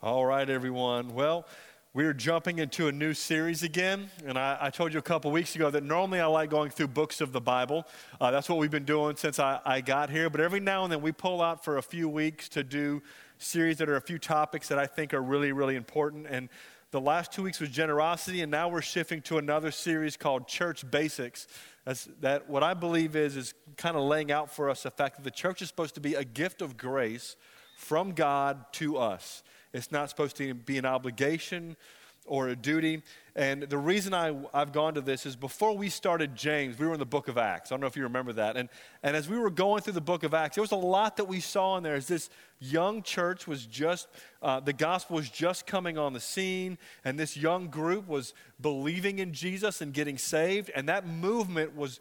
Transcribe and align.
All 0.00 0.24
right, 0.24 0.48
everyone. 0.48 1.12
Well, 1.12 1.44
we're 1.92 2.12
jumping 2.12 2.60
into 2.60 2.86
a 2.86 2.92
new 2.92 3.14
series 3.14 3.64
again. 3.64 4.10
And 4.24 4.38
I, 4.38 4.56
I 4.60 4.70
told 4.70 4.92
you 4.92 5.00
a 5.00 5.02
couple 5.02 5.32
weeks 5.32 5.56
ago 5.56 5.70
that 5.70 5.82
normally 5.82 6.20
I 6.20 6.26
like 6.26 6.50
going 6.50 6.70
through 6.70 6.86
books 6.88 7.20
of 7.20 7.32
the 7.32 7.40
Bible. 7.40 7.84
Uh, 8.20 8.30
that's 8.30 8.48
what 8.48 8.58
we've 8.58 8.70
been 8.70 8.84
doing 8.84 9.16
since 9.16 9.40
I, 9.40 9.58
I 9.66 9.80
got 9.80 10.08
here. 10.08 10.30
But 10.30 10.40
every 10.40 10.60
now 10.60 10.84
and 10.84 10.92
then 10.92 11.02
we 11.02 11.10
pull 11.10 11.42
out 11.42 11.64
for 11.64 11.78
a 11.78 11.82
few 11.82 12.08
weeks 12.08 12.48
to 12.50 12.62
do 12.62 13.02
series 13.38 13.78
that 13.78 13.88
are 13.88 13.96
a 13.96 14.00
few 14.00 14.20
topics 14.20 14.68
that 14.68 14.78
I 14.78 14.86
think 14.86 15.12
are 15.12 15.20
really, 15.20 15.50
really 15.50 15.74
important. 15.74 16.28
And 16.30 16.48
the 16.92 17.00
last 17.00 17.32
two 17.32 17.42
weeks 17.42 17.58
was 17.58 17.70
generosity, 17.70 18.42
and 18.42 18.52
now 18.52 18.68
we're 18.68 18.82
shifting 18.82 19.20
to 19.22 19.38
another 19.38 19.72
series 19.72 20.16
called 20.16 20.46
Church 20.46 20.88
Basics. 20.88 21.48
That's, 21.84 22.08
that 22.20 22.48
what 22.48 22.62
I 22.62 22.74
believe 22.74 23.16
is 23.16 23.36
is 23.36 23.52
kind 23.76 23.96
of 23.96 24.04
laying 24.04 24.30
out 24.30 24.48
for 24.48 24.70
us 24.70 24.84
the 24.84 24.92
fact 24.92 25.16
that 25.16 25.24
the 25.24 25.32
church 25.32 25.60
is 25.60 25.66
supposed 25.66 25.96
to 25.96 26.00
be 26.00 26.14
a 26.14 26.24
gift 26.24 26.62
of 26.62 26.76
grace 26.76 27.34
from 27.76 28.12
God 28.12 28.64
to 28.74 28.96
us. 28.96 29.42
It's 29.72 29.92
not 29.92 30.10
supposed 30.10 30.36
to 30.36 30.54
be 30.54 30.78
an 30.78 30.86
obligation 30.86 31.76
or 32.28 32.48
a 32.48 32.56
duty. 32.56 33.02
And 33.34 33.62
the 33.62 33.78
reason 33.78 34.12
I, 34.12 34.36
I've 34.52 34.72
gone 34.72 34.94
to 34.94 35.00
this 35.00 35.24
is 35.24 35.36
before 35.36 35.76
we 35.76 35.88
started 35.88 36.34
James, 36.34 36.78
we 36.78 36.86
were 36.86 36.92
in 36.92 36.98
the 36.98 37.06
book 37.06 37.28
of 37.28 37.38
Acts. 37.38 37.70
I 37.70 37.74
don't 37.74 37.80
know 37.80 37.86
if 37.86 37.96
you 37.96 38.02
remember 38.02 38.32
that. 38.34 38.56
And, 38.56 38.68
and 39.02 39.16
as 39.16 39.28
we 39.28 39.38
were 39.38 39.50
going 39.50 39.82
through 39.82 39.94
the 39.94 40.00
book 40.00 40.24
of 40.24 40.34
Acts, 40.34 40.56
there 40.56 40.62
was 40.62 40.72
a 40.72 40.76
lot 40.76 41.16
that 41.16 41.24
we 41.24 41.40
saw 41.40 41.76
in 41.76 41.82
there 41.82 41.94
as 41.94 42.06
this 42.06 42.30
young 42.60 43.02
church 43.02 43.46
was 43.46 43.64
just, 43.64 44.08
uh, 44.42 44.60
the 44.60 44.72
gospel 44.72 45.16
was 45.16 45.30
just 45.30 45.66
coming 45.66 45.96
on 45.96 46.12
the 46.12 46.20
scene, 46.20 46.76
and 47.04 47.18
this 47.18 47.36
young 47.36 47.68
group 47.68 48.08
was 48.08 48.34
believing 48.60 49.20
in 49.20 49.32
Jesus 49.32 49.80
and 49.80 49.94
getting 49.94 50.18
saved. 50.18 50.70
And 50.74 50.88
that 50.88 51.06
movement 51.06 51.76
was 51.76 52.00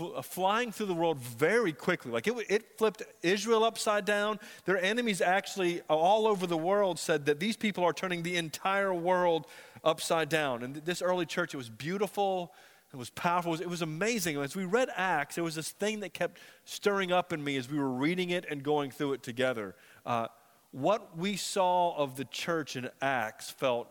uh, 0.00 0.22
flying 0.22 0.72
through 0.72 0.86
the 0.86 0.94
world 0.94 1.18
very 1.18 1.72
quickly. 1.72 2.10
Like 2.10 2.26
it, 2.26 2.34
it 2.48 2.78
flipped 2.78 3.02
Israel 3.22 3.64
upside 3.64 4.04
down. 4.04 4.38
Their 4.64 4.82
enemies 4.82 5.20
actually 5.20 5.80
all 5.88 6.26
over 6.26 6.46
the 6.46 6.56
world 6.56 6.98
said 6.98 7.26
that 7.26 7.40
these 7.40 7.56
people 7.56 7.84
are 7.84 7.92
turning 7.92 8.22
the 8.22 8.36
entire 8.36 8.94
world 8.94 9.46
upside 9.84 10.28
down. 10.28 10.62
And 10.62 10.76
this 10.76 11.02
early 11.02 11.26
church, 11.26 11.54
it 11.54 11.56
was 11.56 11.68
beautiful. 11.68 12.52
It 12.92 12.96
was 12.96 13.10
powerful. 13.10 13.52
It 13.52 13.52
was, 13.52 13.60
it 13.62 13.70
was 13.70 13.82
amazing. 13.82 14.36
As 14.36 14.54
we 14.54 14.64
read 14.64 14.88
Acts, 14.96 15.36
there 15.36 15.44
was 15.44 15.54
this 15.54 15.70
thing 15.70 16.00
that 16.00 16.12
kept 16.12 16.38
stirring 16.64 17.10
up 17.10 17.32
in 17.32 17.42
me 17.42 17.56
as 17.56 17.70
we 17.70 17.78
were 17.78 17.90
reading 17.90 18.30
it 18.30 18.44
and 18.50 18.62
going 18.62 18.90
through 18.90 19.14
it 19.14 19.22
together. 19.22 19.74
Uh, 20.04 20.28
what 20.72 21.16
we 21.16 21.36
saw 21.36 21.94
of 21.96 22.16
the 22.16 22.24
church 22.26 22.76
in 22.76 22.88
Acts 23.00 23.50
felt 23.50 23.88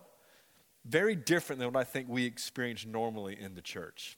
very 0.86 1.16
different 1.16 1.60
than 1.60 1.72
what 1.72 1.80
I 1.80 1.84
think 1.84 2.10
we 2.10 2.26
experience 2.26 2.86
normally 2.86 3.40
in 3.40 3.56
the 3.56 3.62
church. 3.62 4.18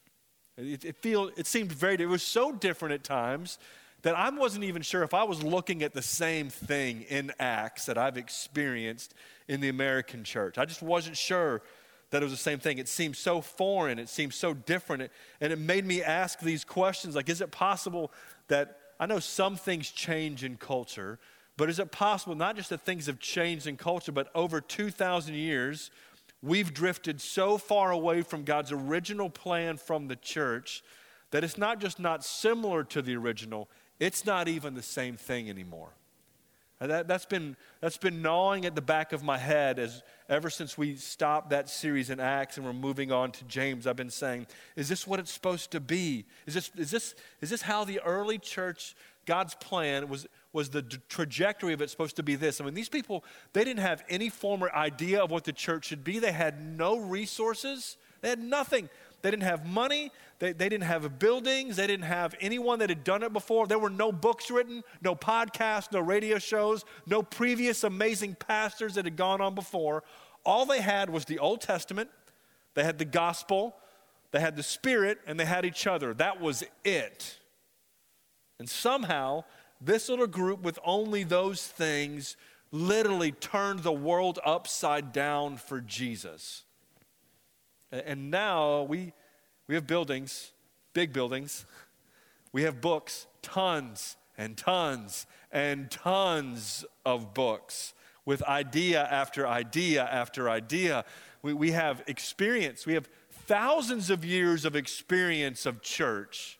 It, 0.56 0.84
it, 0.84 0.96
feel, 0.96 1.30
it 1.36 1.46
seemed 1.46 1.72
very, 1.72 1.94
it 2.00 2.06
was 2.06 2.22
so 2.22 2.52
different 2.52 2.94
at 2.94 3.04
times 3.04 3.58
that 4.02 4.14
I 4.14 4.28
wasn't 4.30 4.64
even 4.64 4.82
sure 4.82 5.02
if 5.02 5.14
I 5.14 5.24
was 5.24 5.42
looking 5.42 5.82
at 5.82 5.94
the 5.94 6.02
same 6.02 6.50
thing 6.50 7.02
in 7.08 7.32
Acts 7.40 7.86
that 7.86 7.98
I've 7.98 8.16
experienced 8.16 9.14
in 9.48 9.60
the 9.60 9.68
American 9.68 10.24
church. 10.24 10.58
I 10.58 10.64
just 10.66 10.82
wasn't 10.82 11.16
sure 11.16 11.62
that 12.10 12.22
it 12.22 12.26
was 12.26 12.32
the 12.32 12.38
same 12.38 12.60
thing. 12.60 12.78
It 12.78 12.88
seemed 12.88 13.16
so 13.16 13.40
foreign, 13.40 13.98
it 13.98 14.08
seemed 14.08 14.34
so 14.34 14.54
different, 14.54 15.10
and 15.40 15.52
it 15.52 15.58
made 15.58 15.84
me 15.84 16.02
ask 16.02 16.38
these 16.38 16.64
questions 16.64 17.16
like, 17.16 17.28
is 17.28 17.40
it 17.40 17.50
possible 17.50 18.12
that 18.48 18.78
I 19.00 19.06
know 19.06 19.18
some 19.18 19.56
things 19.56 19.90
change 19.90 20.44
in 20.44 20.56
culture, 20.56 21.18
but 21.56 21.68
is 21.68 21.78
it 21.78 21.90
possible 21.90 22.34
not 22.34 22.56
just 22.56 22.70
that 22.70 22.82
things 22.82 23.06
have 23.06 23.18
changed 23.18 23.66
in 23.66 23.76
culture, 23.76 24.12
but 24.12 24.28
over 24.34 24.60
2,000 24.60 25.34
years, 25.34 25.90
we've 26.44 26.74
drifted 26.74 27.20
so 27.20 27.58
far 27.58 27.90
away 27.90 28.22
from 28.22 28.44
God's 28.44 28.70
original 28.70 29.30
plan 29.30 29.76
from 29.76 30.08
the 30.08 30.16
church 30.16 30.82
that 31.30 31.42
it's 31.42 31.58
not 31.58 31.80
just 31.80 31.98
not 31.98 32.24
similar 32.24 32.84
to 32.84 33.02
the 33.02 33.16
original, 33.16 33.68
it's 33.98 34.24
not 34.24 34.46
even 34.46 34.74
the 34.74 34.82
same 34.82 35.16
thing 35.16 35.48
anymore. 35.48 35.90
That, 36.80 37.08
has 37.08 37.24
been, 37.24 37.56
that's 37.80 37.96
been 37.96 38.20
gnawing 38.20 38.66
at 38.66 38.74
the 38.74 38.82
back 38.82 39.12
of 39.12 39.22
my 39.22 39.38
head 39.38 39.78
as 39.78 40.02
ever 40.28 40.50
since 40.50 40.76
we 40.76 40.96
stopped 40.96 41.50
that 41.50 41.70
series 41.70 42.10
in 42.10 42.20
Acts 42.20 42.56
and 42.56 42.66
we're 42.66 42.72
moving 42.72 43.10
on 43.10 43.32
to 43.32 43.44
James. 43.44 43.86
I've 43.86 43.96
been 43.96 44.10
saying, 44.10 44.48
is 44.76 44.88
this 44.88 45.06
what 45.06 45.20
it's 45.20 45.30
supposed 45.30 45.70
to 45.70 45.80
be? 45.80 46.26
Is 46.46 46.54
this, 46.54 46.70
is 46.76 46.90
this, 46.90 47.14
is 47.40 47.50
this 47.50 47.62
how 47.62 47.84
the 47.84 48.00
early 48.00 48.38
church, 48.38 48.96
God's 49.24 49.54
plan 49.54 50.08
was, 50.08 50.26
was 50.54 50.70
the 50.70 50.80
d- 50.82 50.96
trajectory 51.08 51.74
of 51.74 51.82
it 51.82 51.90
supposed 51.90 52.16
to 52.16 52.22
be 52.22 52.36
this. 52.36 52.60
I 52.60 52.64
mean, 52.64 52.72
these 52.72 52.88
people, 52.88 53.24
they 53.52 53.64
didn't 53.64 53.82
have 53.82 54.04
any 54.08 54.30
former 54.30 54.70
idea 54.70 55.22
of 55.22 55.30
what 55.30 55.44
the 55.44 55.52
church 55.52 55.86
should 55.86 56.04
be. 56.04 56.18
They 56.18 56.32
had 56.32 56.64
no 56.64 56.96
resources, 56.96 57.98
they 58.22 58.30
had 58.30 58.38
nothing. 58.38 58.88
They 59.20 59.30
didn't 59.30 59.44
have 59.44 59.66
money, 59.66 60.12
they, 60.38 60.52
they 60.52 60.68
didn't 60.68 60.84
have 60.84 61.18
buildings, 61.18 61.76
they 61.76 61.86
didn't 61.86 62.04
have 62.04 62.34
anyone 62.42 62.80
that 62.80 62.90
had 62.90 63.04
done 63.04 63.22
it 63.22 63.32
before. 63.32 63.66
There 63.66 63.78
were 63.78 63.88
no 63.88 64.12
books 64.12 64.50
written, 64.50 64.82
no 65.00 65.14
podcasts, 65.14 65.90
no 65.92 66.00
radio 66.00 66.38
shows, 66.38 66.84
no 67.06 67.22
previous 67.22 67.84
amazing 67.84 68.34
pastors 68.34 68.96
that 68.96 69.06
had 69.06 69.16
gone 69.16 69.40
on 69.40 69.54
before. 69.54 70.04
All 70.44 70.66
they 70.66 70.82
had 70.82 71.08
was 71.08 71.24
the 71.24 71.38
Old 71.38 71.62
Testament, 71.62 72.10
they 72.74 72.84
had 72.84 72.98
the 72.98 73.06
gospel, 73.06 73.74
they 74.30 74.40
had 74.40 74.56
the 74.56 74.62
Spirit, 74.62 75.20
and 75.26 75.40
they 75.40 75.46
had 75.46 75.64
each 75.64 75.86
other. 75.86 76.12
That 76.12 76.38
was 76.38 76.62
it. 76.84 77.38
And 78.58 78.68
somehow, 78.68 79.44
this 79.84 80.08
little 80.08 80.26
group 80.26 80.62
with 80.62 80.78
only 80.84 81.24
those 81.24 81.66
things 81.66 82.36
literally 82.72 83.32
turned 83.32 83.80
the 83.80 83.92
world 83.92 84.38
upside 84.44 85.12
down 85.12 85.56
for 85.56 85.80
Jesus. 85.80 86.64
And 87.92 88.30
now 88.30 88.82
we, 88.82 89.12
we 89.68 89.74
have 89.74 89.86
buildings, 89.86 90.52
big 90.92 91.12
buildings. 91.12 91.66
We 92.52 92.62
have 92.62 92.80
books, 92.80 93.26
tons 93.42 94.16
and 94.36 94.56
tons 94.56 95.26
and 95.52 95.90
tons 95.90 96.84
of 97.06 97.34
books 97.34 97.94
with 98.24 98.42
idea 98.42 99.04
after 99.04 99.46
idea 99.46 100.04
after 100.04 100.50
idea. 100.50 101.04
We, 101.42 101.52
we 101.52 101.70
have 101.72 102.02
experience. 102.06 102.86
We 102.86 102.94
have 102.94 103.08
thousands 103.46 104.10
of 104.10 104.24
years 104.24 104.64
of 104.64 104.74
experience 104.74 105.66
of 105.66 105.82
church. 105.82 106.58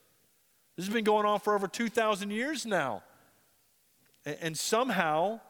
This 0.77 0.87
has 0.87 0.95
been 0.95 1.05
going 1.05 1.27
on 1.27 1.41
for 1.41 1.55
over 1.55 1.67
2,000 1.67 2.31
years 2.31 2.67
now. 2.67 3.03
And 4.27 4.57
somehow, 4.57 5.41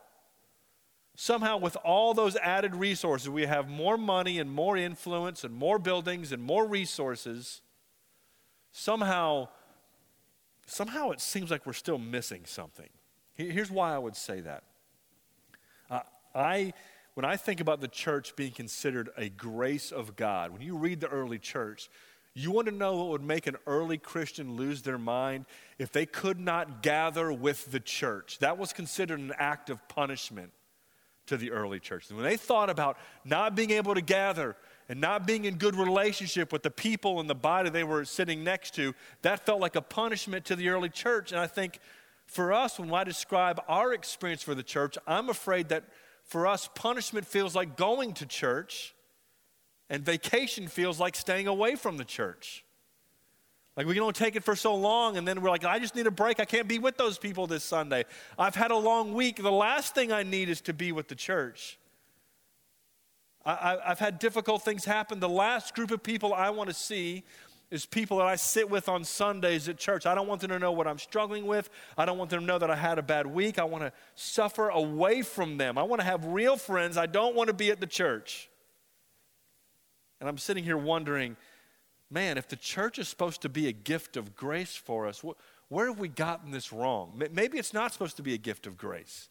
somehow, 1.15 1.59
with 1.59 1.77
all 1.85 2.13
those 2.13 2.37
added 2.37 2.75
resources, 2.75 3.29
we 3.29 3.47
have 3.47 3.69
more 3.69 3.97
money 3.97 4.39
and 4.39 4.51
more 4.51 4.77
influence 4.77 5.45
and 5.45 5.55
more 5.55 5.79
buildings 5.79 6.33
and 6.33 6.43
more 6.43 6.67
resources. 6.67 7.63
Somehow, 8.73 9.49
somehow 10.67 11.11
it 11.11 11.21
seems 11.21 11.51
like 11.51 11.67
we're 11.67 11.73
still 11.73 11.99
missing 11.99 12.43
something. 12.47 12.89
Here's 13.35 13.71
why 13.71 13.95
I 13.95 13.99
would 13.99 14.17
say 14.17 14.41
that. 14.41 14.65
Uh, 15.91 16.01
I, 16.35 16.73
when 17.15 17.25
I 17.25 17.37
think 17.37 17.61
about 17.61 17.81
the 17.81 17.89
church 17.89 18.35
being 18.35 18.53
considered 18.53 19.11
a 19.17 19.29
grace 19.29 19.93
of 19.93 20.17
God, 20.17 20.51
when 20.51 20.63
you 20.63 20.77
read 20.77 21.01
the 21.01 21.09
early 21.09 21.39
church, 21.39 21.89
you 22.35 22.51
want 22.51 22.67
to 22.67 22.75
know 22.75 22.97
what 22.97 23.09
would 23.11 23.23
make 23.23 23.47
an 23.47 23.57
early 23.67 23.97
Christian 23.97 24.57
lose 24.57 24.83
their 24.83 24.99
mind? 24.99 25.47
If 25.79 25.93
they 25.93 26.05
could 26.05 26.41
not 26.41 26.83
gather 26.83 27.33
with 27.33 27.71
the 27.71 27.79
church. 27.79 28.39
That 28.41 28.59
was 28.59 28.73
considered 28.73 29.21
an 29.21 29.33
act 29.39 29.71
of 29.71 29.87
punishment 29.89 30.51
to 31.27 31.37
the 31.37 31.53
early 31.53 31.79
church. 31.79 32.11
And 32.11 32.19
when 32.19 32.27
they 32.27 32.37
thought 32.37 32.71
about 32.71 32.99
not 33.25 33.55
being 33.55 33.71
able 33.71 33.95
to 33.95 34.01
gather 34.01 34.57
and 34.89 35.01
not 35.01 35.27
being 35.27 35.45
in 35.45 35.57
good 35.57 35.77
relationship 35.77 36.53
with 36.53 36.63
the 36.63 36.71
people 36.71 37.21
in 37.21 37.27
the 37.27 37.35
body 37.35 37.71
they 37.71 37.85
were 37.85 38.05
sitting 38.05 38.45
next 38.45 38.75
to, 38.75 38.95
that 39.23 39.47
felt 39.47 39.61
like 39.61 39.77
a 39.77 39.81
punishment 39.81 40.45
to 40.47 40.57
the 40.57 40.69
early 40.69 40.91
church. 40.91 41.33
And 41.33 41.41
I 41.41 41.47
think 41.47 41.79
for 42.27 42.53
us, 42.53 42.79
when 42.79 42.93
I 42.93 43.05
describe 43.05 43.63
our 43.69 43.93
experience 43.93 44.43
for 44.43 44.55
the 44.55 44.63
church, 44.63 44.99
I'm 45.07 45.29
afraid 45.29 45.69
that 45.69 45.85
for 46.25 46.47
us, 46.47 46.69
punishment 46.75 47.27
feels 47.27 47.55
like 47.55 47.77
going 47.77 48.15
to 48.15 48.27
church 48.27 48.94
and 49.91 50.05
vacation 50.05 50.69
feels 50.69 50.99
like 50.99 51.17
staying 51.17 51.47
away 51.47 51.75
from 51.77 51.97
the 51.97 52.05
church. 52.05 52.65
Like 53.77 53.87
we 53.87 53.95
can 53.95 54.03
only 54.03 54.13
take 54.13 54.37
it 54.37 54.45
for 54.45 54.55
so 54.55 54.75
long, 54.75 55.17
and 55.17 55.27
then 55.27 55.43
we're 55.43 55.51
like, 55.51 55.65
I 55.65 55.79
just 55.79 55.97
need 55.97 56.07
a 56.07 56.11
break. 56.11 56.39
I 56.39 56.45
can't 56.45 56.69
be 56.69 56.79
with 56.79 56.97
those 56.97 57.19
people 57.19 57.47
this 57.47 57.65
Sunday. 57.65 58.05
I've 58.39 58.55
had 58.55 58.71
a 58.71 58.77
long 58.77 59.15
week. 59.15 59.43
The 59.43 59.51
last 59.51 59.95
thing 59.95 60.13
I 60.13 60.23
need 60.23 60.49
is 60.49 60.61
to 60.63 60.73
be 60.73 60.93
with 60.93 61.09
the 61.09 61.17
church. 61.17 61.79
I, 63.47 63.79
have 63.85 63.99
had 63.99 64.19
difficult 64.19 64.63
things 64.63 64.87
happen. 64.87 65.21
The 65.21 65.29
last 65.29 65.75
group 65.75 65.91
of 65.91 66.03
people 66.03 66.33
I 66.33 66.49
want 66.49 66.71
to 66.71 66.75
see 66.75 67.25
is 67.71 67.85
people 67.85 68.19
that 68.19 68.27
I 68.27 68.37
sit 68.37 68.71
with 68.71 68.89
on 68.89 69.05
Sundays 69.05 69.69
at 69.69 69.77
church. 69.77 70.07
I 70.07 70.15
don't 70.15 70.29
want 70.29 70.41
them 70.41 70.51
to 70.51 70.59
know 70.59 70.73
what 70.73 70.87
I'm 70.87 70.99
struggling 70.99 71.45
with. 71.47 71.69
I 71.99 72.07
don't 72.07 72.17
want 72.17 72.31
them 72.31 72.41
to 72.41 72.47
know 72.47 72.59
that 72.59 72.71
I 72.71 72.77
had 72.77 72.99
a 72.99 73.03
bad 73.03 73.27
week. 73.27 73.59
I 73.59 73.65
want 73.65 73.85
to 73.85 73.93
suffer 74.15 74.69
away 74.69 75.23
from 75.23 75.59
them. 75.59 75.77
I 75.77 75.83
want 75.83 76.01
to 76.01 76.07
have 76.07 76.25
real 76.25 76.57
friends. 76.57 76.97
I 76.97 77.07
don't 77.07 77.35
want 77.35 77.49
to 77.49 77.55
be 77.55 77.71
at 77.71 77.81
the 77.81 77.87
church. 77.87 78.49
And 80.21 80.29
I'm 80.29 80.39
sitting 80.39 80.65
here 80.65 80.77
wondering, 80.77 81.37
man, 82.11 82.39
if 82.39 82.49
the 82.49 82.57
church 82.57 82.99
is 82.99 83.09
supposed 83.09 83.43
to 83.43 83.49
be 83.49 83.69
a 83.69 83.73
gift 83.73 84.17
of 84.17 84.35
grace 84.35 84.77
for 84.77 85.07
us, 85.07 85.21
wh- 85.21 85.39
where 85.73 85.89
have 85.89 85.99
we 85.99 86.09
gotten 86.09 86.51
this 86.51 86.73
wrong? 86.73 87.21
Maybe 87.33 87.59
it's 87.59 87.75
not 87.75 87.93
supposed 87.93 88.17
to 88.17 88.23
be 88.23 88.35
a 88.35 88.39
gift 88.39 88.67
of 88.67 88.77
grace. 88.77 89.29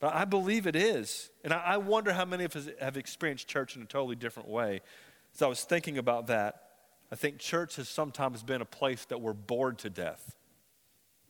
But 0.00 0.14
I 0.14 0.24
believe 0.24 0.66
it 0.66 0.76
is. 0.76 1.30
And 1.44 1.52
I, 1.52 1.60
I 1.60 1.76
wonder 1.76 2.12
how 2.12 2.24
many 2.24 2.44
of 2.44 2.54
us 2.56 2.68
have 2.80 2.96
experienced 2.96 3.48
church 3.48 3.76
in 3.76 3.82
a 3.82 3.86
totally 3.86 4.16
different 4.16 4.48
way. 4.48 4.80
As 5.34 5.42
I 5.42 5.46
was 5.46 5.62
thinking 5.62 5.98
about 5.98 6.26
that, 6.26 6.62
I 7.10 7.16
think 7.16 7.38
church 7.38 7.76
has 7.76 7.88
sometimes 7.88 8.42
been 8.42 8.60
a 8.60 8.66
place 8.66 9.04
that 9.06 9.20
we're 9.20 9.32
bored 9.32 9.78
to 9.78 9.90
death. 9.90 10.36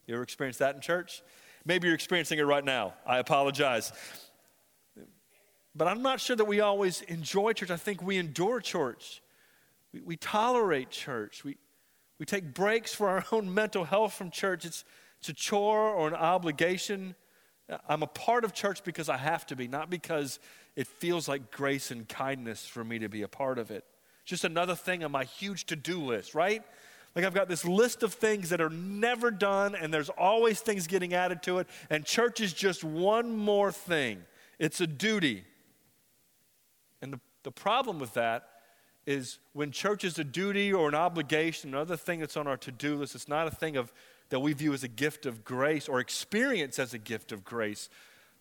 You 0.06 0.14
ever 0.14 0.22
experienced 0.22 0.58
that 0.60 0.74
in 0.74 0.80
church? 0.80 1.22
Maybe 1.64 1.88
you're 1.88 1.94
experiencing 1.94 2.38
it 2.38 2.42
right 2.42 2.64
now. 2.64 2.94
I 3.06 3.18
apologize 3.18 3.92
But 5.74 5.88
I'm 5.88 6.02
not 6.02 6.20
sure 6.20 6.36
that 6.36 6.44
we 6.44 6.60
always 6.60 7.02
enjoy 7.02 7.52
church. 7.52 7.70
I 7.70 7.76
think 7.76 8.02
we 8.02 8.16
endure 8.16 8.60
church. 8.60 9.22
We, 9.92 10.00
we 10.00 10.16
tolerate 10.16 10.90
church. 10.90 11.44
We, 11.44 11.56
we 12.18 12.26
take 12.26 12.54
breaks 12.54 12.94
for 12.94 13.08
our 13.08 13.24
own 13.32 13.52
mental 13.52 13.84
health 13.84 14.14
from 14.14 14.30
church. 14.30 14.64
It's, 14.64 14.84
it's 15.20 15.28
a 15.28 15.32
chore 15.32 15.90
or 15.90 16.08
an 16.08 16.14
obligation. 16.14 17.14
I'm 17.88 18.02
a 18.02 18.06
part 18.06 18.44
of 18.44 18.52
church 18.52 18.84
because 18.84 19.08
I 19.08 19.16
have 19.16 19.46
to 19.46 19.56
be, 19.56 19.68
not 19.68 19.90
because 19.90 20.38
it 20.76 20.86
feels 20.86 21.28
like 21.28 21.50
grace 21.50 21.90
and 21.90 22.08
kindness 22.08 22.66
for 22.66 22.84
me 22.84 22.98
to 22.98 23.08
be 23.08 23.22
a 23.22 23.28
part 23.28 23.58
of 23.58 23.70
it. 23.70 23.84
Just 24.24 24.44
another 24.44 24.74
thing 24.74 25.04
on 25.04 25.10
my 25.10 25.24
huge 25.24 25.64
to 25.66 25.76
do 25.76 25.98
list, 26.00 26.34
right? 26.34 26.62
Like 27.14 27.24
I've 27.24 27.34
got 27.34 27.48
this 27.48 27.64
list 27.64 28.02
of 28.02 28.12
things 28.14 28.50
that 28.50 28.60
are 28.60 28.70
never 28.70 29.30
done, 29.30 29.74
and 29.74 29.94
there's 29.94 30.08
always 30.08 30.60
things 30.60 30.86
getting 30.86 31.14
added 31.14 31.42
to 31.44 31.58
it, 31.58 31.68
and 31.90 32.04
church 32.04 32.40
is 32.40 32.52
just 32.52 32.84
one 32.84 33.36
more 33.36 33.70
thing. 33.70 34.22
It's 34.58 34.80
a 34.80 34.86
duty. 34.86 35.44
The, 37.44 37.50
the 37.50 37.52
problem 37.52 38.00
with 38.00 38.14
that 38.14 38.48
is 39.06 39.38
when 39.52 39.70
church 39.70 40.02
is 40.02 40.18
a 40.18 40.24
duty 40.24 40.72
or 40.72 40.88
an 40.88 40.94
obligation, 40.94 41.70
another 41.70 41.96
thing 41.96 42.20
that's 42.20 42.36
on 42.36 42.46
our 42.46 42.56
to 42.56 42.72
do 42.72 42.96
list, 42.96 43.14
it's 43.14 43.28
not 43.28 43.46
a 43.46 43.50
thing 43.50 43.76
of 43.76 43.92
that 44.30 44.40
we 44.40 44.52
view 44.52 44.72
as 44.72 44.82
a 44.82 44.88
gift 44.88 45.26
of 45.26 45.44
grace 45.44 45.88
or 45.88 46.00
experience 46.00 46.78
as 46.78 46.94
a 46.94 46.98
gift 46.98 47.30
of 47.30 47.44
grace. 47.44 47.88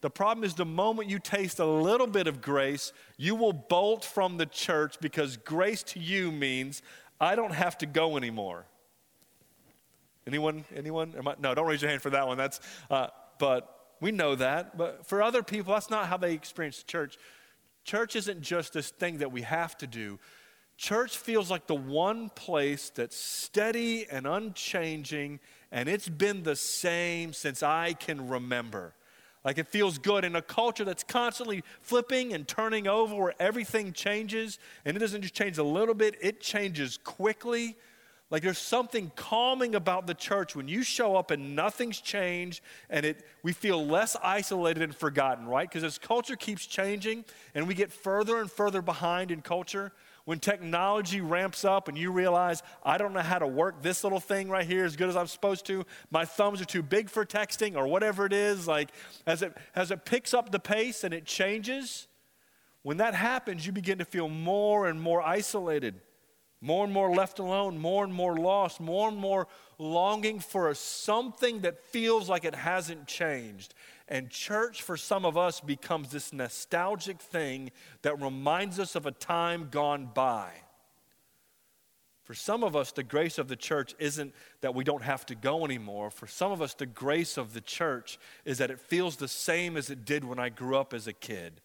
The 0.01 0.09
problem 0.09 0.43
is 0.43 0.53
the 0.53 0.65
moment 0.65 1.09
you 1.09 1.19
taste 1.19 1.59
a 1.59 1.65
little 1.65 2.07
bit 2.07 2.27
of 2.27 2.41
grace, 2.41 2.93
you 3.17 3.35
will 3.35 3.53
bolt 3.53 4.03
from 4.03 4.37
the 4.37 4.45
church 4.45 4.95
because 4.99 5.37
grace 5.37 5.83
to 5.83 5.99
you 5.99 6.31
means 6.31 6.81
I 7.21 7.35
don't 7.35 7.53
have 7.53 7.77
to 7.79 7.85
go 7.85 8.17
anymore. 8.17 8.65
Anyone? 10.25 10.65
Anyone? 10.75 11.13
I, 11.25 11.35
no, 11.39 11.53
don't 11.53 11.67
raise 11.67 11.81
your 11.81 11.89
hand 11.91 12.01
for 12.01 12.09
that 12.09 12.27
one. 12.27 12.37
That's, 12.37 12.59
uh, 12.89 13.07
but 13.39 13.95
we 13.99 14.11
know 14.11 14.35
that. 14.35 14.77
But 14.77 15.05
for 15.05 15.21
other 15.21 15.43
people, 15.43 15.73
that's 15.73 15.89
not 15.89 16.07
how 16.07 16.17
they 16.17 16.33
experience 16.33 16.83
church. 16.83 17.17
Church 17.83 18.15
isn't 18.15 18.41
just 18.41 18.73
this 18.73 18.89
thing 18.89 19.17
that 19.17 19.31
we 19.31 19.41
have 19.41 19.77
to 19.77 19.87
do. 19.87 20.19
Church 20.77 21.17
feels 21.17 21.51
like 21.51 21.67
the 21.67 21.75
one 21.75 22.29
place 22.29 22.89
that's 22.89 23.15
steady 23.15 24.07
and 24.09 24.25
unchanging, 24.25 25.39
and 25.71 25.87
it's 25.87 26.09
been 26.09 26.43
the 26.43 26.55
same 26.55 27.33
since 27.33 27.61
I 27.61 27.93
can 27.93 28.27
remember. 28.27 28.95
Like 29.43 29.57
it 29.57 29.67
feels 29.67 29.97
good 29.97 30.23
in 30.23 30.35
a 30.35 30.41
culture 30.41 30.85
that's 30.85 31.03
constantly 31.03 31.63
flipping 31.81 32.33
and 32.33 32.47
turning 32.47 32.87
over 32.87 33.15
where 33.15 33.33
everything 33.39 33.91
changes, 33.93 34.57
and 34.85 34.95
it 34.95 34.99
doesn't 34.99 35.21
just 35.21 35.33
change 35.33 35.57
a 35.57 35.63
little 35.63 35.95
bit, 35.95 36.15
it 36.21 36.39
changes 36.41 36.97
quickly. 37.03 37.75
Like 38.33 38.41
there's 38.41 38.57
something 38.57 39.11
calming 39.15 39.75
about 39.75 40.07
the 40.07 40.15
church 40.15 40.55
when 40.55 40.67
you 40.67 40.81
show 40.81 41.15
up 41.15 41.29
and 41.29 41.55
nothing's 41.55 42.01
changed 42.01 42.63
and 42.89 43.05
it 43.05 43.23
we 43.43 43.53
feel 43.53 43.85
less 43.85 44.17
isolated 44.23 44.81
and 44.81 44.95
forgotten, 44.95 45.45
right? 45.45 45.69
Because 45.69 45.83
as 45.83 45.99
culture 45.99 46.35
keeps 46.35 46.65
changing 46.65 47.25
and 47.53 47.67
we 47.67 47.75
get 47.75 47.93
further 47.93 48.41
and 48.41 48.49
further 48.49 48.81
behind 48.81 49.29
in 49.29 49.43
culture, 49.43 49.91
when 50.25 50.39
technology 50.39 51.21
ramps 51.21 51.63
up 51.63 51.87
and 51.87 51.95
you 51.95 52.11
realize, 52.11 52.63
I 52.83 52.97
don't 52.97 53.13
know 53.13 53.19
how 53.19 53.37
to 53.37 53.45
work 53.45 53.83
this 53.83 54.03
little 54.03 54.19
thing 54.19 54.49
right 54.49 54.65
here 54.65 54.83
as 54.83 54.95
good 54.95 55.09
as 55.09 55.15
I'm 55.15 55.27
supposed 55.27 55.67
to, 55.67 55.85
my 56.09 56.25
thumbs 56.25 56.59
are 56.59 56.65
too 56.65 56.81
big 56.81 57.11
for 57.11 57.27
texting 57.27 57.75
or 57.75 57.85
whatever 57.85 58.25
it 58.25 58.33
is, 58.33 58.67
like 58.67 58.89
as 59.27 59.43
it, 59.43 59.55
as 59.75 59.91
it 59.91 60.05
picks 60.05 60.33
up 60.33 60.51
the 60.51 60.59
pace 60.59 61.03
and 61.03 61.13
it 61.13 61.25
changes, 61.25 62.07
when 62.81 62.97
that 62.97 63.13
happens, 63.13 63.63
you 63.63 63.71
begin 63.71 63.99
to 63.99 64.05
feel 64.05 64.27
more 64.27 64.87
and 64.87 64.99
more 64.99 65.21
isolated 65.21 66.01
more 66.63 66.85
and 66.85 66.93
more 66.93 67.13
left 67.13 67.39
alone, 67.39 67.77
more 67.77 68.05
and 68.05 68.13
more 68.13 68.37
lost, 68.37 68.79
more 68.79 69.09
and 69.09 69.17
more 69.17 69.49
longing 69.77 70.39
for 70.39 70.73
something 70.73 71.59
that 71.59 71.83
feels 71.87 72.29
like 72.29 72.45
it 72.45 72.55
hasn't 72.55 73.05
changed. 73.05 73.73
And 74.07 74.29
church, 74.29 74.81
for 74.81 74.95
some 74.95 75.25
of 75.25 75.37
us, 75.37 75.59
becomes 75.59 76.09
this 76.09 76.31
nostalgic 76.31 77.19
thing 77.21 77.71
that 78.01 78.21
reminds 78.21 78.79
us 78.79 78.95
of 78.95 79.05
a 79.05 79.11
time 79.11 79.67
gone 79.71 80.09
by. 80.13 80.53
For 82.23 82.33
some 82.33 82.63
of 82.63 82.77
us, 82.77 82.93
the 82.93 83.03
grace 83.03 83.37
of 83.37 83.49
the 83.49 83.57
church 83.57 83.93
isn't 83.99 84.33
that 84.61 84.73
we 84.73 84.85
don't 84.85 85.03
have 85.03 85.25
to 85.25 85.35
go 85.35 85.65
anymore. 85.65 86.09
For 86.09 86.27
some 86.27 86.53
of 86.53 86.61
us, 86.61 86.73
the 86.73 86.85
grace 86.85 87.37
of 87.37 87.53
the 87.53 87.59
church 87.59 88.17
is 88.45 88.59
that 88.59 88.71
it 88.71 88.79
feels 88.79 89.17
the 89.17 89.27
same 89.27 89.75
as 89.75 89.89
it 89.89 90.05
did 90.05 90.23
when 90.23 90.39
I 90.39 90.47
grew 90.47 90.77
up 90.77 90.93
as 90.93 91.07
a 91.07 91.13
kid. 91.13 91.59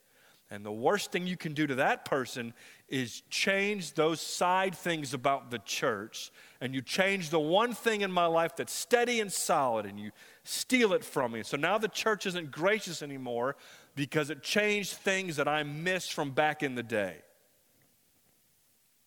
And 0.51 0.65
the 0.65 0.73
worst 0.73 1.13
thing 1.13 1.27
you 1.27 1.37
can 1.37 1.53
do 1.53 1.67
to 1.67 1.75
that 1.75 2.07
person 2.07 2.55
is 2.89 3.23
change 3.29 3.93
those 3.93 4.21
side 4.21 4.75
things 4.75 5.13
about 5.13 5.51
the 5.51 5.59
church. 5.59 6.31
And 6.61 6.75
you 6.75 6.81
change 6.81 7.29
the 7.29 7.39
one 7.39 7.75
thing 7.75 8.01
in 8.01 8.11
my 8.11 8.25
life 8.25 8.57
that's 8.57 8.73
steady 8.73 9.21
and 9.21 9.31
solid, 9.31 9.85
and 9.85 10.01
you 10.01 10.11
steal 10.45 10.95
it 10.95 11.05
from 11.05 11.33
me. 11.33 11.43
So 11.43 11.59
now 11.59 11.77
the 11.77 11.89
church 11.89 12.25
isn't 12.25 12.51
gracious 12.51 13.03
anymore 13.03 13.57
because 13.95 14.31
it 14.31 14.43
changed 14.43 14.95
things 14.95 15.37
that 15.37 15.49
I 15.49 15.65
missed 15.65 16.15
from 16.15 16.31
back 16.31 16.63
in 16.63 16.75
the 16.75 16.83
day. 16.83 17.17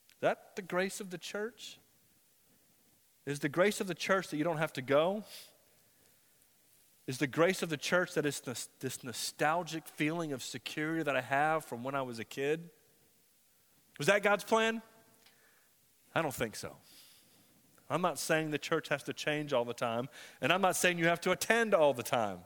Is 0.10 0.22
that 0.22 0.56
the 0.56 0.62
grace 0.62 1.02
of 1.02 1.10
the 1.10 1.18
church? 1.18 1.80
Is 3.26 3.40
the 3.40 3.50
grace 3.50 3.82
of 3.82 3.88
the 3.88 3.96
church 3.96 4.28
that 4.30 4.38
you 4.38 4.44
don't 4.44 4.58
have 4.58 4.74
to 4.74 4.82
go? 4.84 5.24
Is 7.08 7.18
the 7.18 7.28
grace 7.28 7.62
of 7.62 7.70
the 7.70 7.78
church 7.78 8.14
that 8.14 8.26
is 8.26 8.40
this, 8.42 8.70
this 8.80 9.04
nostalgic 9.04 9.88
feeling 9.88 10.34
of 10.34 10.44
security 10.44 11.04
that 11.04 11.16
I 11.16 11.22
have 11.22 11.66
from 11.66 11.84
when 11.84 11.96
I 11.96 12.02
was 12.02 12.20
a 12.20 12.24
kid? 12.24 12.70
Was 13.98 14.08
that 14.08 14.24
God's 14.24 14.44
plan? 14.44 14.82
I 16.14 16.22
don't 16.22 16.34
think 16.34 16.56
so. 16.56 16.76
I'm 17.90 18.02
not 18.02 18.20
saying 18.20 18.52
the 18.52 18.58
church 18.58 18.88
has 18.90 19.04
to 19.04 19.14
change 19.14 19.52
all 19.52 19.66
the 19.66 19.74
time, 19.74 20.08
and 20.42 20.54
I'm 20.54 20.62
not 20.62 20.76
saying 20.76 20.98
you 20.98 21.08
have 21.08 21.22
to 21.22 21.32
attend 21.32 21.74
all 21.74 21.94
the 21.94 22.04
time. 22.04 22.40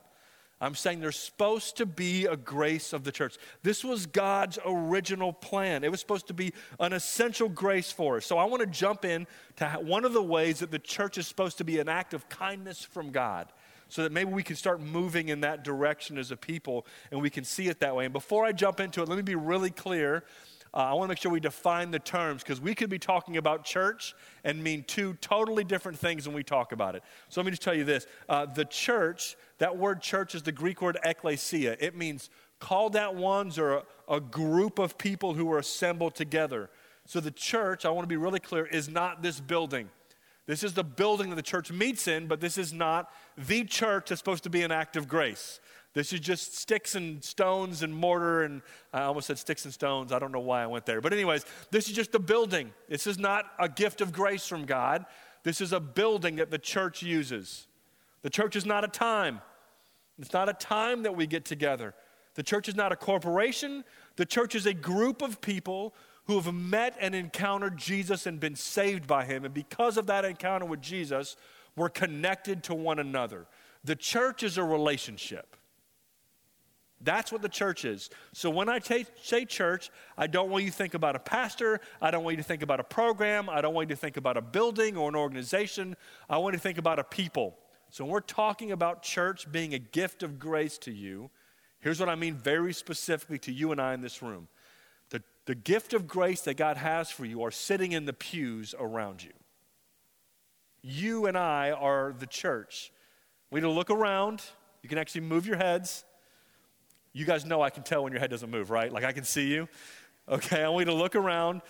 I'm 0.61 0.73
saying 0.73 1.01
there's 1.01 1.19
supposed 1.19 1.77
to 1.77 1.85
be 1.85 2.25
a 2.25 2.37
grace 2.37 2.93
of 2.93 3.03
the 3.03 3.11
church. 3.11 3.37
This 3.61 3.83
was 3.83 4.05
God's 4.05 4.57
original 4.65 5.33
plan. 5.33 5.83
It 5.83 5.91
was 5.91 5.99
supposed 5.99 6.27
to 6.27 6.33
be 6.33 6.53
an 6.79 6.93
essential 6.93 7.49
grace 7.49 7.91
for 7.91 8.17
us. 8.17 8.25
So 8.25 8.37
I 8.37 8.45
want 8.45 8.61
to 8.61 8.67
jump 8.67 9.03
in 9.03 9.27
to 9.57 9.67
one 9.81 10.05
of 10.05 10.13
the 10.13 10.23
ways 10.23 10.59
that 10.59 10.71
the 10.71 10.79
church 10.79 11.17
is 11.17 11.27
supposed 11.27 11.57
to 11.57 11.65
be 11.65 11.79
an 11.79 11.89
act 11.89 12.13
of 12.13 12.29
kindness 12.29 12.83
from 12.83 13.11
God 13.11 13.51
so 13.87 14.03
that 14.03 14.11
maybe 14.11 14.31
we 14.31 14.43
can 14.43 14.55
start 14.55 14.81
moving 14.81 15.29
in 15.29 15.41
that 15.41 15.63
direction 15.63 16.17
as 16.17 16.31
a 16.31 16.37
people 16.37 16.85
and 17.11 17.21
we 17.21 17.29
can 17.29 17.43
see 17.43 17.67
it 17.67 17.79
that 17.79 17.95
way. 17.95 18.05
And 18.05 18.13
before 18.13 18.45
I 18.45 18.51
jump 18.51 18.79
into 18.79 19.01
it, 19.01 19.09
let 19.09 19.15
me 19.15 19.21
be 19.21 19.35
really 19.35 19.69
clear. 19.69 20.23
Uh, 20.73 20.79
I 20.79 20.93
want 20.93 21.03
to 21.03 21.07
make 21.09 21.19
sure 21.19 21.31
we 21.31 21.39
define 21.39 21.91
the 21.91 21.99
terms 21.99 22.43
because 22.43 22.59
we 22.59 22.75
could 22.75 22.89
be 22.89 22.99
talking 22.99 23.37
about 23.37 23.63
church 23.63 24.13
and 24.43 24.61
mean 24.61 24.83
two 24.83 25.13
totally 25.21 25.63
different 25.63 25.97
things 25.97 26.27
when 26.27 26.35
we 26.35 26.43
talk 26.43 26.73
about 26.73 26.95
it. 26.95 27.03
So 27.29 27.39
let 27.39 27.45
me 27.45 27.51
just 27.51 27.61
tell 27.61 27.73
you 27.73 27.85
this 27.85 28.07
uh, 28.27 28.45
the 28.47 28.65
church, 28.65 29.37
that 29.59 29.77
word 29.77 30.01
church 30.01 30.35
is 30.35 30.43
the 30.43 30.51
Greek 30.51 30.81
word 30.81 30.97
ekklesia. 31.05 31.77
It 31.79 31.95
means 31.95 32.29
called 32.59 32.97
out 32.97 33.15
ones 33.15 33.57
or 33.57 33.73
a, 33.73 33.83
a 34.09 34.19
group 34.19 34.79
of 34.79 34.97
people 34.97 35.33
who 35.33 35.49
are 35.51 35.59
assembled 35.59 36.15
together. 36.15 36.69
So 37.05 37.19
the 37.19 37.31
church, 37.31 37.85
I 37.85 37.89
want 37.89 38.03
to 38.03 38.09
be 38.09 38.17
really 38.17 38.39
clear, 38.39 38.65
is 38.65 38.89
not 38.89 39.21
this 39.21 39.39
building. 39.39 39.89
This 40.47 40.63
is 40.63 40.73
the 40.73 40.83
building 40.83 41.29
that 41.29 41.35
the 41.35 41.41
church 41.41 41.71
meets 41.71 42.07
in, 42.07 42.27
but 42.27 42.39
this 42.39 42.57
is 42.57 42.71
not 42.71 43.11
the 43.37 43.63
church 43.63 44.09
that's 44.09 44.19
supposed 44.19 44.43
to 44.43 44.49
be 44.49 44.61
an 44.61 44.71
act 44.71 44.95
of 44.95 45.07
grace. 45.07 45.59
This 45.93 46.11
is 46.11 46.19
just 46.19 46.57
sticks 46.57 46.93
and 46.95 47.23
stones 47.23 47.81
and 47.81 47.95
mortar, 47.95 48.43
and 48.43 48.61
I 48.93 49.03
almost 49.03 49.27
said 49.27 49.39
sticks 49.39 49.65
and 49.65 49.73
stones. 49.73 50.11
I 50.11 50.19
don't 50.19 50.31
know 50.31 50.41
why 50.41 50.61
I 50.61 50.67
went 50.67 50.85
there. 50.85 51.01
But, 51.01 51.13
anyways, 51.13 51.45
this 51.71 51.87
is 51.87 51.95
just 51.95 52.13
a 52.13 52.19
building. 52.19 52.71
This 52.89 53.07
is 53.07 53.17
not 53.17 53.45
a 53.57 53.69
gift 53.69 54.01
of 54.01 54.11
grace 54.11 54.45
from 54.45 54.65
God. 54.65 55.05
This 55.43 55.61
is 55.61 55.71
a 55.71 55.79
building 55.79 56.35
that 56.35 56.51
the 56.51 56.57
church 56.57 57.01
uses. 57.01 57.67
The 58.23 58.29
church 58.29 58.55
is 58.55 58.65
not 58.65 58.83
a 58.83 58.87
time, 58.87 59.41
it's 60.19 60.33
not 60.33 60.49
a 60.49 60.53
time 60.53 61.03
that 61.03 61.15
we 61.15 61.27
get 61.27 61.45
together. 61.45 61.93
The 62.33 62.43
church 62.43 62.67
is 62.67 62.75
not 62.75 62.91
a 62.91 62.95
corporation, 62.95 63.83
the 64.15 64.25
church 64.25 64.55
is 64.55 64.65
a 64.65 64.73
group 64.73 65.21
of 65.21 65.39
people 65.41 65.93
who 66.25 66.39
have 66.39 66.53
met 66.53 66.95
and 66.99 67.13
encountered 67.13 67.77
Jesus 67.77 68.25
and 68.25 68.39
been 68.39 68.55
saved 68.55 69.07
by 69.07 69.25
him. 69.25 69.45
And 69.45 69.53
because 69.53 69.97
of 69.97 70.07
that 70.07 70.25
encounter 70.25 70.65
with 70.65 70.81
Jesus, 70.81 71.37
we're 71.75 71.89
connected 71.89 72.63
to 72.63 72.75
one 72.75 72.99
another. 72.99 73.45
The 73.83 73.95
church 73.95 74.41
is 74.41 74.57
a 74.57 74.63
relationship. 74.63 75.55
That's 77.01 77.31
what 77.31 77.41
the 77.41 77.49
church 77.49 77.85
is. 77.85 78.09
So 78.33 78.49
when 78.49 78.69
I 78.69 78.79
t- 78.79 79.05
say 79.21 79.45
church, 79.45 79.91
I 80.17 80.25
don't 80.27 80.49
want 80.49 80.63
you 80.63 80.71
to 80.71 80.75
think 80.75 80.95
about 80.95 81.15
a 81.15 81.19
pastor. 81.19 81.79
I 82.01 82.09
don't 82.09 82.23
want 82.23 82.37
you 82.37 82.41
to 82.41 82.47
think 82.47 82.63
about 82.63 82.79
a 82.79 82.83
program. 82.83 83.49
I 83.49 83.61
don't 83.61 83.73
want 83.73 83.89
you 83.89 83.95
to 83.95 84.01
think 84.01 84.17
about 84.17 84.37
a 84.37 84.41
building 84.41 84.97
or 84.97 85.09
an 85.09 85.15
organization. 85.15 85.95
I 86.29 86.37
want 86.37 86.53
you 86.53 86.57
to 86.57 86.63
think 86.63 86.79
about 86.79 86.97
a 86.97 87.03
people. 87.03 87.57
So 87.91 88.03
when 88.03 88.11
we're 88.11 88.21
talking 88.21 88.71
about 88.71 89.03
church 89.03 89.51
being 89.51 89.75
a 89.75 89.79
gift 89.79 90.23
of 90.23 90.39
grace 90.39 90.77
to 90.79 90.91
you, 90.91 91.29
here's 91.79 91.99
what 91.99 92.09
I 92.09 92.15
mean 92.15 92.33
very 92.33 92.73
specifically 92.73 93.37
to 93.39 93.51
you 93.51 93.71
and 93.71 93.79
I 93.79 93.93
in 93.93 94.01
this 94.01 94.23
room 94.23 94.47
the 95.45 95.55
gift 95.55 95.93
of 95.93 96.07
grace 96.07 96.41
that 96.41 96.57
God 96.57 96.77
has 96.77 97.11
for 97.11 97.25
you 97.25 97.43
are 97.43 97.51
sitting 97.51 97.91
in 97.91 98.05
the 98.05 98.13
pews 98.13 98.73
around 98.77 99.23
you. 99.23 99.31
You 100.81 101.25
and 101.25 101.37
I 101.37 101.71
are 101.71 102.13
the 102.17 102.27
church. 102.27 102.91
We 103.51 103.59
need 103.59 103.67
to 103.67 103.71
look 103.71 103.89
around. 103.89 104.43
You 104.81 104.89
can 104.89 104.97
actually 104.97 105.21
move 105.21 105.47
your 105.47 105.57
heads. 105.57 106.03
You 107.13 107.25
guys 107.25 107.45
know 107.45 107.61
I 107.61 107.69
can 107.69 107.83
tell 107.83 108.03
when 108.03 108.11
your 108.11 108.19
head 108.19 108.29
doesn't 108.29 108.49
move, 108.49 108.69
right? 108.69 108.91
Like 108.91 109.03
I 109.03 109.11
can 109.11 109.23
see 109.23 109.47
you. 109.47 109.67
Okay, 110.27 110.63
I 110.63 110.69
want 110.69 110.87
you 110.87 110.93
to 110.93 110.97
look 110.97 111.15
around. 111.15 111.61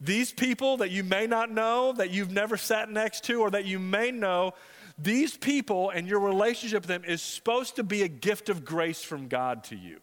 These 0.00 0.32
people 0.32 0.78
that 0.78 0.90
you 0.90 1.04
may 1.04 1.26
not 1.26 1.50
know, 1.50 1.92
that 1.92 2.10
you've 2.10 2.30
never 2.30 2.56
sat 2.56 2.90
next 2.90 3.24
to, 3.24 3.40
or 3.40 3.50
that 3.50 3.64
you 3.64 3.78
may 3.78 4.10
know, 4.10 4.52
these 4.98 5.36
people 5.36 5.90
and 5.90 6.06
your 6.06 6.20
relationship 6.20 6.82
with 6.82 6.88
them 6.88 7.04
is 7.04 7.22
supposed 7.22 7.76
to 7.76 7.82
be 7.82 8.02
a 8.02 8.08
gift 8.08 8.48
of 8.48 8.64
grace 8.64 9.02
from 9.02 9.28
God 9.28 9.64
to 9.64 9.76
you. 9.76 10.00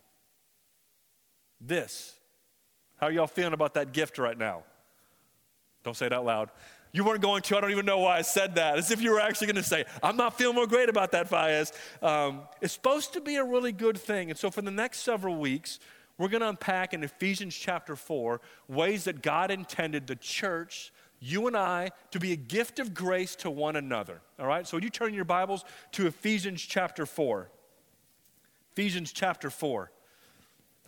this. 1.62 2.19
How 3.00 3.08
y'all 3.08 3.28
feeling 3.28 3.54
about 3.54 3.76
that 3.76 3.94
gift 3.94 4.18
right 4.18 4.38
now? 4.38 4.64
Don't 5.84 5.96
say 5.96 6.08
it 6.08 6.14
out 6.14 6.26
loud. 6.26 6.50
You 6.92 7.04
weren't 7.04 7.22
going 7.22 7.42
to. 7.44 7.58
I 7.58 7.62
don't 7.62 7.72
even 7.72 7.86
know 7.86 8.00
why 8.00 8.18
I 8.18 8.22
said 8.24 8.56
that. 8.56 8.78
As 8.78 8.92
if 8.92 9.02
you 9.02 9.12
were 9.12 9.20
actually 9.20 9.48
going 9.48 9.58
to 9.58 9.64
say, 9.64 9.86
I'm 10.02 10.18
not 10.18 10.38
feeling 10.38 10.56
more 10.56 10.68
great 10.68 10.90
about 10.90 11.12
that, 11.12 11.30
Fayez. 11.30 11.72
Um, 12.02 12.42
it's 12.62 12.74
supposed 12.74 13.14
to 13.14 13.22
be 13.22 13.36
a 13.36 13.44
really 13.44 13.72
good 13.72 13.98
thing. 13.98 14.30
And 14.30 14.40
so 14.40 14.50
for 14.50 14.62
the 14.62 14.72
next 14.72 15.00
several 15.00 15.38
weeks, 15.38 15.80
we're 16.18 16.30
going 16.30 16.42
to 16.42 16.50
unpack 16.50 16.94
in 16.94 17.04
Ephesians 17.04 17.56
chapter 17.56 17.96
4 17.96 18.42
ways 18.68 19.06
that 19.06 19.22
God 19.22 19.52
intended 19.52 20.08
the 20.08 20.16
church, 20.16 20.92
you 21.20 21.48
and 21.48 21.56
I, 21.56 21.92
to 22.12 22.20
be 22.20 22.34
a 22.34 22.36
gift 22.36 22.80
of 22.80 22.94
grace 22.94 23.36
to 23.38 23.52
one 23.52 23.76
another. 23.76 24.22
All 24.40 24.48
right? 24.48 24.68
So 24.68 24.78
you 24.78 24.90
turn 24.90 25.14
your 25.14 25.26
Bibles 25.26 25.64
to 25.94 26.08
Ephesians 26.08 26.62
chapter 26.62 27.06
4? 27.06 27.50
Ephesians 28.74 29.14
chapter 29.14 29.50
4. 29.50 29.92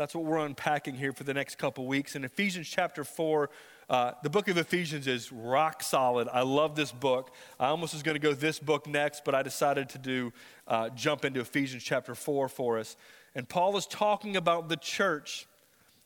That's 0.01 0.15
what 0.15 0.23
we're 0.23 0.43
unpacking 0.43 0.95
here 0.95 1.13
for 1.13 1.25
the 1.25 1.33
next 1.35 1.59
couple 1.59 1.85
weeks. 1.85 2.15
In 2.15 2.23
Ephesians 2.23 2.67
chapter 2.67 3.03
4, 3.03 3.51
uh, 3.87 4.13
the 4.23 4.31
book 4.31 4.47
of 4.47 4.57
Ephesians 4.57 5.05
is 5.05 5.31
rock 5.31 5.83
solid. 5.83 6.27
I 6.33 6.41
love 6.41 6.75
this 6.75 6.91
book. 6.91 7.29
I 7.59 7.67
almost 7.67 7.93
was 7.93 8.01
going 8.01 8.15
to 8.15 8.19
go 8.19 8.33
this 8.33 8.57
book 8.57 8.87
next, 8.87 9.23
but 9.23 9.35
I 9.35 9.43
decided 9.43 9.89
to 9.89 9.99
do 9.99 10.33
uh, 10.67 10.89
jump 10.89 11.23
into 11.23 11.39
Ephesians 11.39 11.83
chapter 11.83 12.15
4 12.15 12.49
for 12.49 12.79
us. 12.79 12.97
And 13.35 13.47
Paul 13.47 13.77
is 13.77 13.85
talking 13.85 14.35
about 14.35 14.69
the 14.69 14.75
church. 14.75 15.45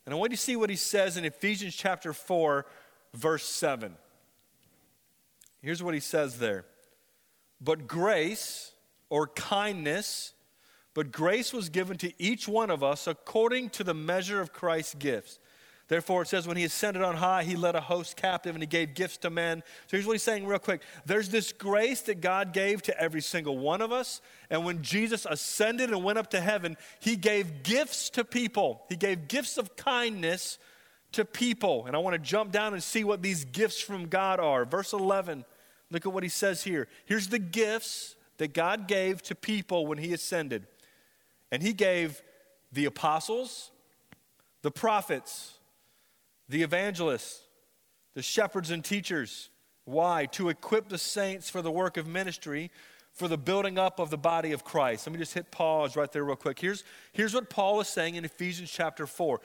And 0.05 0.13
I 0.13 0.17
want 0.17 0.33
you 0.33 0.35
to 0.35 0.43
see 0.43 0.57
what 0.57 0.69
he 0.69 0.75
says 0.75 1.15
in 1.15 1.23
Ephesians 1.23 1.73
chapter 1.73 2.11
4, 2.11 2.65
verse 3.13 3.45
7. 3.45 3.95
Here's 5.61 5.81
what 5.81 5.93
he 5.93 6.01
says 6.01 6.37
there 6.37 6.65
But 7.61 7.87
grace 7.87 8.73
or 9.09 9.27
kindness, 9.27 10.33
but 10.95 11.11
grace 11.11 11.53
was 11.53 11.69
given 11.69 11.97
to 11.97 12.11
each 12.17 12.47
one 12.47 12.71
of 12.71 12.83
us 12.83 13.05
according 13.05 13.69
to 13.71 13.83
the 13.83 13.93
measure 13.93 14.41
of 14.41 14.53
Christ's 14.53 14.95
gifts. 14.95 15.37
Therefore, 15.87 16.23
it 16.23 16.27
says, 16.27 16.47
when 16.47 16.57
he 16.57 16.63
ascended 16.63 17.03
on 17.03 17.17
high, 17.17 17.43
he 17.43 17.55
led 17.55 17.75
a 17.75 17.81
host 17.81 18.17
captive 18.17 18.55
and 18.55 18.63
he 18.63 18.67
gave 18.67 18.95
gifts 18.95 19.17
to 19.17 19.29
men. 19.29 19.61
So 19.85 19.97
here's 19.97 20.07
what 20.07 20.13
he's 20.13 20.23
saying, 20.23 20.47
real 20.47 20.57
quick. 20.57 20.81
There's 21.05 21.29
this 21.29 21.51
grace 21.51 22.01
that 22.03 22.21
God 22.21 22.53
gave 22.53 22.81
to 22.83 22.99
every 22.99 23.21
single 23.21 23.59
one 23.59 23.81
of 23.81 23.91
us. 23.91 24.19
And 24.49 24.65
when 24.65 24.81
Jesus 24.81 25.27
ascended 25.29 25.91
and 25.91 26.03
went 26.03 26.17
up 26.17 26.31
to 26.31 26.41
heaven, 26.41 26.75
he 26.99 27.15
gave 27.15 27.61
gifts 27.61 28.09
to 28.11 28.23
people. 28.23 28.83
He 28.89 28.95
gave 28.95 29.27
gifts 29.27 29.59
of 29.59 29.75
kindness 29.75 30.57
to 31.11 31.23
people. 31.23 31.85
And 31.85 31.95
I 31.95 31.99
want 31.99 32.15
to 32.15 32.19
jump 32.19 32.51
down 32.51 32.73
and 32.73 32.81
see 32.81 33.03
what 33.03 33.21
these 33.21 33.45
gifts 33.45 33.79
from 33.79 34.07
God 34.07 34.39
are. 34.39 34.65
Verse 34.65 34.91
11, 34.91 35.45
look 35.91 36.07
at 36.07 36.11
what 36.11 36.23
he 36.23 36.29
says 36.29 36.63
here. 36.63 36.87
Here's 37.05 37.27
the 37.27 37.37
gifts 37.37 38.15
that 38.37 38.53
God 38.53 38.87
gave 38.87 39.21
to 39.23 39.35
people 39.35 39.85
when 39.85 39.99
he 39.99 40.13
ascended. 40.13 40.65
And 41.51 41.61
he 41.61 41.73
gave 41.73 42.21
the 42.71 42.85
apostles, 42.85 43.71
the 44.61 44.71
prophets, 44.71 45.57
the 46.49 46.63
evangelists, 46.63 47.41
the 48.13 48.21
shepherds 48.21 48.71
and 48.71 48.83
teachers. 48.83 49.49
Why? 49.85 50.25
To 50.33 50.49
equip 50.49 50.89
the 50.89 50.97
saints 50.97 51.49
for 51.49 51.61
the 51.61 51.71
work 51.71 51.97
of 51.97 52.07
ministry, 52.07 52.71
for 53.15 53.29
the 53.29 53.37
building 53.37 53.77
up 53.77 53.99
of 53.99 54.09
the 54.09 54.17
body 54.17 54.51
of 54.51 54.65
Christ. 54.65 55.07
Let 55.07 55.13
me 55.13 55.19
just 55.19 55.33
hit 55.33 55.49
pause 55.49 55.95
right 55.95 56.11
there, 56.11 56.25
real 56.25 56.35
quick. 56.35 56.59
Here's, 56.59 56.83
here's 57.13 57.33
what 57.33 57.49
Paul 57.49 57.79
is 57.79 57.87
saying 57.87 58.15
in 58.15 58.25
Ephesians 58.25 58.69
chapter 58.69 59.07
4 59.07 59.39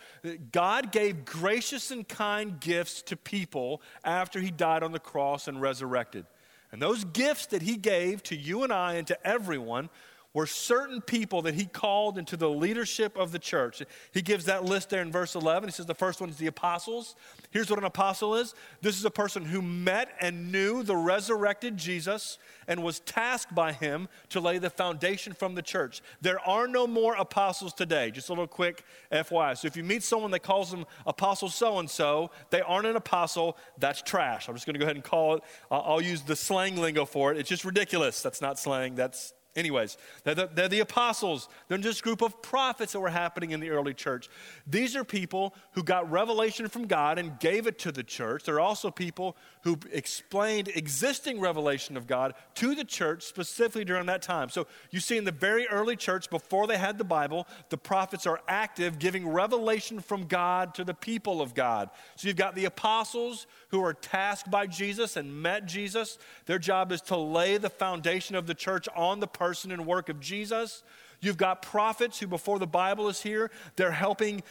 God 0.51 0.91
gave 0.91 1.25
gracious 1.25 1.93
and 1.93 2.07
kind 2.07 2.59
gifts 2.59 3.01
to 3.03 3.17
people 3.17 3.81
after 4.05 4.41
he 4.41 4.51
died 4.51 4.83
on 4.83 4.91
the 4.91 4.99
cross 4.99 5.47
and 5.47 5.61
resurrected. 5.61 6.27
And 6.73 6.83
those 6.83 7.05
gifts 7.05 7.47
that 7.47 7.63
he 7.63 7.77
gave 7.77 8.23
to 8.25 8.37
you 8.37 8.65
and 8.65 8.73
I 8.73 8.95
and 8.95 9.07
to 9.07 9.27
everyone 9.27 9.89
were 10.33 10.47
certain 10.47 11.01
people 11.01 11.43
that 11.43 11.55
he 11.55 11.65
called 11.65 12.17
into 12.17 12.37
the 12.37 12.49
leadership 12.49 13.17
of 13.17 13.33
the 13.33 13.39
church. 13.39 13.83
He 14.13 14.23
gives 14.23 14.45
that 14.45 14.65
list 14.65 14.91
there 14.91 15.03
in 15.03 15.11
verse 15.11 15.35
11. 15.35 15.69
He 15.69 15.73
says 15.73 15.87
the 15.87 15.95
first 15.95 16.21
one 16.21 16.31
is 16.31 16.37
the 16.37 16.47
apostles. 16.47 17.17
Here's 17.51 17.69
what 17.69 17.81
an 17.81 17.85
apostle 17.85 18.37
is 18.37 18.55
this 18.81 18.97
is 18.97 19.05
a 19.05 19.11
person 19.11 19.45
who 19.45 19.61
met 19.61 20.11
and 20.21 20.53
knew 20.53 20.85
the 20.85 20.97
resurrected 20.97 21.77
Jesus 21.77 22.39
and 22.69 22.85
was 22.85 23.01
tasked 23.01 23.55
by 23.55 23.73
him 23.73 24.09
to 24.29 24.39
lay 24.39 24.59
the 24.59 24.71
foundation 24.71 25.33
from 25.33 25.57
the 25.57 25.63
church. 25.63 26.01
There 26.21 26.39
are 26.41 26.69
no 26.69 26.87
more 26.87 27.15
apostles 27.17 27.75
today. 27.75 28.13
Just 28.13 28.29
a 28.29 28.33
little 28.33 28.47
quick 28.47 28.85
FYI. 29.11 29.59
So 29.59 29.67
if 29.67 29.77
you 29.77 29.83
meet 29.83 30.05
someone 30.05 30.31
that 30.31 30.41
calls 30.41 30.71
them 30.71 30.87
apostle 31.07 31.49
so 31.49 31.81
and 31.81 31.91
so, 31.91 32.31
they 32.51 32.61
aren't 32.61 32.87
an 32.87 32.95
apostle. 32.95 33.59
That's 33.79 34.01
trash. 34.01 34.49
I'm 34.49 34.55
just 34.55 34.65
going 34.65 34.75
to 34.75 34.79
go 34.79 34.85
ahead 34.85 34.97
and 34.97 35.05
call 35.05 35.35
it. 35.35 35.43
I'll 35.73 36.01
use 36.01 36.23
the 36.23 36.37
slang 36.37 36.77
lingo 36.77 37.05
for 37.05 37.33
it. 37.33 37.39
It's 37.39 37.49
just 37.49 37.65
ridiculous. 37.65 38.23
That's 38.23 38.41
not 38.41 38.57
slang. 38.57 38.95
That's 38.95 39.35
Anyways, 39.57 39.97
they're 40.23 40.37
the, 40.37 40.49
they're 40.53 40.69
the, 40.69 40.79
apostles. 40.79 41.49
They're 41.67 41.79
just 41.79 42.01
a 42.01 42.03
group 42.05 42.23
of 42.23 42.41
prophets 42.41 42.93
that 42.93 43.01
were 43.01 43.09
happening 43.09 43.51
in 43.51 43.59
the 43.59 43.71
early 43.71 43.95
church. 43.95 44.31
These 44.65 44.95
are 44.95 45.03
people 45.03 45.55
who 45.73 45.83
got 45.83 46.09
revelation 46.09 46.69
from 46.69 46.87
God 46.87 47.19
and 47.19 47.39
gave 47.41 47.67
it 47.67 47.79
to 47.81 47.91
the 47.91 48.05
church. 48.05 48.45
They're 48.45 48.61
also 48.61 48.93
people 48.93 49.37
who 49.63 49.79
explained 49.93 50.69
existing 50.69 51.41
revelation 51.41 51.97
of 51.97 52.07
God 52.07 52.35
to 52.55 52.77
the 52.77 52.85
church 52.85 53.25
specifically 53.25 53.85
during 53.85 54.07
that 54.07 54.23
time. 54.23 54.51
So 54.51 54.69
you 54.91 55.01
see 55.01 55.17
in 55.17 55.25
the 55.25 55.33
very 55.33 55.67
early 55.67 55.97
church, 55.97 56.31
before 56.31 56.69
they 56.69 56.79
had 56.79 56.97
the 56.97 57.05
Bible, 57.05 57.47
the 57.71 57.77
prophets 57.77 58.27
are 58.27 58.41
active 58.47 59.01
giving 59.01 59.29
revelation 59.29 59.99
from 59.99 60.27
God 60.27 60.75
to 60.75 60.85
the 60.85 60.95
people 60.95 61.43
of 61.43 61.55
God. 61.55 61.91
So 62.15 62.29
you've 62.29 62.37
got 62.37 62.55
the 62.55 62.67
apostles 62.67 63.49
who 63.71 63.85
are 63.85 63.95
tasked 63.95 64.51
by 64.51 64.67
Jesus 64.67 65.17
and 65.17 65.43
met 65.43 65.67
Jesus. 65.67 66.19
Their 66.47 66.59
job 66.59 66.93
is 66.93 67.03
to 67.03 67.17
lay 67.17 67.59
the 67.59 67.69
foundation 67.69 68.37
of 68.37 68.47
the 68.47 68.55
church 68.55 68.89
on 68.95 69.19
the 69.19 69.27
person 69.41 69.73
and 69.73 69.87
work 69.87 70.11
of 70.11 70.21
Jesus. 70.21 70.83
You've 71.23 71.39
got 71.39 71.63
prophets 71.63 72.19
who, 72.19 72.27
before 72.27 72.59
the 72.59 72.67
Bible 72.67 73.09
is 73.09 73.23
here, 73.23 73.51
they're 73.77 73.91
helping 73.91 74.43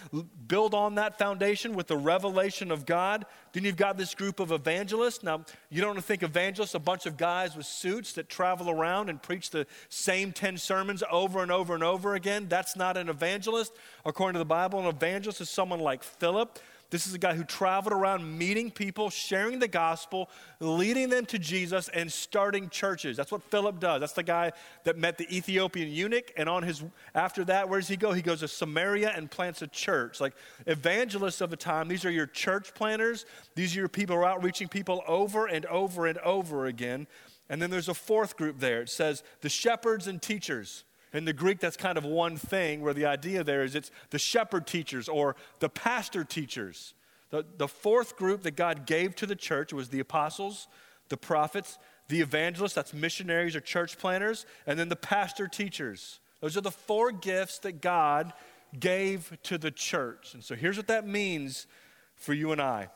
build 0.48 0.74
on 0.74 0.96
that 0.96 1.20
foundation 1.20 1.76
with 1.76 1.86
the 1.86 1.98
revelation 1.98 2.72
of 2.72 2.88
God. 2.88 3.28
Then 3.54 3.66
you've 3.66 3.78
got 3.78 3.98
this 3.98 4.16
group 4.16 4.40
of 4.40 4.52
evangelists. 4.52 5.22
Now, 5.24 5.46
you 5.70 5.82
don't 5.82 6.04
think 6.04 6.24
evangelists, 6.24 6.74
a 6.74 6.80
bunch 6.80 7.06
of 7.06 7.18
guys 7.18 7.56
with 7.56 7.68
suits 7.68 8.14
that 8.14 8.30
travel 8.30 8.70
around 8.70 9.10
and 9.10 9.22
preach 9.22 9.52
the 9.52 9.68
same 9.90 10.32
10 10.32 10.58
sermons 10.58 11.04
over 11.12 11.44
and 11.44 11.52
over 11.52 11.76
and 11.76 11.84
over 11.84 12.16
again. 12.16 12.48
That's 12.50 12.76
not 12.76 12.98
an 12.98 13.10
evangelist. 13.10 13.72
According 14.06 14.34
to 14.34 14.40
the 14.40 14.46
Bible, 14.46 14.80
an 14.80 14.88
evangelist 14.88 15.40
is 15.40 15.52
someone 15.52 15.80
like 15.80 16.02
Philip 16.02 16.58
this 16.90 17.06
is 17.06 17.14
a 17.14 17.20
guy 17.20 17.36
who 17.36 17.44
traveled 17.44 17.94
around 17.94 18.38
meeting 18.38 18.72
people, 18.72 19.10
sharing 19.10 19.60
the 19.60 19.68
gospel, 19.68 20.30
leading 20.60 21.10
them 21.10 21.26
to 21.28 21.38
Jesus, 21.38 21.88
and 21.90 22.12
starting 22.12 22.70
churches. 22.70 23.16
That's 23.16 23.32
what 23.32 23.44
Philip 23.44 23.80
does. 23.80 24.00
That's 24.00 24.14
the 24.14 24.24
guy 24.24 24.54
that 24.86 24.98
met 24.98 25.18
the 25.18 25.36
Ethiopian 25.36 25.90
eunuch. 25.90 26.32
And 26.36 26.50
on 26.50 26.64
his 26.64 26.84
after 27.14 27.46
that, 27.46 27.70
where 27.70 27.80
does 27.80 27.90
he 27.90 27.98
go? 27.98 28.12
He 28.12 28.24
goes 28.24 28.40
to 28.40 28.48
Samaria 28.48 29.14
and 29.16 29.30
plants 29.30 29.62
a 29.62 29.68
church. 29.68 30.20
Like 30.20 30.34
evangelists 30.66 31.42
of 31.42 31.52
the 31.52 31.58
time, 31.58 31.88
these 31.88 32.06
are 32.06 32.12
your 32.12 32.28
church 32.28 32.74
planters. 32.74 33.26
These 33.56 33.76
are 33.76 33.80
your 33.82 33.90
people 33.90 34.16
who 34.16 34.24
are 34.24 34.26
out 34.26 34.44
reaching 34.44 34.68
people 34.68 35.04
over 35.08 35.46
and 35.46 35.66
over 35.68 36.08
and 36.08 36.18
over 36.20 36.66
again. 36.66 37.06
And 37.50 37.62
then 37.62 37.70
there's 37.70 37.90
a 37.90 37.94
fourth 37.94 38.36
group 38.36 38.60
there. 38.60 38.82
It 38.82 38.90
says 38.90 39.24
the 39.42 39.50
shepherds 39.50 40.08
and 40.08 40.22
teachers. 40.22 40.86
In 41.14 41.26
the 41.26 41.34
Greek, 41.34 41.60
that's 41.60 41.78
kind 41.78 41.98
of 41.98 42.06
one 42.06 42.38
thing 42.38 42.82
where 42.82 42.94
the 42.94 43.06
idea 43.06 43.44
there 43.44 43.64
is 43.64 43.76
it's 43.76 43.92
the 44.12 44.20
shepherd 44.20 44.68
teachers 44.68 45.10
or 45.10 45.36
the 45.60 45.70
pastor 45.70 46.24
teachers. 46.24 46.94
The, 47.32 47.46
the 47.58 47.68
fourth 47.68 48.16
group 48.16 48.44
that 48.44 48.56
God 48.56 48.86
gave 48.86 49.16
to 49.16 49.26
the 49.26 49.36
church 49.36 49.74
was 49.74 49.90
the 49.90 50.00
apostles, 50.00 50.68
the 51.10 51.18
prophets, 51.18 51.78
the 52.08 52.22
evangelists, 52.22 52.74
that's 52.74 52.94
missionaries 52.94 53.56
or 53.56 53.62
church 53.62 53.98
planners, 53.98 54.46
and 54.66 54.80
then 54.80 54.90
the 54.90 54.96
pastor 54.96 55.48
teachers. 55.48 56.20
Those 56.42 56.58
are 56.58 56.62
the 56.62 56.72
four 56.72 57.12
gifts 57.12 57.60
that 57.60 57.82
God 57.82 58.34
gave 58.78 59.38
to 59.44 59.58
the 59.58 59.72
church. 59.72 60.34
And 60.34 60.44
so 60.44 60.56
here's 60.56 60.78
what 60.78 60.88
that 60.88 61.08
means 61.08 61.68
for 62.16 62.34
you 62.34 62.52
and 62.52 62.62
I 62.62 62.90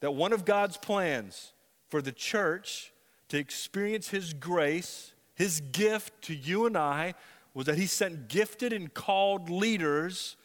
that 0.00 0.12
one 0.12 0.32
of 0.32 0.44
God's 0.44 0.76
plans 0.76 1.52
for 1.88 2.00
the 2.00 2.12
church 2.12 2.92
to 3.28 3.38
experience 3.38 4.08
His 4.08 4.32
grace, 4.32 5.12
His 5.34 5.60
gift 5.60 6.22
to 6.22 6.34
you 6.34 6.66
and 6.66 6.76
I, 6.76 7.14
was 7.58 7.66
that 7.66 7.76
he 7.76 7.86
sent 7.86 8.28
gifted 8.28 8.72
and 8.72 8.94
called 8.94 9.50
leaders 9.50 10.36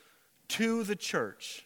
to 0.47 0.81
the 0.81 0.95
church. 0.95 1.63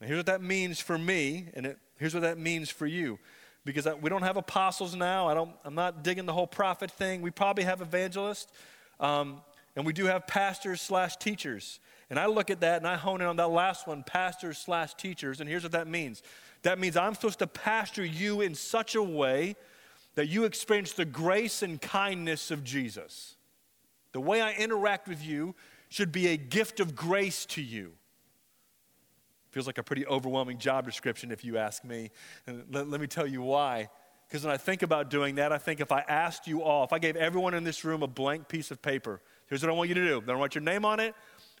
Now, 0.00 0.06
here's 0.06 0.16
what 0.16 0.26
that 0.26 0.40
means 0.40 0.80
for 0.80 0.96
me, 0.96 1.48
and 1.52 1.66
it, 1.66 1.78
here's 1.98 2.14
what 2.14 2.22
that 2.22 2.38
means 2.38 2.70
for 2.70 2.86
you. 2.86 3.18
Because 3.66 3.86
I, 3.86 3.92
we 3.92 4.08
don't 4.08 4.22
have 4.22 4.38
apostles 4.38 4.94
now. 4.94 5.28
I 5.28 5.34
don't, 5.34 5.50
I'm 5.62 5.74
not 5.74 6.02
digging 6.02 6.24
the 6.24 6.32
whole 6.32 6.46
prophet 6.46 6.90
thing. 6.90 7.20
We 7.20 7.30
probably 7.30 7.64
have 7.64 7.82
evangelists, 7.82 8.50
um, 8.98 9.42
and 9.76 9.84
we 9.84 9.92
do 9.92 10.06
have 10.06 10.26
pastors 10.26 10.80
slash 10.80 11.18
teachers. 11.18 11.78
And 12.08 12.18
I 12.18 12.24
look 12.24 12.48
at 12.48 12.60
that 12.60 12.78
and 12.78 12.88
I 12.88 12.96
hone 12.96 13.20
in 13.20 13.26
on 13.26 13.36
that 13.36 13.50
last 13.50 13.86
one, 13.86 14.04
pastors 14.04 14.56
slash 14.56 14.94
teachers. 14.94 15.40
And 15.40 15.50
here's 15.50 15.64
what 15.64 15.72
that 15.72 15.86
means 15.86 16.22
that 16.62 16.78
means 16.78 16.96
I'm 16.96 17.12
supposed 17.12 17.40
to 17.40 17.46
pastor 17.46 18.06
you 18.06 18.40
in 18.40 18.54
such 18.54 18.94
a 18.94 19.02
way 19.02 19.54
that 20.14 20.28
you 20.28 20.44
experience 20.44 20.94
the 20.94 21.04
grace 21.04 21.62
and 21.62 21.78
kindness 21.78 22.50
of 22.50 22.64
Jesus. 22.64 23.34
The 24.12 24.20
way 24.20 24.40
I 24.40 24.52
interact 24.52 25.08
with 25.08 25.24
you 25.24 25.54
should 25.88 26.12
be 26.12 26.28
a 26.28 26.36
gift 26.36 26.80
of 26.80 26.94
grace 26.94 27.44
to 27.46 27.62
you. 27.62 27.92
Feels 29.50 29.66
like 29.66 29.78
a 29.78 29.82
pretty 29.82 30.06
overwhelming 30.06 30.58
job 30.58 30.86
description, 30.86 31.30
if 31.30 31.44
you 31.44 31.58
ask 31.58 31.84
me. 31.84 32.10
And 32.46 32.64
let, 32.70 32.88
let 32.88 33.00
me 33.00 33.06
tell 33.06 33.26
you 33.26 33.42
why. 33.42 33.90
Because 34.26 34.44
when 34.44 34.54
I 34.54 34.56
think 34.56 34.80
about 34.82 35.10
doing 35.10 35.34
that, 35.34 35.52
I 35.52 35.58
think 35.58 35.80
if 35.80 35.92
I 35.92 36.00
asked 36.08 36.46
you 36.46 36.62
all, 36.62 36.84
if 36.84 36.92
I 36.94 36.98
gave 36.98 37.16
everyone 37.16 37.52
in 37.52 37.64
this 37.64 37.84
room 37.84 38.02
a 38.02 38.06
blank 38.06 38.48
piece 38.48 38.70
of 38.70 38.80
paper, 38.80 39.20
here's 39.46 39.62
what 39.62 39.68
I 39.68 39.74
want 39.74 39.90
you 39.90 39.94
to 39.94 40.06
do. 40.06 40.22
I 40.22 40.24
don't 40.24 40.38
want 40.38 40.54
your 40.54 40.62
name 40.62 40.86
on 40.86 41.00
it, 41.00 41.14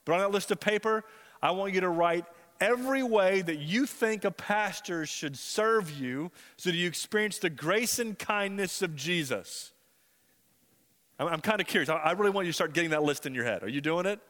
but 0.06 0.14
on 0.14 0.20
that 0.20 0.30
list 0.30 0.50
of 0.50 0.58
paper, 0.58 1.04
I 1.42 1.50
want 1.50 1.74
you 1.74 1.82
to 1.82 1.90
write 1.90 2.24
every 2.62 3.02
way 3.02 3.42
that 3.42 3.58
you 3.58 3.84
think 3.84 4.24
a 4.24 4.30
pastor 4.30 5.04
should 5.04 5.36
serve 5.36 5.90
you 5.90 6.30
so 6.56 6.70
that 6.70 6.76
you 6.76 6.88
experience 6.88 7.36
the 7.36 7.50
grace 7.50 7.98
and 7.98 8.18
kindness 8.18 8.80
of 8.80 8.96
Jesus. 8.96 9.72
I'm, 11.22 11.34
I'm 11.34 11.40
kind 11.40 11.60
of 11.60 11.66
curious. 11.66 11.88
I, 11.88 11.96
I, 11.96 12.12
really 12.12 12.30
want 12.30 12.46
you 12.46 12.52
to 12.52 12.54
start 12.54 12.74
getting 12.74 12.90
that 12.90 13.02
list 13.02 13.26
in 13.26 13.34
your 13.34 13.44
head. 13.44 13.62
Are 13.62 13.68
you 13.68 13.80
doing 13.80 14.06
it? 14.06 14.20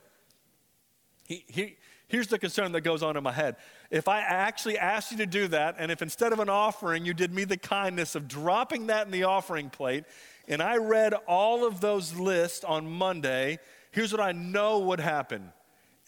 He, 1.26 1.44
he, 1.48 1.76
here's 2.08 2.26
the 2.26 2.38
concern 2.38 2.72
that 2.72 2.82
goes 2.82 3.02
on 3.02 3.16
in 3.16 3.22
my 3.22 3.32
head. 3.32 3.56
If 3.90 4.08
I 4.08 4.20
actually 4.20 4.78
asked 4.78 5.12
you 5.12 5.18
to 5.18 5.26
do 5.26 5.48
that, 5.48 5.76
and 5.78 5.90
if 5.90 6.02
instead 6.02 6.32
of 6.32 6.40
an 6.40 6.48
offering, 6.48 7.04
you 7.04 7.14
did 7.14 7.32
me 7.32 7.44
the 7.44 7.56
kindness 7.56 8.14
of 8.14 8.28
dropping 8.28 8.88
that 8.88 9.06
in 9.06 9.12
the 9.12 9.24
offering 9.24 9.70
plate, 9.70 10.04
and 10.48 10.62
I 10.62 10.76
read 10.76 11.14
all 11.26 11.66
of 11.66 11.80
those 11.80 12.14
lists 12.14 12.64
on 12.64 12.90
Monday, 12.90 13.58
here's 13.92 14.12
what 14.12 14.20
I 14.20 14.32
know 14.32 14.80
would 14.80 15.00
happen 15.00 15.52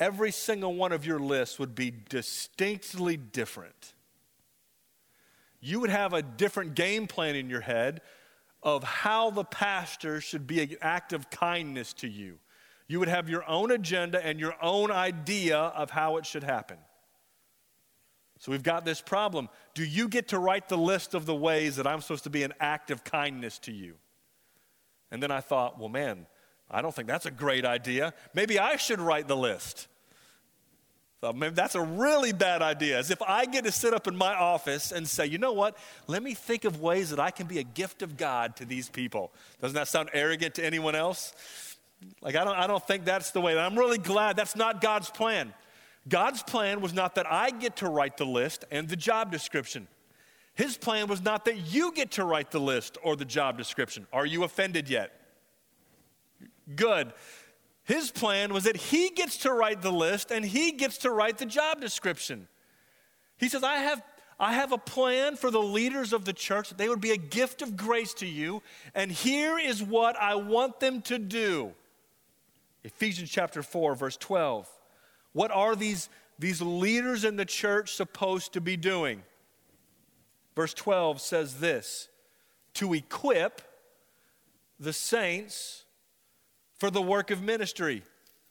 every 0.01 0.33
single 0.33 0.75
one 0.75 0.91
of 0.91 1.07
your 1.07 1.21
lists 1.21 1.59
would 1.59 1.75
be 1.75 1.93
distinctly 2.09 3.17
different. 3.17 3.95
You 5.61 5.81
would 5.81 5.91
have 5.91 6.13
a 6.13 6.21
different 6.21 6.75
game 6.75 7.07
plan 7.07 7.37
in 7.37 7.49
your 7.49 7.61
head 7.61 8.03
of 8.65 8.83
how 8.83 9.31
the 9.31 9.45
pastor 9.45 10.21
should 10.21 10.47
be 10.47 10.63
an 10.63 10.77
act 10.81 11.13
of 11.13 11.31
kindness 11.31 11.93
to 11.93 12.09
you. 12.09 12.39
You 12.89 12.99
would 12.99 13.09
have 13.09 13.29
your 13.29 13.49
own 13.49 13.71
agenda 13.71 14.25
and 14.25 14.41
your 14.41 14.55
own 14.61 14.91
idea 14.91 15.59
of 15.59 15.91
how 15.91 16.17
it 16.17 16.27
should 16.27 16.43
happen. 16.43 16.79
So 18.39 18.51
we've 18.51 18.63
got 18.63 18.85
this 18.85 19.01
problem. 19.01 19.49
Do 19.75 19.85
you 19.85 20.09
get 20.09 20.29
to 20.29 20.39
write 20.39 20.69
the 20.69 20.79
list 20.79 21.15
of 21.15 21.25
the 21.25 21.35
ways 21.35 21.77
that 21.77 21.87
I'm 21.87 22.01
supposed 22.01 22.25
to 22.25 22.31
be 22.31 22.43
an 22.43 22.53
act 22.59 22.91
of 22.91 23.05
kindness 23.05 23.59
to 23.61 23.73
you? 23.73 23.95
And 25.11 25.23
then 25.23 25.31
I 25.31 25.41
thought, 25.41 25.79
well, 25.79 25.89
man, 25.89 26.27
I 26.71 26.83
don't 26.83 26.95
think 26.95 27.07
that's 27.07 27.27
a 27.27 27.31
great 27.31 27.65
idea. 27.65 28.13
Maybe 28.35 28.59
I 28.59 28.77
should 28.77 29.01
write 29.01 29.29
the 29.29 29.37
list. 29.37 29.89
That's 31.33 31.75
a 31.75 31.83
really 31.83 32.33
bad 32.33 32.63
idea. 32.63 32.99
As 32.99 33.11
if 33.11 33.21
I 33.23 33.47
get 33.47 33.65
to 33.65 33.73
sit 33.73 33.95
up 33.95 34.07
in 34.07 34.17
my 34.17 34.35
office 34.35 34.93
and 34.93 35.09
say, 35.09 35.27
you 35.27 35.39
know 35.39 35.53
what? 35.53 35.77
Let 36.07 36.23
me 36.23 36.35
think 36.35 36.65
of 36.65 36.81
ways 36.81 37.11
that 37.11 37.21
I 37.21 37.31
can 37.31 37.47
be 37.47 37.59
a 37.59 37.63
gift 37.63 38.03
of 38.03 38.17
God 38.17 38.57
to 38.57 38.65
these 38.65 38.89
people. 38.89 39.33
Doesn't 39.61 39.75
that 39.75 39.89
sound 39.89 40.11
arrogant 40.13 40.55
to 40.57 40.65
anyone 40.65 40.95
else? 40.95 41.33
Like, 42.21 42.37
I 42.37 42.45
don't, 42.45 42.57
I 42.57 42.67
don't 42.67 42.87
think 42.87 43.05
that's 43.05 43.31
the 43.31 43.41
way. 43.41 43.59
I'm 43.59 43.79
really 43.79 43.99
glad 43.99 44.37
that's 44.37 44.57
not 44.57 44.81
God's 44.81 45.11
plan. 45.11 45.55
God's 46.09 46.43
plan 46.43 46.81
was 46.81 46.93
not 46.93 47.15
that 47.15 47.31
I 47.31 47.51
get 47.51 47.77
to 47.77 47.89
write 47.89 48.17
the 48.17 48.27
list 48.27 48.65
and 48.71 48.89
the 48.89 48.97
job 48.97 49.33
description. 49.33 49.89
His 50.55 50.77
plan 50.77 51.09
was 51.09 51.23
not 51.23 51.47
that 51.47 51.73
you 51.73 51.93
get 51.93 52.13
to 52.13 52.25
write 52.25 52.51
the 52.51 52.61
list 52.61 52.99
or 53.03 53.17
the 53.17 53.25
job 53.25 53.59
description. 53.59 54.07
Are 54.13 54.27
you 54.27 54.45
offended 54.45 54.89
yet? 54.89 55.13
Good. 56.77 57.13
His 57.85 58.11
plan 58.11 58.53
was 58.53 58.65
that 58.65 58.77
he 58.77 59.11
gets 59.11 59.37
to 59.39 59.53
write 59.53 59.83
the 59.83 59.93
list 59.93 60.31
and 60.31 60.45
he 60.45 60.73
gets 60.73 60.99
to 60.99 61.11
write 61.11 61.39
the 61.39 61.47
job 61.47 61.81
description. 61.81 62.49
He 63.37 63.49
says, 63.49 63.63
I 63.63 63.77
have, 63.77 64.03
I 64.41 64.55
have 64.55 64.73
a 64.73 64.79
plan 64.79 65.37
for 65.37 65.51
the 65.51 65.63
leaders 65.63 66.13
of 66.13 66.25
the 66.25 66.33
church 66.33 66.71
they 66.71 66.89
would 66.89 67.01
be 67.01 67.11
a 67.11 67.17
gift 67.17 67.61
of 67.61 67.77
grace 67.77 68.15
to 68.15 68.27
you, 68.27 68.63
and 68.95 69.13
here 69.13 69.59
is 69.59 69.83
what 69.83 70.17
I 70.17 70.35
want 70.35 70.81
them 70.81 71.03
to 71.03 71.19
do. 71.19 71.73
Ephesians 72.85 73.31
chapter 73.31 73.63
4, 73.63 73.95
verse 73.95 74.17
12. 74.17 74.69
What 75.33 75.51
are 75.51 75.77
these, 75.77 76.09
these 76.39 76.63
leaders 76.63 77.25
in 77.25 77.37
the 77.37 77.45
church 77.45 77.95
supposed 77.95 78.53
to 78.55 78.61
be 78.61 78.77
doing? 78.77 79.23
Verse 80.55 80.73
12 80.73 81.21
says 81.21 81.61
this 81.61 82.09
to 82.75 82.95
equip 82.95 83.61
the 84.81 84.93
saints 84.93 85.84
for 86.79 86.91
the 86.91 87.03
work 87.03 87.31
of 87.31 87.43
ministry. 87.43 88.03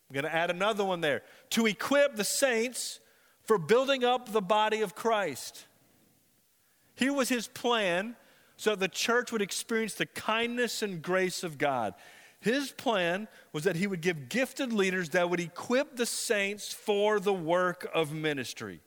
I'm 0.10 0.14
going 0.14 0.26
to 0.26 0.34
add 0.34 0.50
another 0.50 0.84
one 0.84 1.02
there 1.02 1.24
to 1.52 1.66
equip 1.66 2.16
the 2.16 2.24
saints 2.24 3.00
for 3.44 3.58
building 3.58 4.04
up 4.04 4.32
the 4.32 4.42
body 4.42 4.82
of 4.82 4.96
Christ. 4.96 5.66
Here 6.96 7.14
was 7.14 7.30
his 7.30 7.48
plan 7.48 8.16
so 8.58 8.76
the 8.76 8.88
church 8.88 9.32
would 9.32 9.42
experience 9.42 9.96
the 9.96 10.06
kindness 10.06 10.82
and 10.82 11.02
grace 11.02 11.44
of 11.44 11.58
God. 11.58 11.96
His 12.40 12.72
plan 12.72 13.28
was 13.52 13.64
that 13.64 13.76
he 13.76 13.88
would 13.88 14.02
give 14.02 14.30
gifted 14.30 14.72
leaders 14.72 15.10
that 15.10 15.30
would 15.30 15.40
equip 15.40 15.96
the 15.96 16.06
saints 16.06 16.74
for 16.74 17.20
the 17.20 17.34
work 17.34 17.90
of 17.94 18.12
ministry. 18.12 18.82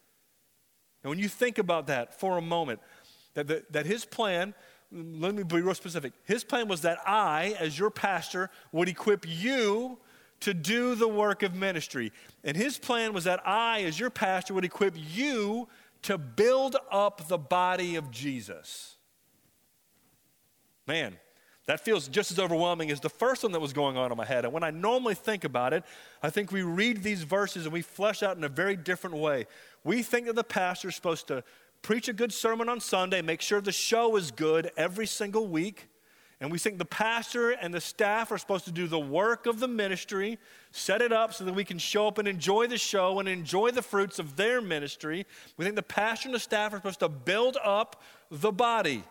And 1.03 1.09
when 1.09 1.19
you 1.19 1.27
think 1.27 1.57
about 1.57 1.87
that 1.87 2.19
for 2.19 2.37
a 2.37 2.41
moment, 2.41 2.79
that, 3.33 3.47
the, 3.47 3.63
that 3.71 3.85
his 3.85 4.05
plan 4.05 4.53
let 4.91 5.35
me 5.35 5.43
be 5.43 5.61
real 5.61 5.75
specific. 5.75 6.13
His 6.23 6.43
plan 6.43 6.67
was 6.67 6.81
that 6.81 6.99
I, 7.05 7.55
as 7.59 7.77
your 7.77 7.89
pastor, 7.89 8.49
would 8.71 8.87
equip 8.87 9.25
you 9.27 9.99
to 10.39 10.53
do 10.53 10.95
the 10.95 11.07
work 11.07 11.43
of 11.43 11.55
ministry. 11.55 12.11
And 12.43 12.55
his 12.55 12.77
plan 12.77 13.13
was 13.13 13.25
that 13.25 13.45
I, 13.45 13.81
as 13.81 13.99
your 13.99 14.09
pastor, 14.09 14.53
would 14.53 14.65
equip 14.65 14.93
you 14.95 15.67
to 16.03 16.17
build 16.17 16.77
up 16.91 17.27
the 17.27 17.37
body 17.37 17.95
of 17.95 18.11
Jesus. 18.11 18.95
Man, 20.85 21.17
that 21.65 21.81
feels 21.81 22.07
just 22.07 22.31
as 22.31 22.39
overwhelming 22.39 22.91
as 22.91 23.01
the 23.01 23.09
first 23.09 23.43
one 23.43 23.51
that 23.51 23.59
was 23.59 23.73
going 23.73 23.97
on 23.97 24.09
in 24.09 24.17
my 24.17 24.25
head. 24.25 24.45
And 24.45 24.53
when 24.53 24.63
I 24.63 24.71
normally 24.71 25.15
think 25.15 25.43
about 25.43 25.73
it, 25.73 25.83
I 26.23 26.29
think 26.29 26.51
we 26.51 26.61
read 26.61 27.03
these 27.03 27.23
verses 27.23 27.65
and 27.65 27.73
we 27.73 27.81
flesh 27.81 28.23
out 28.23 28.37
in 28.37 28.43
a 28.45 28.49
very 28.49 28.77
different 28.77 29.17
way. 29.17 29.47
We 29.83 30.01
think 30.01 30.27
that 30.27 30.35
the 30.35 30.45
pastor 30.45 30.87
is 30.87 30.95
supposed 30.95 31.27
to 31.27 31.43
preach 31.81 32.07
a 32.07 32.13
good 32.13 32.33
sermon 32.33 32.69
on 32.69 32.79
Sunday, 32.79 33.21
make 33.21 33.41
sure 33.41 33.61
the 33.61 33.71
show 33.71 34.15
is 34.15 34.31
good 34.31 34.71
every 34.77 35.07
single 35.07 35.47
week. 35.47 35.87
And 36.39 36.51
we 36.51 36.59
think 36.59 36.77
the 36.77 36.85
pastor 36.85 37.51
and 37.51 37.73
the 37.73 37.81
staff 37.81 38.31
are 38.31 38.37
supposed 38.37 38.65
to 38.65 38.71
do 38.71 38.87
the 38.87 38.99
work 38.99 39.47
of 39.47 39.59
the 39.59 39.67
ministry, 39.67 40.37
set 40.71 41.01
it 41.01 41.11
up 41.11 41.33
so 41.33 41.43
that 41.43 41.53
we 41.53 41.63
can 41.63 41.79
show 41.79 42.07
up 42.07 42.19
and 42.19 42.27
enjoy 42.27 42.67
the 42.67 42.77
show 42.77 43.19
and 43.19 43.27
enjoy 43.27 43.71
the 43.71 43.81
fruits 43.81 44.19
of 44.19 44.35
their 44.35 44.61
ministry. 44.61 45.25
We 45.57 45.65
think 45.65 45.75
the 45.75 45.81
pastor 45.81 46.27
and 46.27 46.35
the 46.35 46.39
staff 46.39 46.73
are 46.73 46.77
supposed 46.77 46.99
to 46.99 47.09
build 47.09 47.57
up 47.63 48.03
the 48.29 48.51
body. 48.51 49.03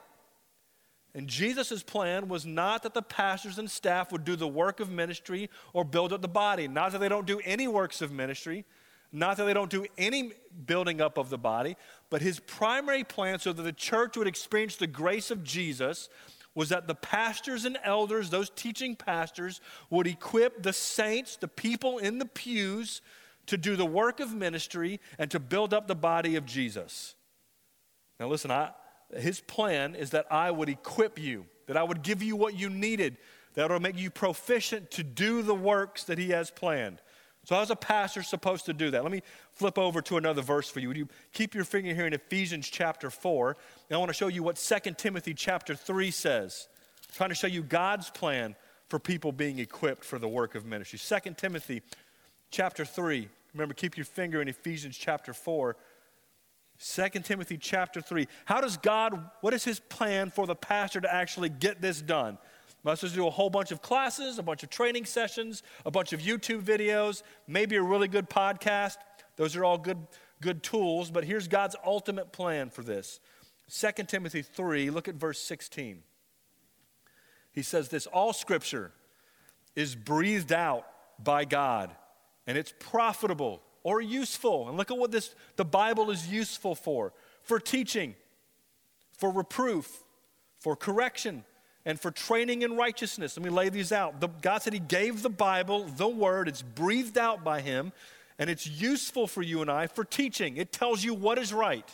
And 1.16 1.26
Jesus' 1.26 1.82
plan 1.82 2.28
was 2.28 2.46
not 2.46 2.82
that 2.84 2.94
the 2.94 3.02
pastors 3.02 3.58
and 3.58 3.68
staff 3.68 4.12
would 4.12 4.24
do 4.24 4.36
the 4.36 4.46
work 4.46 4.78
of 4.78 4.90
ministry 4.90 5.50
or 5.72 5.82
build 5.82 6.12
up 6.12 6.22
the 6.22 6.28
body. 6.28 6.68
Not 6.68 6.92
that 6.92 6.98
they 6.98 7.08
don't 7.08 7.26
do 7.26 7.40
any 7.42 7.66
works 7.66 8.02
of 8.02 8.12
ministry, 8.12 8.66
not 9.12 9.36
that 9.36 9.44
they 9.44 9.54
don't 9.54 9.70
do 9.70 9.86
any 9.96 10.32
building 10.66 11.00
up 11.00 11.18
of 11.18 11.30
the 11.30 11.38
body, 11.38 11.76
but 12.10 12.22
his 12.22 12.40
primary 12.40 13.04
plan 13.04 13.38
so 13.38 13.52
that 13.52 13.62
the 13.62 13.72
church 13.72 14.16
would 14.16 14.26
experience 14.26 14.76
the 14.76 14.86
grace 14.86 15.30
of 15.30 15.44
Jesus 15.44 16.08
was 16.54 16.70
that 16.70 16.88
the 16.88 16.94
pastors 16.94 17.66
and 17.66 17.76
elders, 17.84 18.30
those 18.30 18.50
teaching 18.50 18.96
pastors, 18.96 19.60
would 19.90 20.06
equip 20.06 20.62
the 20.62 20.72
saints, 20.72 21.36
the 21.36 21.48
people 21.48 21.98
in 21.98 22.18
the 22.18 22.24
pews, 22.24 23.02
to 23.46 23.56
do 23.56 23.76
the 23.76 23.86
work 23.86 24.20
of 24.20 24.34
ministry 24.34 24.98
and 25.18 25.30
to 25.30 25.38
build 25.38 25.72
up 25.72 25.86
the 25.86 25.94
body 25.94 26.34
of 26.34 26.46
Jesus. 26.46 27.14
Now, 28.18 28.28
listen, 28.28 28.50
I, 28.50 28.70
his 29.16 29.40
plan 29.40 29.94
is 29.94 30.10
that 30.10 30.26
I 30.30 30.50
would 30.50 30.68
equip 30.68 31.18
you, 31.18 31.46
that 31.66 31.76
I 31.76 31.82
would 31.82 32.02
give 32.02 32.22
you 32.22 32.36
what 32.36 32.58
you 32.58 32.70
needed, 32.70 33.18
that 33.54 33.70
will 33.70 33.78
make 33.78 33.98
you 33.98 34.10
proficient 34.10 34.90
to 34.92 35.02
do 35.02 35.42
the 35.42 35.54
works 35.54 36.04
that 36.04 36.18
he 36.18 36.30
has 36.30 36.50
planned. 36.50 37.00
So, 37.46 37.54
how's 37.54 37.70
a 37.70 37.76
pastor 37.76 38.24
supposed 38.24 38.66
to 38.66 38.72
do 38.72 38.90
that? 38.90 39.04
Let 39.04 39.12
me 39.12 39.22
flip 39.52 39.78
over 39.78 40.02
to 40.02 40.16
another 40.16 40.42
verse 40.42 40.68
for 40.68 40.80
you. 40.80 40.88
Would 40.88 40.96
you 40.96 41.08
keep 41.32 41.54
your 41.54 41.62
finger 41.62 41.94
here 41.94 42.04
in 42.04 42.12
Ephesians 42.12 42.68
chapter 42.68 43.08
4? 43.08 43.56
And 43.88 43.96
I 43.96 43.98
want 43.98 44.08
to 44.08 44.14
show 44.14 44.26
you 44.26 44.42
what 44.42 44.56
2 44.56 44.94
Timothy 44.96 45.32
chapter 45.32 45.76
3 45.76 46.10
says. 46.10 46.66
I'm 47.08 47.14
trying 47.14 47.28
to 47.28 47.36
show 47.36 47.46
you 47.46 47.62
God's 47.62 48.10
plan 48.10 48.56
for 48.88 48.98
people 48.98 49.30
being 49.30 49.60
equipped 49.60 50.04
for 50.04 50.18
the 50.18 50.26
work 50.26 50.56
of 50.56 50.66
ministry. 50.66 50.98
2 50.98 51.34
Timothy 51.34 51.82
chapter 52.50 52.84
3. 52.84 53.28
Remember, 53.54 53.74
keep 53.74 53.96
your 53.96 54.06
finger 54.06 54.42
in 54.42 54.48
Ephesians 54.48 54.96
chapter 54.96 55.32
4. 55.32 55.76
2 56.84 57.08
Timothy 57.22 57.58
chapter 57.58 58.00
3. 58.00 58.26
How 58.44 58.60
does 58.60 58.76
God, 58.76 59.30
what 59.40 59.54
is 59.54 59.62
his 59.62 59.78
plan 59.78 60.32
for 60.32 60.48
the 60.48 60.56
pastor 60.56 61.00
to 61.00 61.14
actually 61.14 61.50
get 61.50 61.80
this 61.80 62.02
done? 62.02 62.38
Must 62.86 63.00
just 63.00 63.16
do 63.16 63.26
a 63.26 63.30
whole 63.30 63.50
bunch 63.50 63.72
of 63.72 63.82
classes, 63.82 64.38
a 64.38 64.44
bunch 64.44 64.62
of 64.62 64.70
training 64.70 65.06
sessions, 65.06 65.64
a 65.84 65.90
bunch 65.90 66.12
of 66.12 66.20
YouTube 66.20 66.62
videos, 66.62 67.24
maybe 67.48 67.74
a 67.74 67.82
really 67.82 68.06
good 68.06 68.30
podcast. 68.30 68.98
Those 69.34 69.56
are 69.56 69.64
all 69.64 69.76
good, 69.76 69.98
good 70.40 70.62
tools, 70.62 71.10
but 71.10 71.24
here's 71.24 71.48
God's 71.48 71.74
ultimate 71.84 72.30
plan 72.30 72.70
for 72.70 72.84
this. 72.84 73.18
2 73.68 74.04
Timothy 74.04 74.40
3, 74.40 74.90
look 74.90 75.08
at 75.08 75.16
verse 75.16 75.40
16. 75.40 76.04
He 77.50 77.62
says 77.62 77.88
this 77.88 78.06
All 78.06 78.32
scripture 78.32 78.92
is 79.74 79.96
breathed 79.96 80.52
out 80.52 80.86
by 81.18 81.44
God, 81.44 81.90
and 82.46 82.56
it's 82.56 82.72
profitable 82.78 83.62
or 83.82 84.00
useful. 84.00 84.68
And 84.68 84.76
look 84.76 84.92
at 84.92 84.96
what 84.96 85.10
this 85.10 85.34
the 85.56 85.64
Bible 85.64 86.12
is 86.12 86.28
useful 86.28 86.76
for 86.76 87.12
for 87.42 87.58
teaching, 87.58 88.14
for 89.18 89.32
reproof, 89.32 90.04
for 90.60 90.76
correction 90.76 91.42
and 91.86 91.98
for 91.98 92.10
training 92.10 92.62
in 92.62 92.76
righteousness. 92.76 93.36
Let 93.36 93.44
me 93.44 93.50
lay 93.50 93.68
these 93.68 93.92
out. 93.92 94.20
The, 94.20 94.28
God 94.28 94.60
said 94.60 94.72
He 94.72 94.80
gave 94.80 95.22
the 95.22 95.30
Bible, 95.30 95.84
the 95.84 96.08
Word, 96.08 96.48
it's 96.48 96.60
breathed 96.60 97.16
out 97.16 97.44
by 97.44 97.60
Him, 97.62 97.92
and 98.38 98.50
it's 98.50 98.66
useful 98.66 99.26
for 99.26 99.40
you 99.40 99.62
and 99.62 99.70
I 99.70 99.86
for 99.86 100.04
teaching. 100.04 100.56
It 100.58 100.72
tells 100.72 101.02
you 101.02 101.14
what 101.14 101.38
is 101.38 101.54
right. 101.54 101.88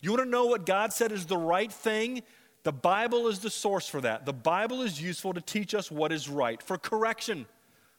You 0.00 0.12
want 0.12 0.22
to 0.22 0.28
know 0.28 0.46
what 0.46 0.64
God 0.64 0.92
said 0.92 1.12
is 1.12 1.26
the 1.26 1.36
right 1.36 1.70
thing? 1.70 2.22
The 2.62 2.72
Bible 2.72 3.26
is 3.26 3.40
the 3.40 3.50
source 3.50 3.88
for 3.88 4.00
that. 4.02 4.24
The 4.24 4.32
Bible 4.32 4.82
is 4.82 5.02
useful 5.02 5.34
to 5.34 5.40
teach 5.40 5.74
us 5.74 5.90
what 5.90 6.12
is 6.12 6.28
right, 6.28 6.62
for 6.62 6.78
correction. 6.78 7.44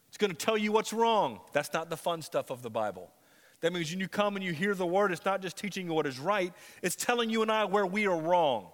It's 0.08 0.17
going 0.17 0.32
to 0.32 0.38
tell 0.38 0.58
you 0.58 0.71
what's 0.71 0.93
wrong. 0.93 1.41
That's 1.52 1.74
not 1.74 1.89
the 1.89 1.98
fun 1.98 2.21
stuff 2.21 2.50
of 2.50 2.62
the 2.62 2.69
Bible. 2.69 3.12
That 3.60 3.74
means 3.74 3.91
when 3.91 4.00
you 4.00 4.08
come 4.08 4.38
and 4.38 4.45
you 4.45 4.54
hear 4.54 4.74
the 4.74 4.86
word, 4.86 5.12
it's 5.12 5.26
not 5.26 5.41
just 5.41 5.58
teaching 5.58 5.88
you 5.88 5.93
what 5.93 6.06
is 6.06 6.17
right, 6.17 6.54
it's 6.82 6.95
telling 6.95 7.30
you 7.30 7.41
and 7.41 7.52
I 7.52 7.65
where 7.65 7.86
we 7.86 8.08
are 8.08 8.17
wrong. 8.17 8.67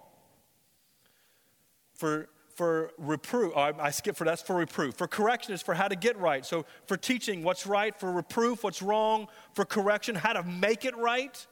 For 1.95 2.29
for 2.55 2.91
reproof, 2.97 3.53
oh, 3.55 3.73
I 3.79 3.91
skip 3.91 4.15
for 4.15 4.25
that's 4.25 4.41
for 4.41 4.55
reproof. 4.55 4.95
For 4.95 5.07
correction 5.07 5.53
is 5.53 5.61
for 5.61 5.73
how 5.73 5.87
to 5.87 5.95
get 5.95 6.17
right. 6.17 6.45
So 6.45 6.65
for 6.85 6.97
teaching 6.97 7.43
what's 7.43 7.65
right, 7.65 7.97
for 7.97 8.11
reproof, 8.11 8.63
what's 8.63 8.81
wrong, 8.81 9.27
for 9.53 9.65
correction, 9.65 10.15
how 10.15 10.33
to 10.33 10.43
make 10.43 10.85
it 10.85 10.95
right, 10.97 11.45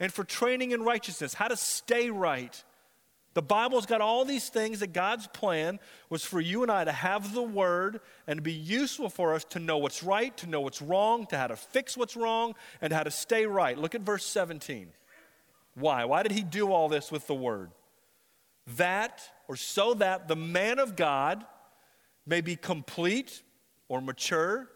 and 0.00 0.12
for 0.12 0.24
training 0.24 0.72
in 0.72 0.82
righteousness, 0.82 1.34
how 1.34 1.48
to 1.48 1.56
stay 1.56 2.10
right. 2.10 2.62
The 3.34 3.42
Bible's 3.42 3.84
got 3.84 4.00
all 4.00 4.24
these 4.24 4.48
things 4.48 4.80
that 4.80 4.92
God's 4.92 5.26
plan 5.26 5.80
was 6.08 6.24
for 6.24 6.40
you 6.40 6.62
and 6.62 6.70
I 6.70 6.84
to 6.84 6.92
have 6.92 7.34
the 7.34 7.42
Word 7.42 8.00
and 8.28 8.42
be 8.42 8.52
useful 8.52 9.08
for 9.08 9.34
us 9.34 9.42
to 9.50 9.58
know 9.58 9.78
what's 9.78 10.04
right, 10.04 10.36
to 10.36 10.46
know 10.46 10.60
what's 10.60 10.80
wrong, 10.80 11.26
to 11.26 11.36
how 11.36 11.48
to 11.48 11.56
fix 11.56 11.96
what's 11.96 12.16
wrong, 12.16 12.54
and 12.80 12.92
how 12.92 13.02
to 13.02 13.10
stay 13.10 13.46
right. 13.46 13.76
Look 13.76 13.96
at 13.96 14.02
verse 14.02 14.24
17. 14.24 14.88
Why? 15.74 16.04
Why 16.04 16.22
did 16.22 16.30
he 16.30 16.42
do 16.42 16.72
all 16.72 16.88
this 16.88 17.10
with 17.10 17.26
the 17.26 17.34
Word? 17.34 17.72
That, 18.76 19.28
or 19.48 19.56
so 19.56 19.94
that 19.94 20.28
the 20.28 20.36
man 20.36 20.78
of 20.78 20.96
God 20.96 21.44
may 22.26 22.40
be 22.40 22.56
complete 22.56 23.42
or 23.88 24.00
mature. 24.00 24.68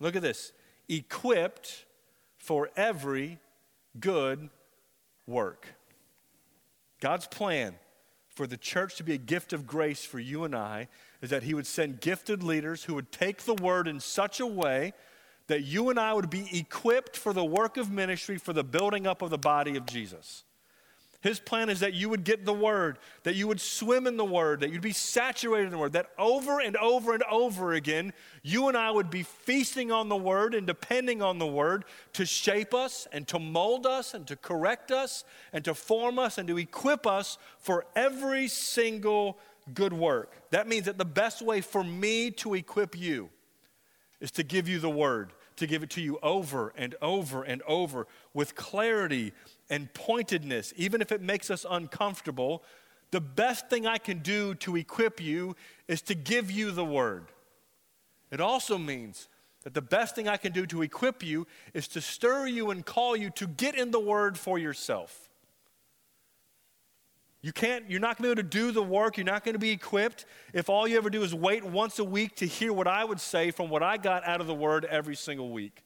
Look 0.00 0.16
at 0.16 0.22
this 0.22 0.52
equipped 0.88 1.86
for 2.36 2.70
every 2.76 3.38
good 3.98 4.50
work. 5.26 5.66
God's 7.00 7.26
plan 7.26 7.74
for 8.34 8.46
the 8.46 8.56
church 8.56 8.96
to 8.96 9.04
be 9.04 9.14
a 9.14 9.18
gift 9.18 9.52
of 9.52 9.66
grace 9.66 10.04
for 10.04 10.18
you 10.18 10.44
and 10.44 10.54
I 10.54 10.88
is 11.20 11.30
that 11.30 11.42
He 11.42 11.54
would 11.54 11.66
send 11.66 12.00
gifted 12.00 12.42
leaders 12.42 12.84
who 12.84 12.94
would 12.94 13.12
take 13.12 13.42
the 13.42 13.54
word 13.54 13.86
in 13.86 14.00
such 14.00 14.40
a 14.40 14.46
way 14.46 14.92
that 15.48 15.62
you 15.62 15.90
and 15.90 15.98
I 15.98 16.14
would 16.14 16.30
be 16.30 16.48
equipped 16.56 17.16
for 17.16 17.32
the 17.32 17.44
work 17.44 17.76
of 17.76 17.90
ministry 17.90 18.38
for 18.38 18.52
the 18.52 18.64
building 18.64 19.06
up 19.06 19.22
of 19.22 19.30
the 19.30 19.38
body 19.38 19.76
of 19.76 19.86
Jesus. 19.86 20.44
His 21.22 21.38
plan 21.38 21.70
is 21.70 21.80
that 21.80 21.94
you 21.94 22.08
would 22.08 22.24
get 22.24 22.44
the 22.44 22.52
word, 22.52 22.98
that 23.22 23.36
you 23.36 23.46
would 23.46 23.60
swim 23.60 24.08
in 24.08 24.16
the 24.16 24.24
word, 24.24 24.58
that 24.60 24.72
you'd 24.72 24.82
be 24.82 24.92
saturated 24.92 25.66
in 25.66 25.70
the 25.70 25.78
word, 25.78 25.92
that 25.92 26.10
over 26.18 26.60
and 26.60 26.76
over 26.76 27.14
and 27.14 27.22
over 27.30 27.74
again, 27.74 28.12
you 28.42 28.66
and 28.66 28.76
I 28.76 28.90
would 28.90 29.08
be 29.08 29.22
feasting 29.22 29.92
on 29.92 30.08
the 30.08 30.16
word 30.16 30.52
and 30.52 30.66
depending 30.66 31.22
on 31.22 31.38
the 31.38 31.46
word 31.46 31.84
to 32.14 32.26
shape 32.26 32.74
us 32.74 33.06
and 33.12 33.26
to 33.28 33.38
mold 33.38 33.86
us 33.86 34.14
and 34.14 34.26
to 34.26 34.36
correct 34.36 34.90
us 34.90 35.22
and 35.52 35.64
to 35.64 35.74
form 35.74 36.18
us 36.18 36.38
and 36.38 36.48
to 36.48 36.58
equip 36.58 37.06
us 37.06 37.38
for 37.56 37.86
every 37.94 38.48
single 38.48 39.38
good 39.74 39.92
work. 39.92 40.32
That 40.50 40.66
means 40.66 40.86
that 40.86 40.98
the 40.98 41.04
best 41.04 41.40
way 41.40 41.60
for 41.60 41.84
me 41.84 42.32
to 42.32 42.54
equip 42.54 42.98
you 42.98 43.30
is 44.20 44.32
to 44.32 44.42
give 44.42 44.68
you 44.68 44.80
the 44.80 44.90
word 44.90 45.32
to 45.56 45.66
give 45.66 45.82
it 45.82 45.90
to 45.90 46.00
you 46.00 46.18
over 46.22 46.72
and 46.76 46.94
over 47.00 47.42
and 47.42 47.62
over 47.62 48.06
with 48.34 48.54
clarity 48.54 49.32
and 49.72 49.92
pointedness, 49.94 50.74
even 50.76 51.00
if 51.00 51.10
it 51.10 51.22
makes 51.22 51.50
us 51.50 51.64
uncomfortable. 51.68 52.62
The 53.10 53.22
best 53.22 53.70
thing 53.70 53.86
I 53.86 53.96
can 53.96 54.18
do 54.18 54.54
to 54.56 54.76
equip 54.76 55.18
you 55.18 55.56
is 55.88 56.02
to 56.02 56.14
give 56.14 56.50
you 56.50 56.72
the 56.72 56.84
word. 56.84 57.28
It 58.30 58.38
also 58.38 58.76
means 58.76 59.28
that 59.64 59.72
the 59.72 59.80
best 59.80 60.14
thing 60.14 60.28
I 60.28 60.36
can 60.36 60.52
do 60.52 60.66
to 60.66 60.82
equip 60.82 61.22
you 61.22 61.46
is 61.72 61.88
to 61.88 62.02
stir 62.02 62.48
you 62.48 62.70
and 62.70 62.84
call 62.84 63.16
you 63.16 63.30
to 63.30 63.46
get 63.46 63.74
in 63.74 63.92
the 63.92 64.00
word 64.00 64.38
for 64.38 64.58
yourself. 64.58 65.30
You 67.40 67.52
can't, 67.52 67.88
you're 67.90 67.98
not 67.98 68.18
going 68.18 68.28
to 68.30 68.36
be 68.36 68.40
able 68.40 68.50
to 68.50 68.56
do 68.58 68.72
the 68.72 68.82
work. 68.82 69.16
You're 69.16 69.24
not 69.24 69.42
going 69.42 69.54
to 69.54 69.58
be 69.58 69.70
equipped 69.70 70.26
if 70.52 70.68
all 70.68 70.86
you 70.86 70.98
ever 70.98 71.08
do 71.08 71.22
is 71.22 71.34
wait 71.34 71.64
once 71.64 71.98
a 71.98 72.04
week 72.04 72.36
to 72.36 72.46
hear 72.46 72.74
what 72.74 72.86
I 72.86 73.04
would 73.04 73.20
say 73.20 73.50
from 73.50 73.70
what 73.70 73.82
I 73.82 73.96
got 73.96 74.26
out 74.28 74.42
of 74.42 74.46
the 74.46 74.54
Word 74.54 74.84
every 74.84 75.16
single 75.16 75.50
week. 75.50 75.82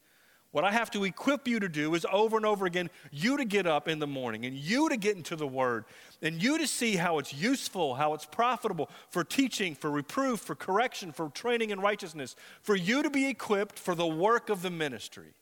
What 0.53 0.65
I 0.65 0.73
have 0.73 0.91
to 0.93 1.05
equip 1.05 1.47
you 1.47 1.61
to 1.61 1.69
do 1.69 1.95
is 1.95 2.07
over 2.11 2.37
and 2.37 2.47
over 2.47 2.67
again, 2.67 2.89
you 3.11 3.37
to 3.37 3.45
get 3.45 3.67
up 3.67 3.89
in 3.89 3.99
the 3.99 4.07
morning 4.07 4.47
and 4.47 4.57
you 4.57 4.89
to 4.89 4.97
get 4.97 5.17
into 5.17 5.37
the 5.37 5.47
Word 5.47 5.85
and 6.23 6.43
you 6.43 6.57
to 6.59 6.67
see 6.67 6.97
how 6.97 7.19
it's 7.19 7.35
useful, 7.35 7.95
how 7.95 8.15
it's 8.15 8.25
profitable 8.25 8.89
for 9.11 9.23
teaching, 9.23 9.75
for 9.75 9.91
reproof, 9.91 10.41
for 10.41 10.55
correction, 10.55 11.13
for 11.13 11.29
training 11.29 11.71
in 11.71 11.81
righteousness, 11.81 12.37
for 12.63 12.75
you 12.75 13.03
to 13.03 13.11
be 13.11 13.29
equipped 13.29 13.79
for 13.79 13.95
the 13.95 14.07
work 14.07 14.49
of 14.49 14.63
the 14.63 14.71
ministry. 14.71 15.35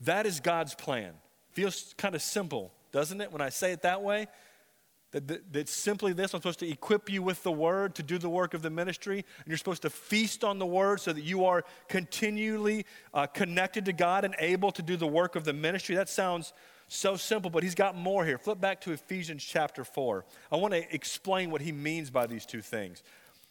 That 0.00 0.24
is 0.26 0.40
God's 0.40 0.74
plan. 0.74 1.12
Feels 1.52 1.94
kind 1.98 2.14
of 2.14 2.22
simple 2.22 2.72
doesn't 2.96 3.20
it, 3.20 3.30
when 3.30 3.42
I 3.42 3.50
say 3.50 3.72
it 3.72 3.82
that 3.82 4.00
way? 4.00 4.26
That, 5.12 5.28
that, 5.28 5.52
that, 5.52 5.68
simply 5.68 6.12
this 6.12 6.34
I'm 6.34 6.40
supposed 6.40 6.58
to 6.58 6.68
equip 6.68 7.08
you 7.08 7.22
with 7.22 7.42
the 7.42 7.52
word 7.52 7.94
to 7.94 8.02
do 8.02 8.18
the 8.18 8.28
work 8.28 8.54
of 8.54 8.62
the 8.62 8.70
ministry, 8.70 9.18
and 9.18 9.46
you're 9.46 9.56
supposed 9.56 9.82
to 9.82 9.90
feast 9.90 10.42
on 10.42 10.58
the 10.58 10.66
word 10.66 11.00
so 11.00 11.12
that 11.12 11.22
you 11.22 11.44
are 11.44 11.64
continually 11.88 12.84
uh, 13.14 13.26
connected 13.26 13.84
to 13.84 13.92
God 13.92 14.24
and 14.24 14.34
able 14.38 14.72
to 14.72 14.82
do 14.82 14.96
the 14.96 15.06
work 15.06 15.36
of 15.36 15.44
the 15.44 15.52
ministry. 15.52 15.94
That 15.94 16.08
sounds 16.08 16.52
so 16.88 17.16
simple, 17.16 17.50
but 17.50 17.62
he's 17.62 17.74
got 17.74 17.96
more 17.96 18.24
here. 18.24 18.38
Flip 18.38 18.60
back 18.60 18.80
to 18.82 18.92
Ephesians 18.92 19.44
chapter 19.44 19.84
4. 19.84 20.24
I 20.52 20.56
want 20.56 20.74
to 20.74 20.94
explain 20.94 21.50
what 21.50 21.60
he 21.60 21.72
means 21.72 22.10
by 22.10 22.26
these 22.26 22.44
two 22.44 22.60
things. 22.60 23.02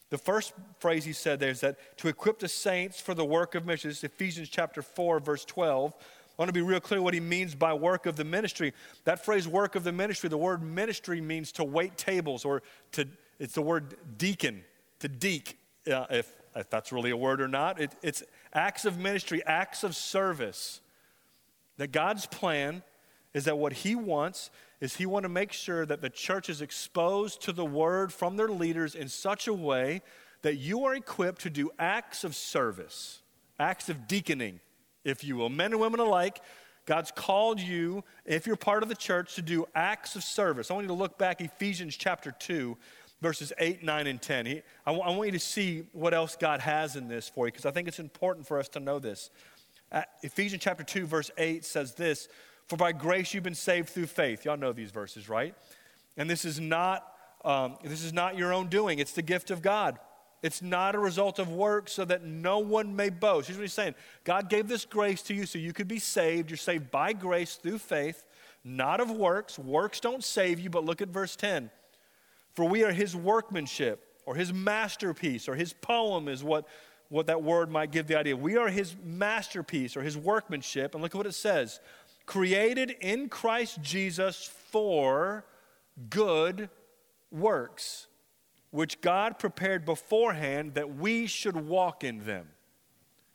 The 0.09 0.17
first 0.17 0.53
phrase 0.79 1.03
he 1.03 1.13
said 1.13 1.39
there 1.39 1.49
is 1.49 1.61
that 1.61 1.97
to 1.97 2.07
equip 2.07 2.39
the 2.39 2.47
saints 2.47 3.01
for 3.01 3.13
the 3.13 3.25
work 3.25 3.55
of 3.55 3.65
mission. 3.65 3.89
This 3.89 3.97
is 3.97 4.03
Ephesians 4.03 4.49
chapter 4.49 4.81
4, 4.81 5.19
verse 5.19 5.43
12. 5.45 5.95
I 6.37 6.41
want 6.41 6.49
to 6.49 6.53
be 6.53 6.61
real 6.61 6.81
clear 6.81 7.01
what 7.01 7.13
he 7.13 7.21
means 7.21 7.55
by 7.55 7.73
work 7.73 8.05
of 8.05 8.17
the 8.17 8.25
ministry. 8.25 8.73
That 9.05 9.23
phrase, 9.23 9.47
work 9.47 9.75
of 9.75 9.85
the 9.85 9.93
ministry, 9.93 10.27
the 10.27 10.37
word 10.37 10.61
ministry 10.61 11.21
means 11.21 11.53
to 11.53 11.63
wait 11.63 11.97
tables 11.97 12.43
or 12.43 12.61
to, 12.93 13.07
it's 13.39 13.53
the 13.53 13.61
word 13.61 13.95
deacon, 14.17 14.65
to 14.99 15.07
deek, 15.07 15.57
uh, 15.89 16.05
if, 16.09 16.29
if 16.53 16.69
that's 16.69 16.91
really 16.91 17.11
a 17.11 17.17
word 17.17 17.39
or 17.39 17.47
not. 17.47 17.79
It, 17.79 17.93
it's 18.01 18.21
acts 18.53 18.83
of 18.83 18.97
ministry, 18.99 19.43
acts 19.45 19.85
of 19.85 19.95
service. 19.95 20.81
That 21.77 21.93
God's 21.93 22.25
plan 22.25 22.83
is 23.33 23.45
that 23.45 23.57
what 23.57 23.71
he 23.71 23.95
wants 23.95 24.49
is 24.81 24.97
he 24.97 25.05
want 25.05 25.23
to 25.23 25.29
make 25.29 25.53
sure 25.53 25.85
that 25.85 26.01
the 26.01 26.09
church 26.09 26.49
is 26.49 26.61
exposed 26.61 27.41
to 27.43 27.53
the 27.53 27.65
word 27.65 28.11
from 28.11 28.35
their 28.35 28.49
leaders 28.49 28.93
in 28.93 29.07
such 29.07 29.47
a 29.47 29.53
way 29.53 30.01
that 30.41 30.55
you 30.55 30.83
are 30.83 30.95
equipped 30.95 31.41
to 31.41 31.49
do 31.49 31.71
acts 31.79 32.25
of 32.25 32.35
service, 32.35 33.21
acts 33.57 33.87
of 33.87 34.05
deaconing 34.05 34.59
if 35.05 35.23
you 35.23 35.37
will. 35.37 35.49
Men 35.49 35.71
and 35.71 35.79
women 35.79 36.01
alike, 36.01 36.41
God's 36.85 37.11
called 37.11 37.59
you, 37.59 38.03
if 38.25 38.45
you're 38.45 38.57
part 38.57 38.83
of 38.83 38.89
the 38.89 38.95
church, 38.95 39.35
to 39.35 39.41
do 39.41 39.65
acts 39.73 40.15
of 40.15 40.23
service. 40.23 40.69
I 40.69 40.73
want 40.73 40.83
you 40.83 40.89
to 40.89 40.93
look 40.93 41.17
back 41.17 41.39
Ephesians 41.39 41.95
chapter 41.95 42.31
2, 42.31 42.75
verses 43.21 43.53
8, 43.57 43.83
9, 43.83 44.07
and 44.07 44.21
10. 44.21 44.45
He, 44.45 44.61
I, 44.85 44.91
w- 44.91 45.03
I 45.03 45.15
want 45.15 45.27
you 45.27 45.31
to 45.31 45.39
see 45.39 45.83
what 45.93 46.13
else 46.13 46.35
God 46.35 46.59
has 46.59 46.95
in 46.95 47.07
this 47.07 47.29
for 47.29 47.47
you, 47.47 47.51
because 47.51 47.65
I 47.65 47.71
think 47.71 47.87
it's 47.87 47.99
important 47.99 48.45
for 48.45 48.59
us 48.59 48.67
to 48.69 48.79
know 48.79 48.99
this. 48.99 49.29
Ephesians 50.23 50.61
chapter 50.61 50.83
2, 50.83 51.05
verse 51.05 51.31
8 51.37 51.63
says 51.63 51.93
this 51.93 52.27
For 52.67 52.75
by 52.75 52.91
grace 52.91 53.33
you've 53.33 53.43
been 53.43 53.55
saved 53.55 53.89
through 53.89 54.07
faith. 54.07 54.43
Y'all 54.43 54.57
know 54.57 54.73
these 54.73 54.91
verses, 54.91 55.29
right? 55.29 55.55
And 56.17 56.29
this 56.29 56.43
is 56.43 56.59
not. 56.59 57.11
Um, 57.43 57.77
this 57.83 58.03
is 58.03 58.11
not 58.11 58.35
your 58.39 58.51
own 58.51 58.69
doing, 58.69 58.97
it's 58.97 59.11
the 59.11 59.21
gift 59.21 59.51
of 59.51 59.61
God. 59.61 59.99
It's 60.45 60.61
not 60.61 60.93
a 60.93 60.99
result 60.99 61.39
of 61.39 61.49
work 61.49 61.89
so 61.89 62.05
that 62.05 62.23
no 62.23 62.59
one 62.59 62.95
may 62.95 63.09
boast. 63.09 63.47
Here's 63.47 63.57
what 63.57 63.63
he's 63.63 63.73
saying 63.73 63.95
God 64.25 64.47
gave 64.47 64.67
this 64.67 64.85
grace 64.85 65.23
to 65.23 65.33
you 65.33 65.47
so 65.47 65.57
you 65.57 65.73
could 65.73 65.87
be 65.87 65.97
saved. 65.97 66.51
You're 66.51 66.57
saved 66.57 66.91
by 66.91 67.13
grace 67.13 67.55
through 67.55 67.79
faith, 67.79 68.27
not 68.63 68.99
of 68.99 69.09
works. 69.09 69.57
Works 69.57 69.99
don't 69.99 70.23
save 70.23 70.59
you, 70.59 70.69
but 70.69 70.85
look 70.85 71.01
at 71.01 71.07
verse 71.07 71.35
10. 71.35 71.71
For 72.53 72.63
we 72.63 72.83
are 72.83 72.91
his 72.91 73.15
workmanship, 73.15 74.05
or 74.27 74.35
his 74.35 74.53
masterpiece, 74.53 75.47
or 75.49 75.55
his 75.55 75.73
poem 75.73 76.27
is 76.27 76.43
what, 76.43 76.67
what 77.09 77.25
that 77.25 77.41
word 77.41 77.71
might 77.71 77.91
give 77.91 78.05
the 78.05 78.15
idea. 78.15 78.37
We 78.37 78.55
are 78.55 78.69
his 78.69 78.95
masterpiece, 79.03 79.97
or 79.97 80.03
his 80.03 80.15
workmanship. 80.15 80.93
And 80.93 81.01
look 81.01 81.15
at 81.15 81.17
what 81.17 81.25
it 81.25 81.33
says 81.33 81.79
created 82.27 82.91
in 83.01 83.29
Christ 83.29 83.81
Jesus 83.81 84.45
for 84.69 85.43
good 86.11 86.69
works 87.31 88.05
which 88.75 88.99
God 88.99 89.39
prepared 89.39 89.85
beforehand 89.85 90.73
that 90.73 90.97
we 90.97 91.27
should 91.27 91.55
walk 91.55 92.03
in 92.03 92.25
them. 92.25 92.47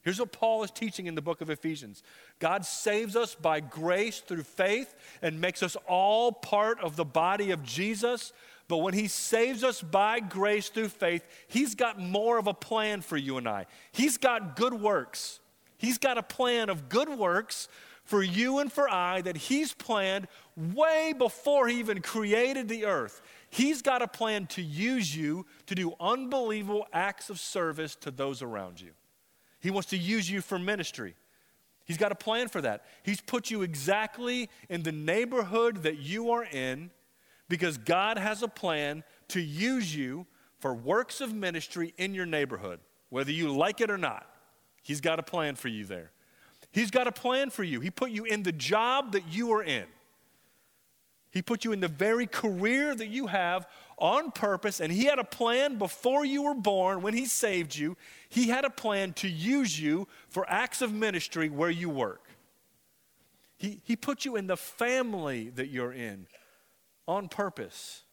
Here's 0.03 0.19
what 0.19 0.31
Paul 0.31 0.63
is 0.63 0.71
teaching 0.71 1.07
in 1.07 1.15
the 1.15 1.21
book 1.21 1.41
of 1.41 1.49
Ephesians 1.49 2.03
God 2.39 2.63
saves 2.63 3.15
us 3.15 3.33
by 3.33 3.59
grace 3.59 4.19
through 4.19 4.43
faith 4.43 4.93
and 5.21 5.41
makes 5.41 5.63
us 5.63 5.75
all 5.87 6.31
part 6.31 6.79
of 6.79 6.95
the 6.95 7.05
body 7.05 7.51
of 7.51 7.63
Jesus. 7.63 8.33
But 8.67 8.77
when 8.77 8.93
he 8.93 9.07
saves 9.07 9.63
us 9.63 9.81
by 9.81 10.21
grace 10.21 10.69
through 10.69 10.89
faith, 10.89 11.25
he's 11.47 11.75
got 11.75 11.99
more 11.99 12.37
of 12.37 12.47
a 12.47 12.53
plan 12.53 13.01
for 13.01 13.17
you 13.17 13.37
and 13.37 13.49
I. 13.49 13.65
He's 13.91 14.17
got 14.17 14.55
good 14.55 14.73
works. 14.73 15.39
He's 15.77 15.97
got 15.97 16.17
a 16.17 16.23
plan 16.23 16.69
of 16.69 16.87
good 16.87 17.09
works 17.09 17.67
for 18.05 18.23
you 18.23 18.59
and 18.59 18.71
for 18.71 18.89
I 18.89 19.21
that 19.21 19.37
he's 19.37 19.73
planned 19.73 20.27
way 20.55 21.13
before 21.17 21.67
he 21.67 21.79
even 21.79 22.01
created 22.01 22.69
the 22.69 22.85
earth. 22.85 23.21
He's 23.51 23.81
got 23.81 24.01
a 24.01 24.07
plan 24.07 24.47
to 24.47 24.61
use 24.61 25.13
you 25.13 25.45
to 25.65 25.75
do 25.75 25.93
unbelievable 25.99 26.87
acts 26.93 27.29
of 27.29 27.37
service 27.37 27.95
to 27.97 28.09
those 28.09 28.41
around 28.41 28.79
you. 28.79 28.91
He 29.59 29.69
wants 29.69 29.89
to 29.89 29.97
use 29.97 30.31
you 30.31 30.39
for 30.39 30.57
ministry. 30.57 31.15
He's 31.83 31.97
got 31.97 32.13
a 32.13 32.15
plan 32.15 32.47
for 32.47 32.61
that. 32.61 32.85
He's 33.03 33.19
put 33.19 33.51
you 33.51 33.61
exactly 33.61 34.49
in 34.69 34.83
the 34.83 34.93
neighborhood 34.93 35.83
that 35.83 35.97
you 35.97 36.31
are 36.31 36.45
in 36.45 36.91
because 37.49 37.77
God 37.77 38.17
has 38.17 38.41
a 38.41 38.47
plan 38.47 39.03
to 39.27 39.41
use 39.41 39.93
you 39.93 40.25
for 40.59 40.73
works 40.73 41.19
of 41.19 41.33
ministry 41.33 41.93
in 41.97 42.13
your 42.13 42.25
neighborhood, 42.25 42.79
whether 43.09 43.33
you 43.33 43.53
like 43.53 43.81
it 43.81 43.91
or 43.91 43.97
not. 43.97 44.25
He's 44.81 45.01
got 45.01 45.19
a 45.19 45.23
plan 45.23 45.55
for 45.55 45.67
you 45.67 45.83
there. 45.83 46.11
He's 46.71 46.89
got 46.89 47.05
a 47.05 47.11
plan 47.11 47.49
for 47.49 47.65
you. 47.65 47.81
He 47.81 47.91
put 47.91 48.11
you 48.11 48.23
in 48.23 48.43
the 48.43 48.53
job 48.53 49.11
that 49.11 49.27
you 49.27 49.51
are 49.51 49.63
in. 49.63 49.87
He 51.31 51.41
put 51.41 51.63
you 51.63 51.71
in 51.71 51.79
the 51.79 51.87
very 51.87 52.27
career 52.27 52.93
that 52.93 53.07
you 53.07 53.27
have 53.27 53.65
on 53.97 54.31
purpose, 54.31 54.81
and 54.81 54.91
He 54.91 55.05
had 55.05 55.17
a 55.17 55.23
plan 55.23 55.77
before 55.77 56.25
you 56.25 56.43
were 56.43 56.53
born 56.53 57.01
when 57.01 57.13
He 57.13 57.25
saved 57.25 57.75
you. 57.75 57.95
He 58.29 58.49
had 58.49 58.65
a 58.65 58.69
plan 58.69 59.13
to 59.13 59.29
use 59.29 59.79
you 59.79 60.07
for 60.29 60.45
acts 60.49 60.81
of 60.81 60.93
ministry 60.93 61.49
where 61.49 61.69
you 61.69 61.89
work. 61.89 62.27
He, 63.57 63.79
he 63.83 63.95
put 63.95 64.25
you 64.25 64.35
in 64.35 64.47
the 64.47 64.57
family 64.57 65.49
that 65.49 65.67
you're 65.67 65.93
in 65.93 66.27
on 67.07 67.29
purpose. 67.29 68.03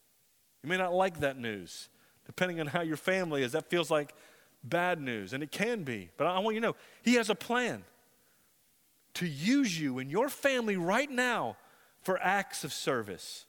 You 0.63 0.69
may 0.69 0.77
not 0.77 0.93
like 0.93 1.21
that 1.21 1.39
news. 1.39 1.89
Depending 2.27 2.61
on 2.61 2.67
how 2.67 2.83
your 2.83 2.99
family 2.99 3.43
is, 3.43 3.53
that 3.53 3.71
feels 3.71 3.91
like 3.91 4.15
bad 4.63 5.01
news, 5.01 5.33
and 5.33 5.43
it 5.43 5.51
can 5.51 5.83
be. 5.83 6.11
But 6.17 6.27
I 6.27 6.39
want 6.39 6.55
you 6.55 6.61
to 6.61 6.69
know 6.69 6.77
He 7.03 7.15
has 7.15 7.31
a 7.31 7.35
plan 7.35 7.83
to 9.15 9.27
use 9.27 9.81
you 9.81 9.99
and 9.99 10.09
your 10.11 10.29
family 10.29 10.77
right 10.77 11.11
now 11.11 11.57
for 12.03 12.19
acts 12.23 12.65
of 12.65 12.73
service. 12.73 13.47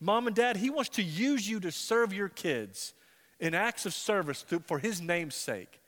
Mom 0.00 0.26
and 0.26 0.34
dad, 0.34 0.56
He 0.56 0.70
wants 0.70 0.90
to 0.90 1.02
use 1.02 1.48
you 1.48 1.60
to 1.60 1.70
serve 1.70 2.12
your 2.12 2.28
kids 2.28 2.94
in 3.38 3.54
acts 3.54 3.86
of 3.86 3.94
service 3.94 4.44
for 4.66 4.78
His 4.78 5.00
name's 5.00 5.34
sake. 5.34 5.80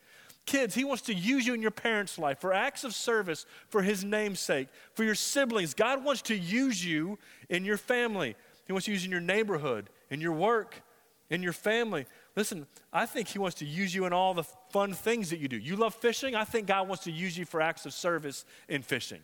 Kids, 0.44 0.74
He 0.74 0.84
wants 0.84 1.02
to 1.04 1.14
use 1.14 1.46
you 1.46 1.54
in 1.54 1.62
your 1.62 1.70
parents' 1.70 2.18
life 2.18 2.40
for 2.40 2.52
acts 2.52 2.84
of 2.84 2.94
service 2.94 3.46
for 3.68 3.82
His 3.82 4.04
name's 4.04 4.40
sake. 4.40 4.68
For 4.94 5.04
your 5.04 5.14
siblings, 5.14 5.72
God 5.72 6.04
wants 6.04 6.22
to 6.22 6.36
use 6.36 6.84
you 6.84 7.18
in 7.48 7.64
your 7.64 7.76
family. 7.76 8.36
He 8.66 8.72
wants 8.72 8.86
to 8.86 8.92
use 8.92 9.02
you 9.02 9.08
in 9.08 9.12
your 9.12 9.20
neighborhood, 9.20 9.88
in 10.10 10.20
your 10.20 10.32
work, 10.32 10.82
in 11.30 11.42
your 11.42 11.52
family. 11.52 12.06
Listen, 12.36 12.66
I 12.92 13.06
think 13.06 13.28
He 13.28 13.38
wants 13.38 13.56
to 13.58 13.64
use 13.64 13.94
you 13.94 14.04
in 14.04 14.12
all 14.12 14.34
the 14.34 14.44
fun 14.44 14.92
things 14.92 15.30
that 15.30 15.38
you 15.38 15.48
do. 15.48 15.56
You 15.56 15.76
love 15.76 15.94
fishing? 15.94 16.34
I 16.34 16.44
think 16.44 16.66
God 16.66 16.88
wants 16.88 17.04
to 17.04 17.12
use 17.12 17.38
you 17.38 17.44
for 17.44 17.60
acts 17.60 17.86
of 17.86 17.94
service 17.94 18.44
in 18.68 18.82
fishing. 18.82 19.20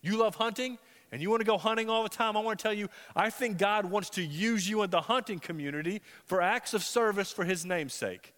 You 0.00 0.16
love 0.16 0.36
hunting? 0.36 0.78
And 1.12 1.20
you 1.20 1.28
want 1.28 1.40
to 1.40 1.46
go 1.46 1.58
hunting 1.58 1.90
all 1.90 2.02
the 2.02 2.08
time, 2.08 2.38
I 2.38 2.40
want 2.40 2.58
to 2.58 2.62
tell 2.62 2.72
you, 2.72 2.88
I 3.14 3.28
think 3.28 3.58
God 3.58 3.84
wants 3.84 4.08
to 4.10 4.22
use 4.22 4.66
you 4.68 4.82
in 4.82 4.90
the 4.90 5.02
hunting 5.02 5.38
community 5.38 6.00
for 6.24 6.40
acts 6.40 6.72
of 6.72 6.82
service 6.82 7.30
for 7.30 7.44
His 7.44 7.66
name's 7.66 7.92
sake. 7.92 8.32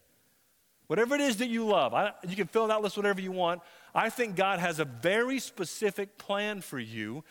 Whatever 0.89 1.15
it 1.15 1.21
is 1.21 1.37
that 1.37 1.49
you 1.49 1.65
love, 1.65 1.95
I, 1.95 2.13
you 2.29 2.35
can 2.37 2.49
fill 2.49 2.67
that 2.67 2.83
list 2.83 2.97
whatever 2.97 3.21
you 3.21 3.33
want. 3.33 3.63
I 3.95 4.11
think 4.11 4.35
God 4.35 4.59
has 4.59 4.81
a 4.81 4.85
very 4.85 5.39
specific 5.39 6.19
plan 6.19 6.61
for 6.61 6.81
you 6.81 7.25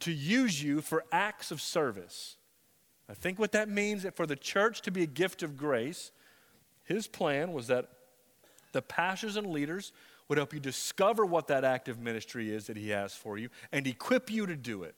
to 0.00 0.12
use 0.12 0.62
you 0.62 0.80
for 0.80 1.04
acts 1.10 1.50
of 1.50 1.60
service. 1.60 2.36
I 3.08 3.14
think 3.14 3.38
what 3.38 3.52
that 3.52 3.68
means 3.68 4.04
that 4.04 4.16
for 4.16 4.26
the 4.26 4.36
church 4.36 4.80
to 4.82 4.90
be 4.90 5.02
a 5.02 5.06
gift 5.06 5.42
of 5.42 5.56
grace, 5.56 6.12
His 6.84 7.08
plan 7.08 7.52
was 7.52 7.66
that 7.66 7.88
the 8.72 8.80
pastors 8.80 9.36
and 9.36 9.48
leaders 9.48 9.92
would 10.28 10.38
help 10.38 10.54
you 10.54 10.60
discover 10.60 11.26
what 11.26 11.48
that 11.48 11.64
active 11.64 11.98
ministry 11.98 12.52
is 12.54 12.66
that 12.66 12.76
He 12.76 12.90
has 12.90 13.14
for 13.14 13.38
you 13.38 13.48
and 13.72 13.86
equip 13.86 14.30
you 14.30 14.46
to 14.46 14.56
do 14.56 14.82
it. 14.82 14.94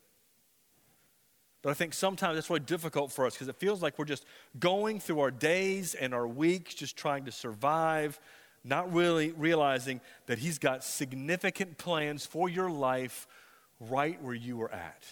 But 1.63 1.71
I 1.71 1.75
think 1.75 1.95
sometimes 1.95 2.37
that's 2.37 2.49
really 2.49 2.61
difficult 2.61 3.11
for 3.11 3.27
us 3.27 3.35
because 3.35 3.49
it 3.49 3.57
feels 3.57 3.83
like 3.83 3.99
we're 3.99 4.05
just 4.05 4.25
going 4.59 5.01
through 5.01 5.21
our 5.21 5.33
days 5.33 5.95
and 5.95 6.15
our 6.15 6.27
weeks 6.27 6.75
just 6.75 6.97
trying 6.97 7.25
to 7.25 7.33
survive, 7.33 8.21
not 8.63 8.93
really 8.93 9.33
realizing 9.33 10.01
that 10.27 10.39
He's 10.39 10.59
got 10.59 10.85
significant 10.85 11.77
plans 11.77 12.25
for 12.25 12.49
your 12.49 12.71
life 12.71 13.27
right 13.81 14.23
where 14.23 14.35
you 14.35 14.63
are 14.63 14.73
at. 14.73 15.05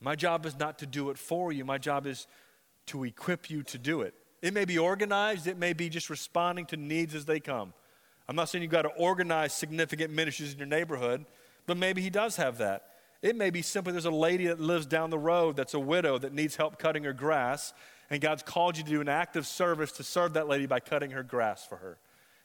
My 0.00 0.14
job 0.14 0.46
is 0.46 0.56
not 0.56 0.78
to 0.78 0.86
do 0.86 1.10
it 1.10 1.18
for 1.18 1.50
you, 1.50 1.64
my 1.64 1.78
job 1.78 2.06
is 2.06 2.28
to 2.86 3.02
equip 3.02 3.50
you 3.50 3.62
to 3.64 3.78
do 3.78 4.02
it. 4.02 4.14
It 4.42 4.54
may 4.54 4.64
be 4.64 4.78
organized, 4.78 5.48
it 5.48 5.58
may 5.58 5.72
be 5.72 5.88
just 5.88 6.08
responding 6.08 6.66
to 6.66 6.76
needs 6.76 7.14
as 7.16 7.24
they 7.24 7.40
come. 7.40 7.72
I'm 8.28 8.36
not 8.36 8.48
saying 8.48 8.62
you've 8.62 8.72
got 8.72 8.82
to 8.82 8.88
organize 8.88 9.52
significant 9.52 10.12
ministries 10.12 10.52
in 10.52 10.58
your 10.58 10.66
neighborhood, 10.66 11.24
but 11.66 11.76
maybe 11.76 12.02
he 12.02 12.10
does 12.10 12.36
have 12.36 12.58
that. 12.58 12.90
It 13.22 13.36
may 13.36 13.50
be 13.50 13.62
simply 13.62 13.92
there's 13.92 14.04
a 14.04 14.10
lady 14.10 14.46
that 14.48 14.60
lives 14.60 14.86
down 14.86 15.10
the 15.10 15.18
road 15.18 15.56
that's 15.56 15.74
a 15.74 15.80
widow 15.80 16.18
that 16.18 16.32
needs 16.32 16.56
help 16.56 16.78
cutting 16.78 17.04
her 17.04 17.12
grass, 17.12 17.72
and 18.10 18.20
God's 18.20 18.42
called 18.42 18.76
you 18.76 18.84
to 18.84 18.90
do 18.90 19.00
an 19.00 19.08
active 19.08 19.46
service 19.46 19.92
to 19.92 20.02
serve 20.02 20.34
that 20.34 20.48
lady 20.48 20.66
by 20.66 20.80
cutting 20.80 21.10
her 21.12 21.22
grass 21.22 21.64
for 21.64 21.76
her. 21.76 21.98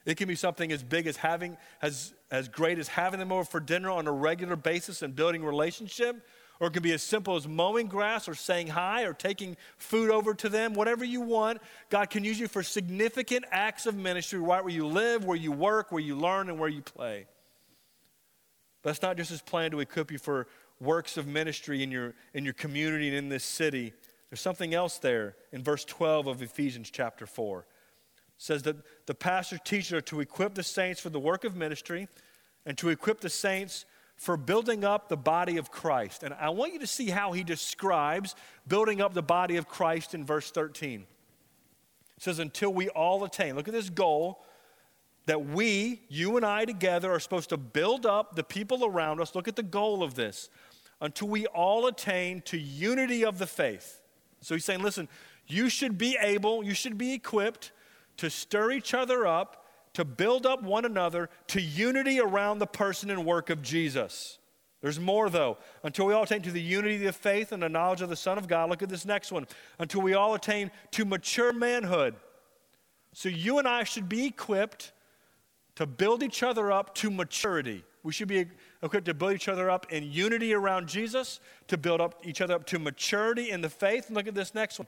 It 0.06 0.18
can 0.18 0.28
be 0.28 0.36
something 0.36 0.72
as 0.72 0.84
big 0.84 1.06
as 1.06 1.18
having, 1.18 1.58
as, 1.82 2.14
as 2.32 2.48
great 2.48 2.80
as 2.80 2.88
having 2.88 3.20
them 3.20 3.32
over 3.32 3.44
for 3.44 3.60
dinner 3.60 3.92
on 3.92 4.08
a 4.08 4.12
regular 4.12 4.56
basis 4.56 5.02
and 5.02 5.16
building 5.16 5.44
relationship, 5.44 6.26
or 6.62 6.68
it 6.68 6.74
can 6.74 6.84
be 6.84 6.94
as 6.94 7.02
simple 7.02 7.36
as 7.36 7.48
mowing 7.48 7.88
grass 7.88 8.30
or 8.30 8.36
saying 8.36 8.68
hi 8.68 9.02
or 9.02 9.14
taking 9.14 9.58
food 9.78 10.12
over 10.12 10.36
to 10.36 10.48
them, 10.48 10.76
whatever 10.76 11.04
you 11.04 11.20
want. 11.20 11.60
God 11.90 12.12
can 12.12 12.24
use 12.24 12.40
you 12.40 12.48
for 12.48 12.62
significant 12.62 13.46
acts 13.50 13.88
of 13.88 13.96
ministry 13.96 14.40
right 14.40 14.64
where 14.64 14.72
you 14.72 14.86
live, 14.86 15.26
where 15.26 15.36
you 15.36 15.52
work, 15.52 15.92
where 15.92 16.04
you 16.04 16.16
learn, 16.16 16.50
and 16.50 16.60
where 16.60 16.70
you 16.70 16.84
play. 16.84 17.26
But 18.84 18.92
it's 18.92 19.02
not 19.02 19.18
just 19.18 19.32
his 19.32 19.42
plan 19.42 19.72
to 19.72 19.80
equip 19.80 20.12
you 20.12 20.20
for 20.20 20.46
works 20.80 21.18
of 21.18 21.26
ministry 21.26 21.82
in 21.82 21.90
your, 21.90 22.14
in 22.36 22.46
your 22.46 22.54
community 22.54 23.08
and 23.08 23.18
in 23.18 23.30
this 23.30 23.44
city. 23.44 23.92
There's 24.30 24.40
something 24.40 24.76
else 24.76 25.00
there 25.00 25.36
in 25.52 25.64
verse 25.64 25.84
12 25.84 26.28
of 26.28 26.44
Ephesians 26.44 26.92
chapter 26.92 27.26
4. 27.26 27.60
It 27.62 27.66
says 28.38 28.62
that 28.64 28.76
the 29.08 29.16
pastor 29.16 29.58
teachers 29.58 29.94
are 29.94 30.02
to 30.02 30.20
equip 30.20 30.54
the 30.54 30.62
saints 30.62 31.02
for 31.02 31.10
the 31.10 31.20
work 31.20 31.44
of 31.44 31.56
ministry 31.56 32.08
and 32.68 32.78
to 32.78 32.90
equip 32.90 33.20
the 33.20 33.32
saints 33.32 33.86
for 34.22 34.38
building 34.38 34.86
up 34.86 35.10
the 35.10 35.18
body 35.18 35.58
of 35.58 35.72
Christ. 35.72 36.22
And 36.22 36.32
I 36.36 36.52
want 36.52 36.74
you 36.74 36.80
to 36.82 36.86
see 36.86 37.10
how 37.10 37.32
he 37.32 37.44
describes 37.44 38.36
building 38.68 39.02
up 39.02 39.16
the 39.16 39.24
body 39.24 39.58
of 39.58 39.68
Christ 39.68 40.14
in 40.14 40.24
verse 40.24 40.52
13. 40.52 41.08
It 42.18 42.24
says, 42.24 42.38
Until 42.38 42.72
we 42.72 42.88
all 42.90 43.24
attain. 43.24 43.56
Look 43.56 43.68
at 43.68 43.74
this 43.74 43.90
goal 43.90 44.46
that 45.26 45.48
we, 45.48 46.04
you 46.08 46.38
and 46.38 46.46
I 46.46 46.66
together, 46.66 47.12
are 47.12 47.20
supposed 47.20 47.50
to 47.50 47.58
build 47.58 48.06
up 48.06 48.36
the 48.36 48.44
people 48.44 48.86
around 48.86 49.22
us. 49.22 49.34
Look 49.34 49.48
at 49.48 49.56
the 49.56 49.64
goal 49.64 50.04
of 50.04 50.14
this. 50.14 50.52
Until 51.02 51.28
we 51.28 51.48
all 51.48 51.88
attain 51.88 52.44
to 52.44 52.60
unity 52.60 53.26
of 53.26 53.40
the 53.40 53.48
faith. 53.48 54.02
So 54.42 54.54
he's 54.54 54.66
saying, 54.66 54.84
listen, 54.84 55.10
you 55.48 55.68
should 55.68 55.98
be 55.98 56.16
able, 56.22 56.64
you 56.64 56.76
should 56.76 57.00
be 57.00 57.14
equipped 57.14 57.72
to 58.18 58.30
stir 58.30 58.70
each 58.70 58.94
other 58.94 59.26
up 59.26 59.61
to 59.94 60.06
build 60.06 60.46
up 60.46 60.64
one 60.64 60.86
another 60.86 61.30
to 61.48 61.62
unity 61.62 62.20
around 62.20 62.60
the 62.60 62.68
person 62.68 63.10
and 63.10 63.26
work 63.26 63.50
of 63.50 63.62
Jesus. 63.62 64.38
There's 64.82 65.00
more, 65.00 65.30
though. 65.30 65.58
Until 65.84 66.08
we 66.08 66.14
all 66.14 66.24
attain 66.24 66.42
to 66.42 66.52
the 66.52 66.62
unity 66.62 67.06
of 67.06 67.16
faith 67.16 67.52
and 67.52 67.62
the 67.62 67.70
knowledge 67.70 68.02
of 68.02 68.10
the 68.10 68.16
Son 68.16 68.38
of 68.38 68.48
God. 68.48 68.70
Look 68.70 68.82
at 68.82 68.90
this 68.90 69.06
next 69.06 69.32
one. 69.32 69.46
Until 69.78 70.02
we 70.02 70.14
all 70.14 70.34
attain 70.34 70.72
to 70.92 71.06
mature 71.06 71.54
manhood. 71.54 72.16
So 73.14 73.30
you 73.30 73.60
and 73.60 73.68
I 73.68 73.84
should 73.84 74.10
be 74.10 74.26
equipped 74.26 74.92
to 75.76 75.86
build 75.86 76.24
each 76.24 76.42
other 76.42 76.72
up 76.72 76.96
to 76.96 77.12
maturity. 77.12 77.84
We 78.04 78.12
should 78.12 78.28
be 78.28 78.48
equipped 78.82 79.06
to 79.06 79.14
build 79.14 79.34
each 79.34 79.48
other 79.48 79.70
up 79.70 79.92
in 79.92 80.04
unity 80.12 80.54
around 80.54 80.88
Jesus, 80.88 81.40
to 81.68 81.78
build 81.78 82.02
up 82.02 82.26
each 82.26 82.42
other 82.42 82.56
up 82.56 82.66
to 82.68 82.80
maturity 82.80 83.52
in 83.52 83.62
the 83.62 83.70
faith. 83.70 84.08
And 84.08 84.16
look 84.18 84.28
at 84.28 84.34
this 84.34 84.56
next 84.56 84.80
one. 84.80 84.88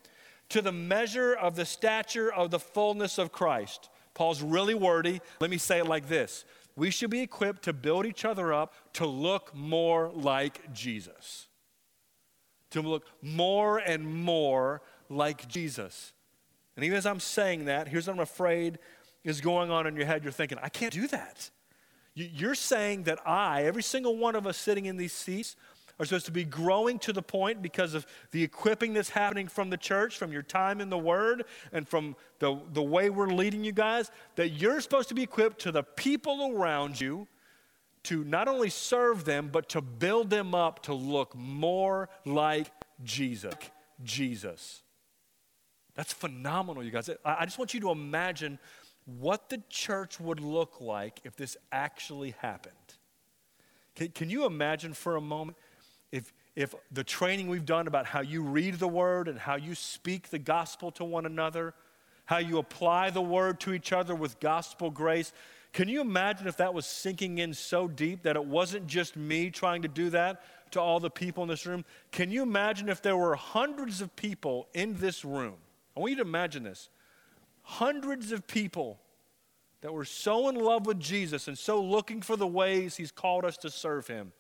To 0.50 0.62
the 0.62 0.72
measure 0.72 1.34
of 1.34 1.56
the 1.56 1.66
stature 1.66 2.34
of 2.34 2.50
the 2.50 2.60
fullness 2.60 3.20
of 3.20 3.32
Christ. 3.32 3.90
Paul's 4.14 4.42
really 4.42 4.76
wordy. 4.76 5.22
Let 5.40 5.50
me 5.50 5.58
say 5.58 5.80
it 5.80 5.88
like 5.88 6.08
this 6.08 6.46
We 6.76 6.90
should 6.90 7.10
be 7.10 7.22
equipped 7.22 7.64
to 7.64 7.74
build 7.74 8.06
each 8.06 8.26
other 8.26 8.54
up 8.54 8.74
to 8.94 9.06
look 9.06 9.56
more 9.56 10.10
like 10.14 10.74
Jesus. 10.74 11.48
To 12.72 12.82
look 12.82 13.06
more 13.22 13.78
and 13.78 14.24
more 14.24 14.82
like 15.10 15.48
Jesus. 15.48 16.14
And 16.76 16.84
even 16.84 16.98
as 16.98 17.06
I'm 17.06 17.20
saying 17.20 17.66
that, 17.66 17.88
here's 17.88 18.08
what 18.08 18.14
I'm 18.14 18.20
afraid 18.20 18.80
is 19.24 19.42
going 19.42 19.72
on 19.72 19.88
in 19.88 19.96
your 19.96 20.06
head. 20.06 20.24
You're 20.24 20.32
thinking, 20.32 20.58
I 20.62 20.70
can't 20.70 20.92
do 20.92 21.08
that. 21.08 21.50
You're 22.16 22.56
saying 22.56 23.04
that 23.04 23.20
I, 23.28 23.64
every 23.64 23.84
single 23.84 24.18
one 24.18 24.36
of 24.36 24.46
us 24.46 24.58
sitting 24.58 24.86
in 24.86 24.98
these 24.98 25.14
seats, 25.14 25.56
are 26.04 26.06
supposed 26.06 26.26
to 26.28 26.32
be 26.32 26.44
growing 26.44 27.00
to 27.00 27.14
the 27.14 27.22
point 27.22 27.62
because 27.62 27.94
of 27.94 28.06
the 28.32 28.44
equipping 28.44 28.94
that's 28.94 29.10
happening 29.10 29.48
from 29.48 29.70
the 29.70 29.78
church, 29.78 30.18
from 30.18 30.32
your 30.32 30.42
time 30.42 30.82
in 30.82 30.90
the 30.90 30.98
Word, 30.98 31.46
and 31.72 31.88
from 31.88 32.16
the, 32.40 32.60
the 32.74 32.84
way 32.84 33.10
we're 33.10 33.28
leading 33.28 33.64
you 33.64 33.72
guys, 33.72 34.12
that 34.36 34.50
you're 34.50 34.82
supposed 34.82 35.10
to 35.10 35.16
be 35.16 35.24
equipped 35.24 35.60
to 35.62 35.72
the 35.72 35.84
people 35.84 36.54
around 36.56 37.00
you 37.00 37.28
to 38.04 38.24
not 38.24 38.48
only 38.48 38.70
serve 38.70 39.26
them, 39.26 39.50
but 39.52 39.70
to 39.70 39.82
build 39.82 40.30
them 40.30 40.54
up 40.54 40.84
to 40.84 40.94
look 40.94 41.36
more 41.36 42.10
like 42.26 42.70
Jesus. 43.04 43.54
Jesus. 44.04 44.82
That's 45.96 46.12
phenomenal, 46.12 46.84
you 46.84 46.92
guys. 46.92 47.10
I, 47.24 47.46
just 47.46 47.58
want 47.58 47.74
you 47.74 47.80
to 47.82 47.92
imagine 47.92 48.60
what 49.06 49.50
the 49.50 49.62
church 49.70 50.20
would 50.20 50.40
look 50.40 50.82
like 50.82 51.20
if 51.24 51.36
this 51.36 51.56
actually 51.72 52.32
happened. 52.40 52.74
Can, 53.96 54.10
can 54.10 54.30
you 54.30 54.46
imagine 54.46 54.94
for 54.94 55.16
a 55.16 55.22
moment 55.22 55.58
if, 56.14 56.32
if 56.56 56.76
the 56.92 57.04
training 57.04 57.48
we've 57.48 57.66
done 57.66 57.88
about 57.88 58.06
how 58.06 58.22
you 58.22 58.44
read 58.44 58.76
the 58.76 58.88
word 58.88 59.28
and 59.28 59.40
how 59.40 59.56
you 59.56 59.74
speak 59.74 60.30
the 60.30 60.38
gospel 60.38 60.92
to 60.92 61.04
one 61.04 61.26
another, 61.26 61.74
how 62.26 62.38
you 62.38 62.60
apply 62.60 63.10
the 63.10 63.22
word 63.22 63.60
to 63.62 63.74
each 63.74 63.92
other 63.92 64.14
with 64.14 64.40
gospel 64.40 64.92
grace, 64.92 65.34
can 65.74 65.90
you 65.90 66.02
imagine 66.02 66.46
if 66.46 66.58
that 66.58 66.72
was 66.72 66.86
sinking 66.86 67.40
in 67.40 67.52
so 67.52 67.88
deep 67.88 68.22
that 68.22 68.36
it 68.36 68.46
wasn't 68.46 68.86
just 68.86 69.18
me 69.18 69.50
trying 69.50 69.82
to 69.82 69.88
do 69.88 70.12
that 70.12 70.44
to 70.70 70.80
all 70.80 71.00
the 71.00 71.10
people 71.10 71.42
in 71.42 71.50
this 71.50 71.66
room? 71.66 71.84
Can 72.12 72.30
you 72.30 72.44
imagine 72.44 72.90
if 72.90 73.02
there 73.02 73.18
were 73.18 73.34
hundreds 73.34 74.00
of 74.00 74.16
people 74.16 74.68
in 74.76 74.96
this 74.98 75.26
room? 75.26 75.56
I 75.98 76.00
want 76.00 76.12
you 76.12 76.18
to 76.18 76.22
imagine 76.22 76.62
this 76.62 76.90
hundreds 77.64 78.32
of 78.32 78.46
people 78.46 79.00
that 79.82 79.92
we're 79.92 80.06
so 80.06 80.48
in 80.50 80.56
love 80.56 80.86
with 80.86 81.00
Jesus 81.00 81.48
and 81.48 81.58
so 81.58 81.82
looking 81.82 82.22
for 82.22 82.36
the 82.38 82.46
ways 82.46 82.98
He's 82.98 83.12
called 83.12 83.46
us 83.46 83.58
to 83.58 83.72
serve 83.72 84.06
Him, 84.06 84.32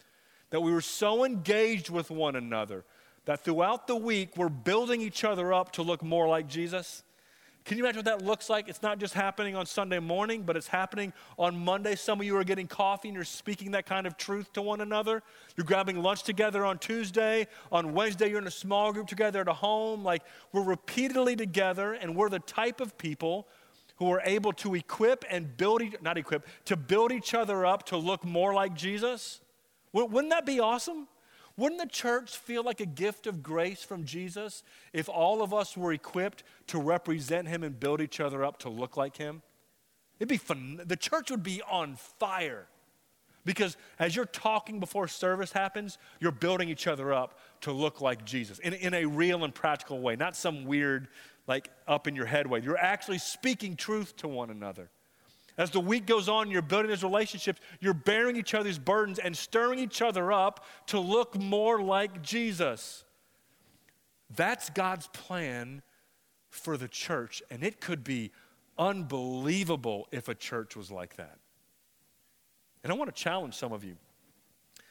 that 0.53 0.61
we 0.61 0.71
were 0.71 0.81
so 0.81 1.25
engaged 1.25 1.89
with 1.89 2.11
one 2.11 2.35
another 2.35 2.85
that 3.25 3.43
throughout 3.43 3.87
the 3.87 3.95
week 3.95 4.37
we're 4.37 4.49
building 4.49 5.01
each 5.01 5.23
other 5.23 5.51
up 5.51 5.71
to 5.71 5.81
look 5.81 6.03
more 6.03 6.27
like 6.27 6.47
Jesus. 6.47 7.01
Can 7.65 7.79
you 7.79 7.83
imagine 7.83 7.97
what 7.97 8.05
that 8.05 8.23
looks 8.23 8.51
like? 8.51 8.69
It's 8.69 8.83
not 8.83 8.99
just 8.99 9.15
happening 9.15 9.55
on 9.55 9.65
Sunday 9.65 9.97
morning, 9.97 10.43
but 10.43 10.55
it's 10.55 10.67
happening 10.67 11.11
on 11.39 11.57
Monday. 11.57 11.95
Some 11.95 12.19
of 12.19 12.27
you 12.27 12.37
are 12.37 12.43
getting 12.43 12.67
coffee 12.67 13.07
and 13.07 13.15
you're 13.15 13.23
speaking 13.23 13.71
that 13.71 13.87
kind 13.87 14.05
of 14.05 14.15
truth 14.15 14.53
to 14.53 14.61
one 14.61 14.81
another. 14.81 15.23
You're 15.57 15.65
grabbing 15.65 16.03
lunch 16.03 16.21
together 16.21 16.63
on 16.63 16.77
Tuesday. 16.77 17.47
On 17.71 17.91
Wednesday, 17.95 18.29
you're 18.29 18.37
in 18.37 18.45
a 18.45 18.51
small 18.51 18.93
group 18.93 19.07
together 19.07 19.41
at 19.41 19.47
a 19.47 19.53
home. 19.53 20.03
Like 20.03 20.21
we're 20.51 20.61
repeatedly 20.61 21.35
together, 21.35 21.93
and 21.93 22.15
we're 22.15 22.29
the 22.29 22.37
type 22.37 22.79
of 22.79 22.95
people 22.99 23.47
who 23.95 24.11
are 24.11 24.21
able 24.23 24.53
to 24.53 24.75
equip 24.75 25.25
and 25.31 25.57
build, 25.57 25.81
not 26.03 26.19
equip, 26.19 26.45
to 26.65 26.77
build 26.77 27.11
each 27.11 27.33
other 27.33 27.65
up 27.65 27.87
to 27.87 27.97
look 27.97 28.23
more 28.23 28.53
like 28.53 28.75
Jesus. 28.75 29.39
Wouldn't 29.93 30.31
that 30.31 30.45
be 30.45 30.59
awesome? 30.59 31.07
Wouldn't 31.55 31.79
the 31.79 31.87
church 31.87 32.35
feel 32.35 32.63
like 32.63 32.79
a 32.79 32.85
gift 32.85 33.27
of 33.27 33.43
grace 33.43 33.83
from 33.83 34.05
Jesus 34.05 34.63
if 34.91 35.07
all 35.07 35.43
of 35.43 35.53
us 35.53 35.77
were 35.77 35.93
equipped 35.93 36.43
to 36.67 36.79
represent 36.79 37.47
him 37.47 37.63
and 37.63 37.79
build 37.79 38.01
each 38.01 38.19
other 38.19 38.43
up 38.43 38.57
to 38.59 38.69
look 38.69 38.97
like 38.97 39.17
him? 39.17 39.43
It'd 40.19 40.29
be 40.29 40.37
fun. 40.37 40.81
The 40.83 40.95
church 40.95 41.29
would 41.29 41.43
be 41.43 41.61
on 41.69 41.95
fire. 42.19 42.65
Because 43.45 43.77
as 43.99 44.15
you're 44.15 44.25
talking 44.25 44.79
before 44.79 45.07
service 45.07 45.51
happens, 45.51 45.97
you're 46.19 46.31
building 46.31 46.69
each 46.69 46.87
other 46.87 47.13
up 47.13 47.37
to 47.61 47.71
look 47.71 47.99
like 48.01 48.23
Jesus 48.25 48.57
in, 48.59 48.73
in 48.73 48.93
a 48.93 49.05
real 49.05 49.43
and 49.43 49.53
practical 49.53 49.99
way, 49.99 50.15
not 50.15 50.35
some 50.35 50.65
weird, 50.65 51.09
like 51.45 51.69
up 51.87 52.07
in 52.07 52.15
your 52.15 52.25
head 52.25 52.47
way. 52.47 52.61
You're 52.63 52.77
actually 52.77 53.17
speaking 53.17 53.75
truth 53.75 54.15
to 54.17 54.27
one 54.27 54.49
another. 54.49 54.89
As 55.57 55.69
the 55.69 55.79
week 55.79 56.05
goes 56.05 56.27
on, 56.27 56.49
you're 56.49 56.63
building 56.63 56.89
these 56.89 57.03
relationships, 57.03 57.61
you're 57.79 57.93
bearing 57.93 58.35
each 58.35 58.53
other's 58.53 58.79
burdens 58.79 59.19
and 59.19 59.37
stirring 59.37 59.77
each 59.77 60.01
other 60.01 60.31
up 60.31 60.65
to 60.87 60.99
look 60.99 61.35
more 61.35 61.81
like 61.81 62.21
Jesus. 62.23 63.03
That's 64.35 64.69
God's 64.71 65.07
plan 65.07 65.83
for 66.49 66.77
the 66.77 66.87
church, 66.87 67.43
and 67.51 67.63
it 67.63 67.79
could 67.79 68.03
be 68.03 68.31
unbelievable 68.77 70.07
if 70.11 70.27
a 70.27 70.35
church 70.35 70.75
was 70.75 70.91
like 70.91 71.15
that. 71.17 71.37
And 72.83 72.91
I 72.91 72.95
want 72.95 73.15
to 73.15 73.21
challenge 73.23 73.55
some 73.55 73.71
of 73.71 73.83
you 73.83 73.95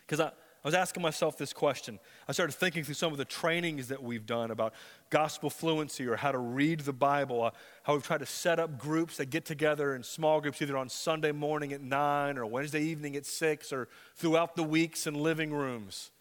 because 0.07 0.20
I, 0.20 0.33
I 0.64 0.68
was 0.68 0.75
asking 0.75 1.03
myself 1.03 1.37
this 1.37 1.53
question. 1.53 1.98
I 2.29 2.33
started 2.33 2.53
thinking 2.53 2.85
through 2.85 2.94
some 2.94 3.11
of 3.11 3.18
the 3.18 3.25
trainings 3.25 3.88
that 3.88 4.01
we've 4.01 4.25
done 4.25 4.53
about 4.53 4.75
gospel 5.11 5.51
fluency 5.51 6.07
or 6.07 6.14
how 6.14 6.31
to 6.31 6.38
read 6.38 6.81
the 6.81 6.92
Bible, 6.92 7.42
uh, 7.42 7.51
how 7.83 7.94
we've 7.94 8.05
tried 8.05 8.20
to 8.20 8.27
set 8.27 8.61
up 8.61 8.79
groups 8.79 9.16
that 9.16 9.27
get 9.27 9.44
together 9.44 9.96
in 9.96 10.05
small 10.05 10.40
groups 10.40 10.62
either 10.62 10.77
on 10.77 10.88
Sunday 10.88 11.33
morning 11.33 11.72
at 11.72 11.81
9 11.81 12.38
or 12.38 12.46
Wednesday 12.46 12.81
evening 12.81 13.16
at 13.16 13.27
6 13.27 13.72
or 13.72 13.88
throughout 14.14 14.55
the 14.55 14.62
weeks 14.62 15.09
in 15.09 15.14
living 15.14 15.53
rooms. 15.53 16.12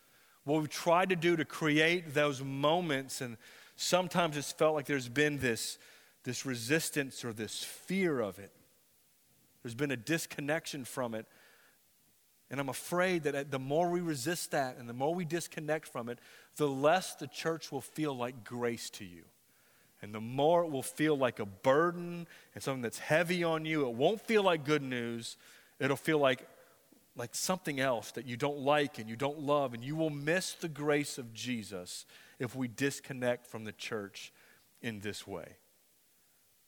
What 0.44 0.60
we've 0.60 0.70
tried 0.70 1.10
to 1.10 1.16
do 1.16 1.36
to 1.36 1.46
create 1.46 2.16
those 2.16 2.42
moments, 2.42 3.22
and 3.22 3.38
sometimes 3.76 4.38
it's 4.38 4.52
felt 4.52 4.74
like 4.74 4.88
there's 4.88 5.08
been 5.08 5.38
this, 5.38 5.78
this 6.24 6.48
resistance 6.48 7.24
or 7.24 7.32
this 7.32 7.64
fear 7.64 8.20
of 8.20 8.40
it. 8.40 8.52
There's 9.62 9.76
been 9.76 9.92
a 9.92 9.98
disconnection 9.98 10.84
from 10.84 11.14
it 11.14 11.28
and 12.52 12.60
I'm 12.60 12.68
afraid 12.68 13.24
that 13.24 13.50
the 13.50 13.60
more 13.60 13.90
we 13.90 14.02
resist 14.02 14.52
that 14.52 14.78
and 14.78 14.88
the 14.88 14.94
more 14.94 15.16
we 15.16 15.24
disconnect 15.24 15.88
from 15.88 16.10
it, 16.10 16.20
the 16.58 16.68
less 16.68 17.16
the 17.16 17.28
church 17.28 17.72
will 17.72 17.82
feel 17.82 18.14
like 18.14 18.44
grace 18.44 18.90
to 18.92 19.06
you. 19.06 19.24
And 20.02 20.14
the 20.14 20.20
more 20.20 20.66
it 20.66 20.70
will 20.70 20.84
feel 20.84 21.18
like 21.18 21.40
a 21.40 21.46
burden 21.46 22.28
and 22.54 22.62
something 22.62 22.82
that's 22.82 23.00
heavy 23.00 23.42
on 23.46 23.64
you. 23.64 23.88
It 23.88 23.94
won't 23.94 24.20
feel 24.20 24.44
like 24.44 24.66
good 24.66 24.82
news. 24.82 25.38
It'll 25.80 25.96
feel 25.96 26.20
like, 26.20 26.46
like 27.16 27.36
something 27.36 27.80
else 27.80 28.12
that 28.12 28.26
you 28.26 28.36
don't 28.36 28.60
like 28.60 29.00
and 29.00 29.10
you 29.10 29.16
don't 29.16 29.40
love. 29.40 29.74
And 29.74 29.82
you 29.82 29.96
will 29.96 30.10
miss 30.10 30.52
the 30.52 30.68
grace 30.68 31.18
of 31.18 31.34
Jesus 31.34 32.06
if 32.38 32.54
we 32.54 32.68
disconnect 32.68 33.48
from 33.48 33.64
the 33.64 33.72
church 33.72 34.34
in 34.82 35.00
this 35.00 35.26
way. 35.26 35.56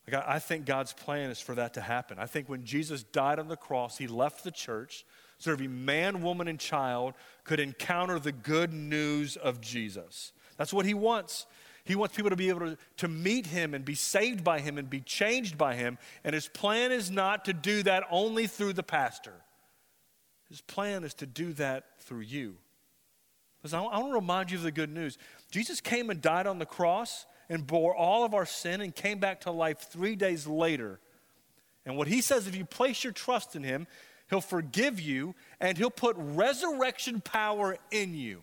Like 0.08 0.26
I, 0.26 0.36
I 0.36 0.40
think 0.40 0.66
God's 0.66 0.94
plan 0.94 1.30
is 1.30 1.42
for 1.42 1.56
that 1.56 1.74
to 1.74 1.82
happen. 1.82 2.20
I 2.20 2.26
think 2.28 2.48
when 2.48 2.64
Jesus 2.64 3.04
died 3.04 3.38
on 3.38 3.50
the 3.50 3.58
cross, 3.58 3.98
he 3.98 4.08
left 4.08 4.46
the 4.46 4.52
church 4.52 5.04
every 5.52 5.68
man, 5.68 6.22
woman, 6.22 6.48
and 6.48 6.60
child 6.60 7.14
could 7.44 7.60
encounter 7.60 8.20
the 8.20 8.32
good 8.32 8.74
news 8.74 9.36
of 9.36 9.62
Jesus. 9.62 10.32
That's 10.58 10.74
what 10.74 10.86
he 10.86 10.94
wants. 10.94 11.46
He 11.86 11.96
wants 11.96 12.16
people 12.16 12.30
to 12.30 12.36
be 12.36 12.50
able 12.50 12.62
to, 12.62 12.78
to 12.98 13.08
meet 13.08 13.48
him 13.48 13.74
and 13.74 13.84
be 13.84 13.96
saved 13.96 14.44
by 14.44 14.60
him 14.62 14.78
and 14.78 14.90
be 14.90 15.02
changed 15.02 15.58
by 15.58 15.76
him. 15.76 15.98
And 16.24 16.34
his 16.34 16.48
plan 16.48 16.92
is 16.92 17.12
not 17.12 17.46
to 17.46 17.54
do 17.54 17.84
that 17.84 18.04
only 18.10 18.48
through 18.48 18.74
the 18.74 18.84
pastor, 18.84 19.34
his 20.50 20.62
plan 20.62 21.04
is 21.04 21.14
to 21.16 21.26
do 21.26 21.54
that 21.54 21.86
through 22.00 22.22
you. 22.22 22.56
Listen, 23.64 23.80
I 23.80 23.98
want 23.98 24.12
to 24.12 24.16
remind 24.16 24.52
you 24.52 24.58
of 24.58 24.64
the 24.64 24.72
good 24.72 24.94
news. 24.94 25.18
Jesus 25.50 25.80
came 25.80 26.10
and 26.10 26.22
died 26.22 26.48
on 26.48 26.60
the 26.60 26.66
cross 26.66 27.26
and 27.50 27.66
bore 27.66 27.96
all 27.96 28.26
of 28.26 28.34
our 28.34 28.46
sin 28.46 28.82
and 28.82 28.94
came 28.94 29.20
back 29.20 29.42
to 29.42 29.52
life 29.52 29.80
three 29.80 30.16
days 30.16 30.46
later. 30.46 31.00
And 31.86 31.98
what 31.98 32.08
he 32.08 32.22
says, 32.22 32.46
if 32.46 32.56
you 32.56 32.66
place 32.66 33.04
your 33.04 33.14
trust 33.14 33.56
in 33.56 33.64
him, 33.64 33.88
He'll 34.34 34.42
forgive 34.42 35.00
you, 35.00 35.36
and 35.60 35.78
He'll 35.78 35.92
put 35.92 36.16
resurrection 36.18 37.22
power 37.22 37.78
in 37.92 38.16
you. 38.16 38.42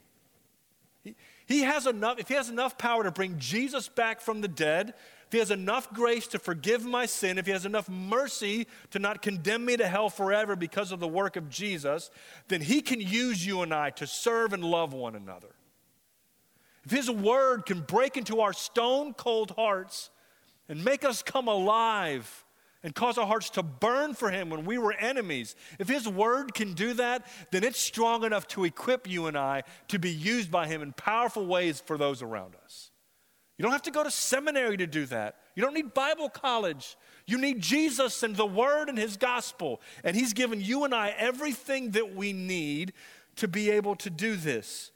He, 1.02 1.16
he 1.46 1.62
has 1.62 1.88
enough, 1.88 2.20
if 2.20 2.28
He 2.28 2.34
has 2.34 2.48
enough 2.48 2.78
power 2.78 3.02
to 3.02 3.10
bring 3.10 3.40
Jesus 3.40 3.88
back 3.88 4.20
from 4.20 4.40
the 4.40 4.46
dead, 4.46 4.90
if 5.26 5.32
He 5.32 5.38
has 5.38 5.50
enough 5.50 5.92
grace 5.92 6.28
to 6.28 6.38
forgive 6.38 6.84
my 6.84 7.06
sin, 7.06 7.38
if 7.38 7.46
He 7.46 7.50
has 7.50 7.66
enough 7.66 7.88
mercy 7.88 8.68
to 8.92 9.00
not 9.00 9.20
condemn 9.20 9.64
me 9.64 9.76
to 9.78 9.88
hell 9.88 10.10
forever 10.10 10.54
because 10.54 10.92
of 10.92 11.00
the 11.00 11.08
work 11.08 11.34
of 11.34 11.50
Jesus, 11.50 12.12
then 12.46 12.60
He 12.60 12.82
can 12.82 13.00
use 13.00 13.44
you 13.44 13.62
and 13.62 13.74
I 13.74 13.90
to 13.90 14.06
serve 14.06 14.52
and 14.52 14.62
love 14.62 14.92
one 14.92 15.16
another. 15.16 15.56
If 16.84 16.92
His 16.92 17.10
word 17.10 17.66
can 17.66 17.80
break 17.80 18.16
into 18.16 18.42
our 18.42 18.52
stone 18.52 19.12
cold 19.12 19.54
hearts 19.56 20.10
and 20.68 20.84
make 20.84 21.04
us 21.04 21.20
come 21.20 21.48
alive 21.48 22.44
and 22.82 22.94
cause 22.94 23.18
our 23.18 23.26
hearts 23.26 23.50
to 23.50 23.62
burn 23.62 24.14
for 24.14 24.30
Him 24.30 24.50
when 24.50 24.64
we 24.64 24.78
were 24.78 24.92
enemies. 24.92 25.54
If 25.78 25.88
His 25.88 26.08
Word 26.08 26.54
can 26.54 26.72
do 26.72 26.94
that, 26.94 27.26
then 27.50 27.64
it's 27.64 27.80
strong 27.80 28.24
enough 28.24 28.46
to 28.48 28.64
equip 28.64 29.08
you 29.08 29.26
and 29.26 29.36
I 29.36 29.64
to 29.88 29.98
be 29.98 30.10
used 30.10 30.50
by 30.50 30.66
Him 30.66 30.82
in 30.82 30.92
powerful 30.92 31.46
ways 31.46 31.80
for 31.84 31.98
those 31.98 32.22
around 32.22 32.54
us. 32.64 32.90
You 33.58 33.64
don't 33.64 33.72
have 33.72 33.82
to 33.82 33.90
go 33.90 34.02
to 34.02 34.10
seminary 34.10 34.78
to 34.78 34.86
do 34.86 35.04
that. 35.06 35.36
You 35.54 35.62
don't 35.62 35.74
need 35.74 35.92
Bible 35.92 36.30
college. 36.30 36.96
You 37.26 37.36
need 37.36 37.60
Jesus 37.60 38.22
and 38.22 38.34
the 38.34 38.46
Word 38.46 38.88
and 38.88 38.96
His 38.96 39.18
gospel. 39.18 39.82
And 40.02 40.16
He's 40.16 40.32
given 40.32 40.62
you 40.62 40.84
and 40.84 40.94
I 40.94 41.10
everything 41.10 41.90
that 41.90 42.14
we 42.14 42.32
need 42.32 42.94
to 43.36 43.46
be 43.48 43.70
able 43.70 43.96
to 43.96 44.08
do 44.08 44.36
this. 44.36 44.90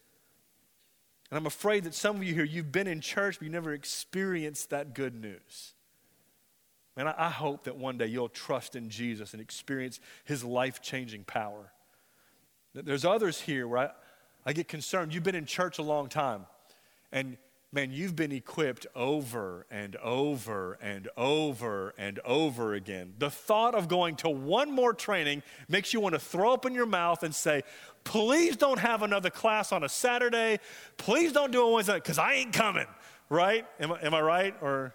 And 1.31 1.37
I'm 1.37 1.47
afraid 1.47 1.85
that 1.85 1.95
some 1.95 2.17
of 2.17 2.25
you 2.25 2.33
here, 2.33 2.45
you've 2.45 2.73
been 2.73 2.87
in 2.87 3.03
church, 3.03 3.39
but 3.39 3.45
you 3.45 3.53
never 3.53 3.75
experienced 3.75 4.71
that 4.71 4.95
good 4.95 5.15
news. 5.15 5.74
Man, 6.97 7.09
I, 7.09 7.29
hope 7.29 7.65
that 7.65 7.77
one 7.77 7.99
day 7.99 8.07
you'll 8.07 8.29
trust 8.29 8.77
in 8.77 8.89
Jesus 8.89 9.33
and 9.33 9.43
experience 9.43 9.99
his 10.25 10.45
life 10.45 10.81
changing 10.81 11.25
power. 11.25 11.73
There's 12.73 13.05
others 13.05 13.41
here 13.41 13.67
where 13.67 13.79
I, 13.79 13.91
I 14.47 14.53
get 14.53 14.69
concerned. 14.69 15.13
You've 15.13 15.25
been 15.25 15.35
in 15.35 15.47
church 15.47 15.79
a 15.79 15.83
long 15.83 16.09
time, 16.09 16.47
and 17.11 17.37
man, 17.73 17.91
you've 17.91 18.15
been 18.15 18.31
equipped 18.31 18.87
over 18.95 19.67
and 19.73 19.97
over 19.97 20.79
and 20.81 21.09
over 21.17 21.95
and 21.99 22.21
over 22.25 22.75
again. 22.75 23.15
The 23.19 23.31
thought 23.31 23.75
of 23.75 23.89
going 23.89 24.15
to 24.17 24.31
one 24.31 24.71
more 24.71 24.95
training 24.95 25.43
makes 25.69 25.93
you 25.93 25.99
want 25.99 26.15
to 26.15 26.21
throw 26.21 26.53
open 26.53 26.75
your 26.75 26.87
mouth 26.87 27.25
and 27.25 27.35
say, 27.35 27.63
Please 28.05 28.57
don't 28.57 28.79
have 28.79 29.03
another 29.03 29.31
class 29.31 29.73
on 29.73 29.83
a 29.83 29.89
Saturday. 29.89 30.61
Please 30.97 31.33
don't 31.33 31.51
do 31.51 31.69
it 31.69 31.73
Wednesday 31.73 31.95
because 31.95 32.19
I 32.19 32.35
ain't 32.35 32.53
coming, 32.53 32.87
right? 33.29 33.67
Am, 33.81 33.91
am 33.91 34.15
I 34.15 34.21
right? 34.21 34.55
Or 34.61 34.95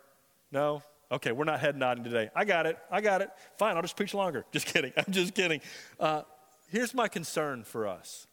no? 0.52 0.82
Okay, 1.12 1.32
we're 1.32 1.46
not 1.46 1.60
head 1.60 1.76
nodding 1.76 2.04
today. 2.04 2.30
I 2.36 2.46
got 2.46 2.66
it. 2.66 2.78
I 2.92 3.02
got 3.02 3.22
it. 3.22 3.32
Fine, 3.58 3.76
I'll 3.76 3.82
just 3.82 3.96
preach 3.96 4.14
longer. 4.14 4.46
Just 4.52 4.68
kidding. 4.68 4.94
I'm 4.96 5.12
just 5.12 5.34
kidding. 5.34 5.62
Uh, 6.00 6.22
here's 6.68 6.94
my 6.94 7.08
concern 7.08 7.64
for 7.64 7.88
us 7.88 8.28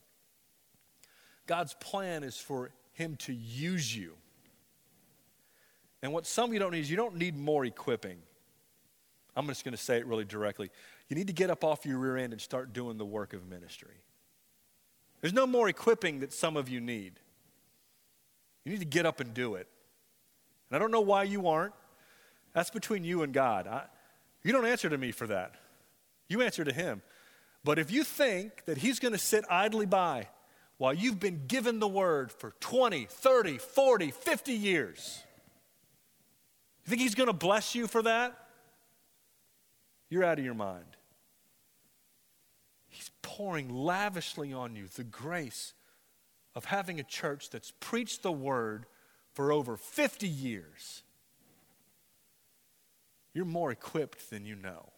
God's 1.47 1.75
plan 1.75 2.23
is 2.23 2.37
for 2.37 2.71
Him 2.93 3.17
to 3.21 3.33
use 3.33 3.97
you. 3.97 4.15
And 6.03 6.13
what 6.13 6.27
some 6.27 6.51
of 6.51 6.55
you 6.55 6.61
don't 6.61 6.73
need 6.73 6.81
is 6.81 6.91
you 6.91 6.97
don't 6.97 7.17
need 7.17 7.37
more 7.37 7.65
equipping. 7.65 8.19
I'm 9.35 9.47
just 9.47 9.65
going 9.65 9.75
to 9.75 9.83
say 9.83 9.99
it 9.99 10.07
really 10.07 10.25
directly. 10.25 10.71
You 11.09 11.17
need 11.17 11.27
to 11.27 11.33
get 11.33 11.51
up 11.51 11.65
off 11.65 11.85
your 11.85 11.99
rear 11.99 12.17
end 12.17 12.33
and 12.33 12.41
start 12.41 12.73
doing 12.73 12.97
the 12.97 13.05
work 13.05 13.33
of 13.33 13.47
ministry. 13.49 14.03
There's 15.21 15.33
no 15.33 15.47
more 15.47 15.69
equipping 15.69 16.21
that 16.21 16.33
some 16.33 16.57
of 16.57 16.69
you 16.69 16.81
need. 16.81 17.21
You 18.65 18.73
need 18.73 18.81
to 18.81 18.87
get 18.87 19.07
up 19.07 19.21
and 19.21 19.33
do 19.33 19.55
it. 19.55 19.69
And 20.69 20.77
I 20.77 20.79
don't 20.79 20.91
know 20.91 21.01
why 21.01 21.25
you 21.25 21.49
aren't. 21.49 21.75
That's 22.57 22.71
between 22.71 23.05
you 23.05 23.23
and 23.23 23.35
God. 23.35 23.67
I, 23.67 23.83
you 24.43 24.51
don't 24.51 24.65
answer 24.65 24.89
to 24.89 24.97
me 24.97 25.13
for 25.13 25.27
that. 25.27 25.57
You 26.27 26.41
answer 26.41 26.65
to 26.65 26.73
Him. 26.73 27.03
But 27.63 27.79
if 27.79 27.91
you 27.91 28.03
think 28.03 28.65
that 28.65 28.79
He's 28.79 28.99
going 28.99 29.13
to 29.13 29.19
sit 29.19 29.45
idly 29.51 29.85
by 29.85 30.29
while 30.79 30.95
you've 30.95 31.21
been 31.21 31.43
given 31.47 31.81
the 31.81 31.87
word 31.87 32.33
for 32.33 32.55
20, 32.61 33.05
30, 33.05 33.59
40, 33.59 34.11
50 34.11 34.53
years, 34.55 35.23
you 36.87 36.89
think 36.89 37.03
He's 37.03 37.15
going 37.15 37.27
to 37.27 37.35
bless 37.35 37.75
you 37.75 37.87
for 37.87 38.01
that? 38.01 38.37
you're 40.09 40.25
out 40.25 40.39
of 40.39 40.45
your 40.45 40.55
mind. 40.55 40.97
He's 42.89 43.11
pouring 43.21 43.69
lavishly 43.69 44.53
on 44.53 44.77
you 44.77 44.87
the 44.87 45.05
grace 45.05 45.75
of 46.55 46.67
having 46.67 46.99
a 46.99 47.05
church 47.05 47.51
that's 47.51 47.73
preached 47.81 48.23
the 48.23 48.33
word 48.33 48.87
for 49.35 49.53
over 49.53 49.77
50 49.77 50.27
years. 50.27 51.03
You're 53.37 53.45
more 53.45 53.71
equipped 53.71 54.31
than 54.31 54.47
you 54.47 54.55
know. 54.55 54.89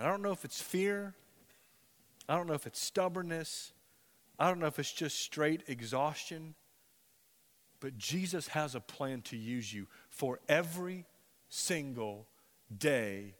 I 0.00 0.06
don't 0.06 0.20
know 0.20 0.32
if 0.32 0.44
it's 0.44 0.60
fear. 0.60 1.14
I 2.28 2.34
don't 2.34 2.48
know 2.48 2.54
if 2.54 2.66
it's 2.66 2.80
stubbornness. 2.80 3.72
I 4.36 4.48
don't 4.48 4.58
know 4.58 4.66
if 4.66 4.80
it's 4.80 4.92
just 4.92 5.20
straight 5.20 5.62
exhaustion. 5.68 6.56
But 7.78 7.96
Jesus 7.96 8.48
has 8.48 8.74
a 8.74 8.80
plan 8.80 9.22
to 9.26 9.36
use 9.36 9.72
you 9.72 9.86
for 10.10 10.40
every 10.48 11.06
single 11.50 12.26
day 12.76 13.36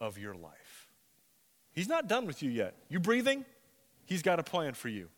of 0.00 0.18
your 0.18 0.36
life. 0.36 0.86
He's 1.72 1.88
not 1.88 2.06
done 2.06 2.26
with 2.26 2.44
you 2.44 2.52
yet. 2.52 2.76
You 2.88 3.00
breathing? 3.00 3.44
He's 4.06 4.22
got 4.22 4.38
a 4.38 4.44
plan 4.44 4.74
for 4.74 4.88
you. 4.88 5.08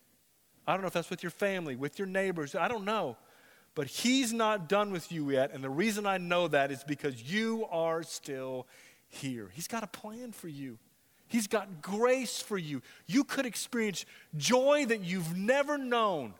I 0.66 0.72
don't 0.72 0.80
know 0.80 0.86
if 0.86 0.94
that's 0.94 1.10
with 1.10 1.22
your 1.22 1.28
family, 1.28 1.76
with 1.76 1.98
your 1.98 2.08
neighbors. 2.08 2.54
I 2.54 2.68
don't 2.68 2.86
know. 2.86 3.18
But 3.76 3.86
He's 3.86 4.32
not 4.32 4.68
done 4.68 4.90
with 4.90 5.12
you 5.12 5.30
yet. 5.30 5.52
And 5.52 5.62
the 5.62 5.70
reason 5.70 6.06
I 6.06 6.18
know 6.18 6.48
that 6.48 6.72
is 6.72 6.82
because 6.82 7.22
you 7.30 7.66
are 7.70 8.02
still 8.02 8.66
here. 9.06 9.50
He's 9.52 9.68
got 9.68 9.84
a 9.84 9.86
plan 9.86 10.32
for 10.32 10.48
you. 10.48 10.78
He's 11.28 11.46
got 11.46 11.82
grace 11.82 12.40
for 12.40 12.56
you. 12.56 12.82
You 13.06 13.22
could 13.22 13.46
experience 13.46 14.06
joy 14.36 14.86
that 14.86 15.02
you've 15.02 15.36
never 15.36 15.76
known 15.76 16.34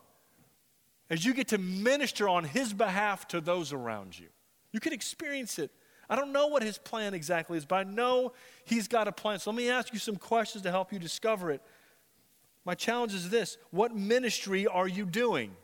as 1.11 1.25
you 1.25 1.35
get 1.35 1.49
to 1.49 1.59
minister 1.59 2.29
on 2.29 2.43
His 2.43 2.73
behalf 2.73 3.29
to 3.29 3.41
those 3.41 3.73
around 3.73 4.19
you. 4.19 4.29
You 4.73 4.81
could 4.81 4.95
experience 4.95 5.59
it. 5.59 5.71
I 6.09 6.17
don't 6.17 6.33
know 6.33 6.47
what 6.47 6.63
His 6.63 6.79
plan 6.79 7.13
exactly 7.13 7.59
is, 7.59 7.67
but 7.67 7.87
I 7.87 7.91
know 7.91 8.33
He's 8.65 8.89
got 8.89 9.09
a 9.09 9.13
plan. 9.13 9.41
So 9.41 9.51
let 9.51 9.57
me 9.59 9.69
ask 9.69 9.93
you 9.93 9.99
some 9.99 10.17
questions 10.17 10.63
to 10.63 10.71
help 10.71 10.91
you 10.91 10.99
discover 10.99 11.51
it. 11.51 11.61
My 12.65 12.75
challenge 12.75 13.13
is 13.13 13.29
this 13.29 13.59
What 13.73 13.95
ministry 13.95 14.67
are 14.67 14.89
you 14.89 15.05
doing? 15.05 15.55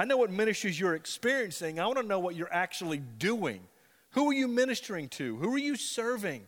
I, 0.00 0.04
know 0.04 0.16
what 0.16 0.30
ministries 0.30 0.78
you're 0.78 0.94
experiencing. 0.94 1.78
I 1.78 1.86
want 1.86 1.98
to 1.98 2.06
know 2.06 2.20
what 2.20 2.34
you're 2.34 2.52
actually 2.52 2.98
doing. 2.98 3.60
Who 4.10 4.30
are 4.30 4.34
you 4.34 4.48
ministering 4.48 5.08
to? 5.10 5.36
Who 5.36 5.54
are 5.54 5.58
you 5.58 5.76
serving? 5.76 6.46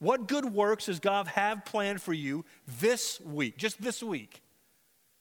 What 0.00 0.28
good 0.28 0.44
works 0.44 0.86
does 0.86 1.00
God 1.00 1.26
have 1.28 1.64
planned 1.64 2.00
for 2.00 2.12
you 2.12 2.44
this 2.80 3.20
week, 3.20 3.58
just 3.58 3.80
this 3.80 4.02
week? 4.02 4.42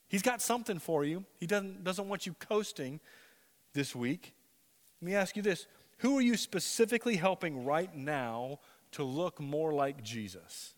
He's 0.08 0.22
got 0.22 0.42
something 0.42 0.80
for 0.80 1.04
you. 1.04 1.26
He 1.40 1.48
doesn't, 1.48 1.84
doesn't 1.84 2.08
want 2.08 2.26
you 2.26 2.34
coasting 2.34 3.00
this 3.74 3.96
week. 3.96 4.34
Let 5.02 5.06
me 5.06 5.16
ask 5.16 5.36
you 5.36 5.42
this 5.42 5.68
Who 5.98 6.18
are 6.18 6.22
you 6.22 6.38
specifically 6.38 7.16
helping 7.16 7.66
right 7.66 7.94
now 7.96 8.60
to 8.94 9.04
look 9.04 9.40
more 9.40 9.74
like 9.74 10.04
Jesus? 10.04 10.74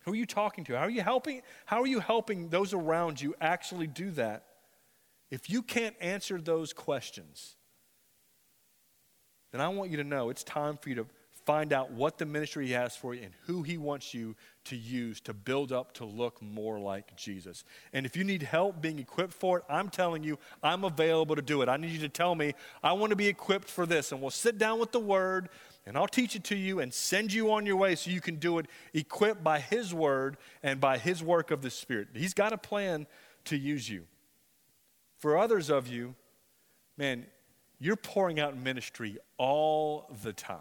Who 0.00 0.12
are 0.12 0.16
you 0.16 0.26
talking 0.26 0.64
to? 0.64 0.74
How 0.74 0.84
are 0.84 0.90
you 0.90 1.02
helping? 1.02 1.42
How 1.66 1.82
are 1.82 1.86
you 1.86 2.00
helping 2.00 2.48
those 2.48 2.72
around 2.72 3.20
you 3.20 3.34
actually 3.40 3.86
do 3.86 4.10
that? 4.12 4.44
If 5.30 5.50
you 5.50 5.62
can't 5.62 5.96
answer 6.00 6.40
those 6.40 6.72
questions, 6.72 7.56
then 9.52 9.60
I 9.60 9.68
want 9.68 9.90
you 9.90 9.96
to 9.98 10.04
know 10.04 10.30
it's 10.30 10.44
time 10.44 10.76
for 10.76 10.88
you 10.88 10.94
to 10.96 11.06
find 11.48 11.72
out 11.72 11.90
what 11.90 12.18
the 12.18 12.26
ministry 12.26 12.66
he 12.66 12.72
has 12.72 12.94
for 12.94 13.14
you 13.14 13.22
and 13.22 13.32
who 13.46 13.62
he 13.62 13.78
wants 13.78 14.12
you 14.12 14.36
to 14.64 14.76
use 14.76 15.18
to 15.18 15.32
build 15.32 15.72
up 15.72 15.94
to 15.94 16.04
look 16.04 16.42
more 16.42 16.78
like 16.78 17.16
Jesus. 17.16 17.64
And 17.94 18.04
if 18.04 18.18
you 18.18 18.22
need 18.22 18.42
help 18.42 18.82
being 18.82 18.98
equipped 18.98 19.32
for 19.32 19.60
it, 19.60 19.64
I'm 19.66 19.88
telling 19.88 20.22
you, 20.22 20.38
I'm 20.62 20.84
available 20.84 21.36
to 21.36 21.40
do 21.40 21.62
it. 21.62 21.68
I 21.70 21.78
need 21.78 21.92
you 21.92 22.00
to 22.00 22.10
tell 22.10 22.34
me, 22.34 22.52
I 22.82 22.92
want 22.92 23.10
to 23.10 23.16
be 23.16 23.28
equipped 23.28 23.70
for 23.70 23.86
this. 23.86 24.12
And 24.12 24.20
we'll 24.20 24.30
sit 24.30 24.58
down 24.58 24.78
with 24.78 24.92
the 24.92 25.00
word 25.00 25.48
and 25.86 25.96
I'll 25.96 26.06
teach 26.06 26.36
it 26.36 26.44
to 26.44 26.54
you 26.54 26.80
and 26.80 26.92
send 26.92 27.32
you 27.32 27.50
on 27.50 27.64
your 27.64 27.76
way 27.76 27.94
so 27.94 28.10
you 28.10 28.20
can 28.20 28.36
do 28.36 28.58
it 28.58 28.66
equipped 28.92 29.42
by 29.42 29.58
His 29.58 29.94
word 29.94 30.36
and 30.62 30.82
by 30.82 30.98
His 30.98 31.22
work 31.22 31.50
of 31.50 31.62
the 31.62 31.70
Spirit. 31.70 32.08
He's 32.12 32.34
got 32.34 32.52
a 32.52 32.58
plan 32.58 33.06
to 33.46 33.56
use 33.56 33.88
you. 33.88 34.04
For 35.18 35.36
others 35.36 35.70
of 35.70 35.88
you, 35.88 36.14
man, 36.96 37.26
you're 37.78 37.96
pouring 37.96 38.40
out 38.40 38.56
ministry 38.56 39.18
all 39.36 40.10
the 40.22 40.32
time. 40.32 40.60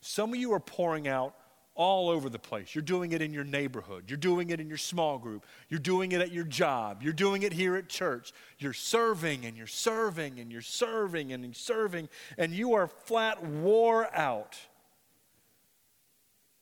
Some 0.00 0.32
of 0.32 0.38
you 0.38 0.52
are 0.52 0.60
pouring 0.60 1.08
out 1.08 1.34
all 1.74 2.08
over 2.08 2.30
the 2.30 2.38
place. 2.38 2.74
You're 2.74 2.82
doing 2.82 3.12
it 3.12 3.20
in 3.20 3.34
your 3.34 3.44
neighborhood. 3.44 4.04
You're 4.08 4.16
doing 4.16 4.48
it 4.50 4.60
in 4.60 4.68
your 4.68 4.78
small 4.78 5.18
group. 5.18 5.44
You're 5.68 5.78
doing 5.78 6.12
it 6.12 6.22
at 6.22 6.32
your 6.32 6.44
job. 6.44 7.02
You're 7.02 7.12
doing 7.12 7.42
it 7.42 7.52
here 7.52 7.76
at 7.76 7.88
church. 7.88 8.32
You're 8.58 8.72
serving 8.72 9.44
and 9.44 9.56
you're 9.56 9.66
serving 9.66 10.40
and 10.40 10.50
you're 10.50 10.62
serving 10.62 11.32
and 11.32 11.44
you're 11.44 11.52
serving, 11.52 12.08
and 12.38 12.52
you 12.52 12.74
are 12.74 12.86
flat 12.86 13.44
wore 13.44 14.14
out. 14.16 14.56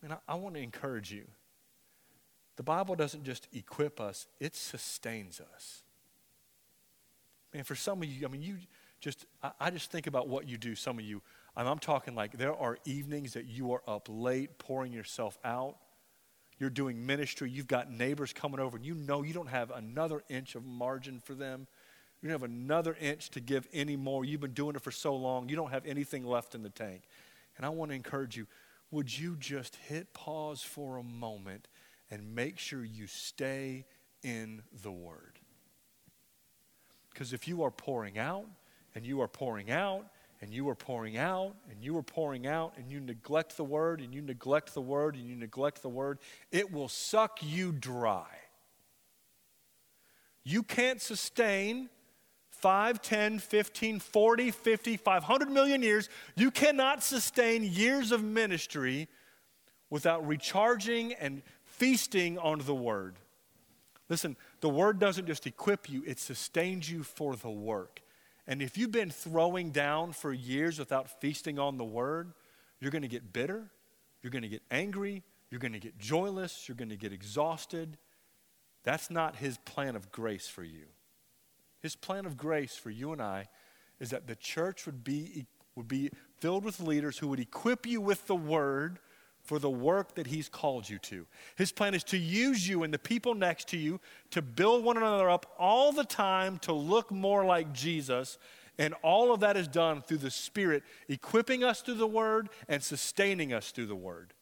And 0.02 0.12
I, 0.12 0.16
I 0.28 0.34
want 0.34 0.56
to 0.56 0.60
encourage 0.60 1.12
you. 1.12 1.24
The 2.56 2.64
Bible 2.64 2.96
doesn't 2.96 3.24
just 3.24 3.48
equip 3.52 4.00
us, 4.00 4.26
it 4.40 4.54
sustains 4.54 5.40
us. 5.54 5.83
Man, 7.54 7.64
for 7.64 7.74
some 7.74 8.02
of 8.02 8.08
you, 8.08 8.26
I 8.26 8.30
mean, 8.30 8.42
you 8.42 8.56
just, 9.00 9.24
I, 9.42 9.52
I 9.60 9.70
just 9.70 9.90
think 9.90 10.06
about 10.06 10.28
what 10.28 10.48
you 10.48 10.58
do, 10.58 10.74
some 10.74 10.98
of 10.98 11.04
you 11.04 11.22
and 11.56 11.68
I'm 11.68 11.78
talking 11.78 12.14
like 12.14 12.36
there 12.36 12.54
are 12.54 12.78
evenings 12.84 13.34
that 13.34 13.46
you 13.46 13.72
are 13.72 13.82
up 13.86 14.08
late 14.10 14.58
pouring 14.58 14.92
yourself 14.92 15.38
out. 15.44 15.76
You're 16.58 16.70
doing 16.70 17.04
ministry. 17.04 17.50
You've 17.50 17.68
got 17.68 17.90
neighbors 17.90 18.32
coming 18.32 18.60
over, 18.60 18.76
and 18.76 18.86
you 18.86 18.94
know 18.94 19.22
you 19.22 19.34
don't 19.34 19.48
have 19.48 19.70
another 19.70 20.22
inch 20.28 20.54
of 20.54 20.64
margin 20.64 21.20
for 21.20 21.34
them. 21.34 21.66
You 22.20 22.28
don't 22.28 22.40
have 22.40 22.50
another 22.50 22.96
inch 23.00 23.30
to 23.30 23.40
give 23.40 23.68
anymore. 23.72 24.24
You've 24.24 24.40
been 24.40 24.52
doing 24.52 24.76
it 24.76 24.82
for 24.82 24.90
so 24.90 25.14
long, 25.14 25.48
you 25.48 25.56
don't 25.56 25.70
have 25.70 25.84
anything 25.86 26.24
left 26.24 26.54
in 26.54 26.62
the 26.62 26.70
tank. 26.70 27.02
And 27.56 27.66
I 27.66 27.68
want 27.68 27.90
to 27.90 27.94
encourage 27.94 28.36
you 28.36 28.46
would 28.90 29.16
you 29.16 29.36
just 29.36 29.76
hit 29.76 30.12
pause 30.12 30.62
for 30.62 30.98
a 30.98 31.02
moment 31.02 31.66
and 32.10 32.34
make 32.34 32.58
sure 32.58 32.84
you 32.84 33.06
stay 33.08 33.86
in 34.22 34.62
the 34.82 34.92
Word? 34.92 35.40
Because 37.14 37.32
if 37.32 37.46
you 37.46 37.62
are 37.62 37.70
pouring 37.70 38.18
out 38.18 38.44
and 38.96 39.06
you 39.06 39.20
are 39.20 39.28
pouring 39.28 39.70
out 39.70 40.04
and 40.40 40.52
you 40.52 40.68
are 40.68 40.74
pouring 40.74 41.16
out 41.16 41.54
and 41.70 41.80
you 41.80 41.96
are 41.96 42.02
pouring 42.02 42.44
out 42.44 42.74
and 42.76 42.90
you 42.90 42.98
neglect 42.98 43.56
the 43.56 43.64
word 43.64 44.00
and 44.00 44.12
you 44.12 44.20
neglect 44.20 44.74
the 44.74 44.80
word 44.80 45.14
and 45.14 45.24
you 45.24 45.36
neglect 45.36 45.80
the 45.80 45.88
word, 45.88 46.18
it 46.50 46.72
will 46.72 46.88
suck 46.88 47.38
you 47.40 47.70
dry. 47.70 48.26
You 50.42 50.64
can't 50.64 51.00
sustain 51.00 51.88
5, 52.50 53.00
10, 53.00 53.38
15, 53.38 54.00
40, 54.00 54.50
50, 54.50 54.96
500 54.96 55.50
million 55.50 55.82
years. 55.82 56.08
You 56.34 56.50
cannot 56.50 57.04
sustain 57.04 57.62
years 57.62 58.10
of 58.10 58.24
ministry 58.24 59.06
without 59.88 60.26
recharging 60.26 61.12
and 61.12 61.42
feasting 61.64 62.38
on 62.38 62.58
the 62.58 62.74
word. 62.74 63.16
Listen, 64.08 64.36
the 64.60 64.68
word 64.68 64.98
doesn't 64.98 65.26
just 65.26 65.46
equip 65.46 65.88
you, 65.88 66.02
it 66.06 66.18
sustains 66.18 66.90
you 66.90 67.02
for 67.02 67.36
the 67.36 67.50
work. 67.50 68.02
And 68.46 68.60
if 68.60 68.76
you've 68.76 68.92
been 68.92 69.10
throwing 69.10 69.70
down 69.70 70.12
for 70.12 70.32
years 70.32 70.78
without 70.78 71.20
feasting 71.20 71.58
on 71.58 71.78
the 71.78 71.84
word, 71.84 72.32
you're 72.80 72.90
going 72.90 73.02
to 73.02 73.08
get 73.08 73.32
bitter, 73.32 73.70
you're 74.22 74.30
going 74.30 74.42
to 74.42 74.48
get 74.48 74.62
angry, 74.70 75.22
you're 75.50 75.60
going 75.60 75.72
to 75.72 75.78
get 75.78 75.98
joyless, 75.98 76.68
you're 76.68 76.76
going 76.76 76.90
to 76.90 76.96
get 76.96 77.12
exhausted. 77.12 77.96
That's 78.82 79.10
not 79.10 79.36
his 79.36 79.56
plan 79.58 79.96
of 79.96 80.12
grace 80.12 80.46
for 80.46 80.62
you. 80.62 80.84
His 81.80 81.96
plan 81.96 82.26
of 82.26 82.36
grace 82.36 82.76
for 82.76 82.90
you 82.90 83.12
and 83.12 83.22
I 83.22 83.48
is 84.00 84.10
that 84.10 84.26
the 84.26 84.36
church 84.36 84.84
would 84.84 85.04
be, 85.04 85.46
would 85.74 85.88
be 85.88 86.10
filled 86.38 86.64
with 86.64 86.80
leaders 86.80 87.18
who 87.18 87.28
would 87.28 87.40
equip 87.40 87.86
you 87.86 88.00
with 88.00 88.26
the 88.26 88.36
word 88.36 88.98
for 89.44 89.58
the 89.58 89.70
work 89.70 90.14
that 90.14 90.26
He's 90.26 90.48
called 90.48 90.88
you 90.88 90.98
to. 91.00 91.26
His 91.54 91.70
plan 91.70 91.94
is 91.94 92.02
to 92.04 92.18
use 92.18 92.66
you 92.66 92.82
and 92.82 92.92
the 92.92 92.98
people 92.98 93.34
next 93.34 93.68
to 93.68 93.76
you 93.76 94.00
to 94.30 94.42
build 94.42 94.84
one 94.84 94.96
another 94.96 95.28
up 95.28 95.54
all 95.58 95.92
the 95.92 96.04
time 96.04 96.58
to 96.60 96.72
look 96.72 97.10
more 97.10 97.44
like 97.44 97.72
Jesus. 97.72 98.38
And 98.78 98.94
all 99.02 99.32
of 99.32 99.40
that 99.40 99.56
is 99.56 99.68
done 99.68 100.00
through 100.00 100.18
the 100.18 100.30
Spirit, 100.30 100.82
equipping 101.08 101.62
us 101.62 101.82
through 101.82 101.94
the 101.94 102.06
Word 102.06 102.48
and 102.68 102.82
sustaining 102.82 103.52
us 103.52 103.70
through 103.70 103.86
the 103.86 103.94
Word. 103.94 104.32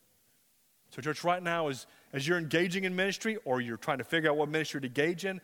So, 0.90 1.02
church, 1.02 1.24
right 1.24 1.42
now, 1.42 1.68
as, 1.68 1.86
as 2.12 2.28
you're 2.28 2.38
engaging 2.38 2.84
in 2.84 2.94
ministry 2.94 3.38
or 3.44 3.60
you're 3.60 3.76
trying 3.76 3.98
to 3.98 4.04
figure 4.04 4.30
out 4.30 4.36
what 4.36 4.48
ministry 4.48 4.80
to 4.82 4.86
engage 4.86 5.24
in, 5.24 5.40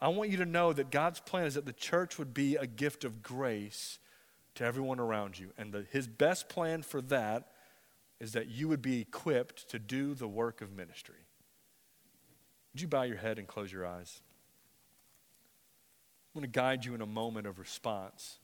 I 0.00 0.08
want 0.08 0.30
you 0.30 0.38
to 0.38 0.46
know 0.46 0.72
that 0.72 0.90
God's 0.90 1.20
plan 1.20 1.44
is 1.44 1.54
that 1.54 1.66
the 1.66 1.72
church 1.72 2.18
would 2.18 2.32
be 2.32 2.56
a 2.56 2.66
gift 2.66 3.04
of 3.04 3.22
grace 3.22 3.98
to 4.54 4.64
everyone 4.64 4.98
around 4.98 5.38
you. 5.38 5.50
And 5.58 5.72
the, 5.72 5.86
His 5.92 6.06
best 6.06 6.48
plan 6.48 6.82
for 6.82 7.00
that 7.02 7.48
is 8.22 8.32
that 8.34 8.46
you 8.46 8.68
would 8.68 8.80
be 8.80 9.00
equipped 9.00 9.68
to 9.68 9.80
do 9.80 10.14
the 10.14 10.28
work 10.28 10.60
of 10.60 10.70
ministry. 10.72 11.26
Would 12.72 12.80
you 12.80 12.86
bow 12.86 13.02
your 13.02 13.16
head 13.16 13.36
and 13.36 13.48
close 13.48 13.72
your 13.72 13.84
eyes? 13.84 14.20
I'm 16.32 16.40
going 16.40 16.50
to 16.50 16.56
guide 16.56 16.84
you 16.84 16.94
in 16.94 17.00
a 17.00 17.06
moment 17.06 17.48
of 17.48 17.58
response. 17.58 18.38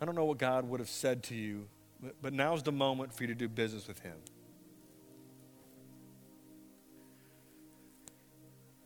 I 0.00 0.04
don't 0.04 0.16
know 0.16 0.24
what 0.24 0.38
God 0.38 0.68
would 0.68 0.80
have 0.80 0.88
said 0.88 1.22
to 1.24 1.36
you, 1.36 1.68
but 2.20 2.32
now's 2.32 2.64
the 2.64 2.72
moment 2.72 3.14
for 3.14 3.22
you 3.22 3.28
to 3.28 3.34
do 3.36 3.48
business 3.48 3.86
with 3.86 4.00
Him. 4.00 4.16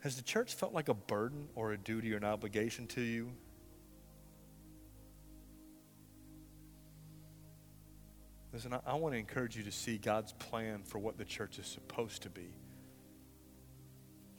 Has 0.00 0.16
the 0.16 0.22
church 0.22 0.52
felt 0.52 0.74
like 0.74 0.90
a 0.90 0.94
burden 0.94 1.48
or 1.54 1.72
a 1.72 1.78
duty 1.78 2.12
or 2.12 2.18
an 2.18 2.24
obligation 2.24 2.86
to 2.88 3.00
you? 3.00 3.32
Listen, 8.56 8.72
I, 8.72 8.80
I 8.86 8.94
want 8.94 9.12
to 9.12 9.18
encourage 9.18 9.54
you 9.54 9.62
to 9.64 9.70
see 9.70 9.98
God's 9.98 10.32
plan 10.32 10.80
for 10.82 10.98
what 10.98 11.18
the 11.18 11.26
church 11.26 11.58
is 11.58 11.66
supposed 11.66 12.22
to 12.22 12.30
be, 12.30 12.48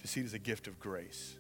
to 0.02 0.08
see 0.08 0.22
it 0.22 0.26
as 0.26 0.34
a 0.34 0.40
gift 0.40 0.66
of 0.66 0.80
grace. 0.80 1.36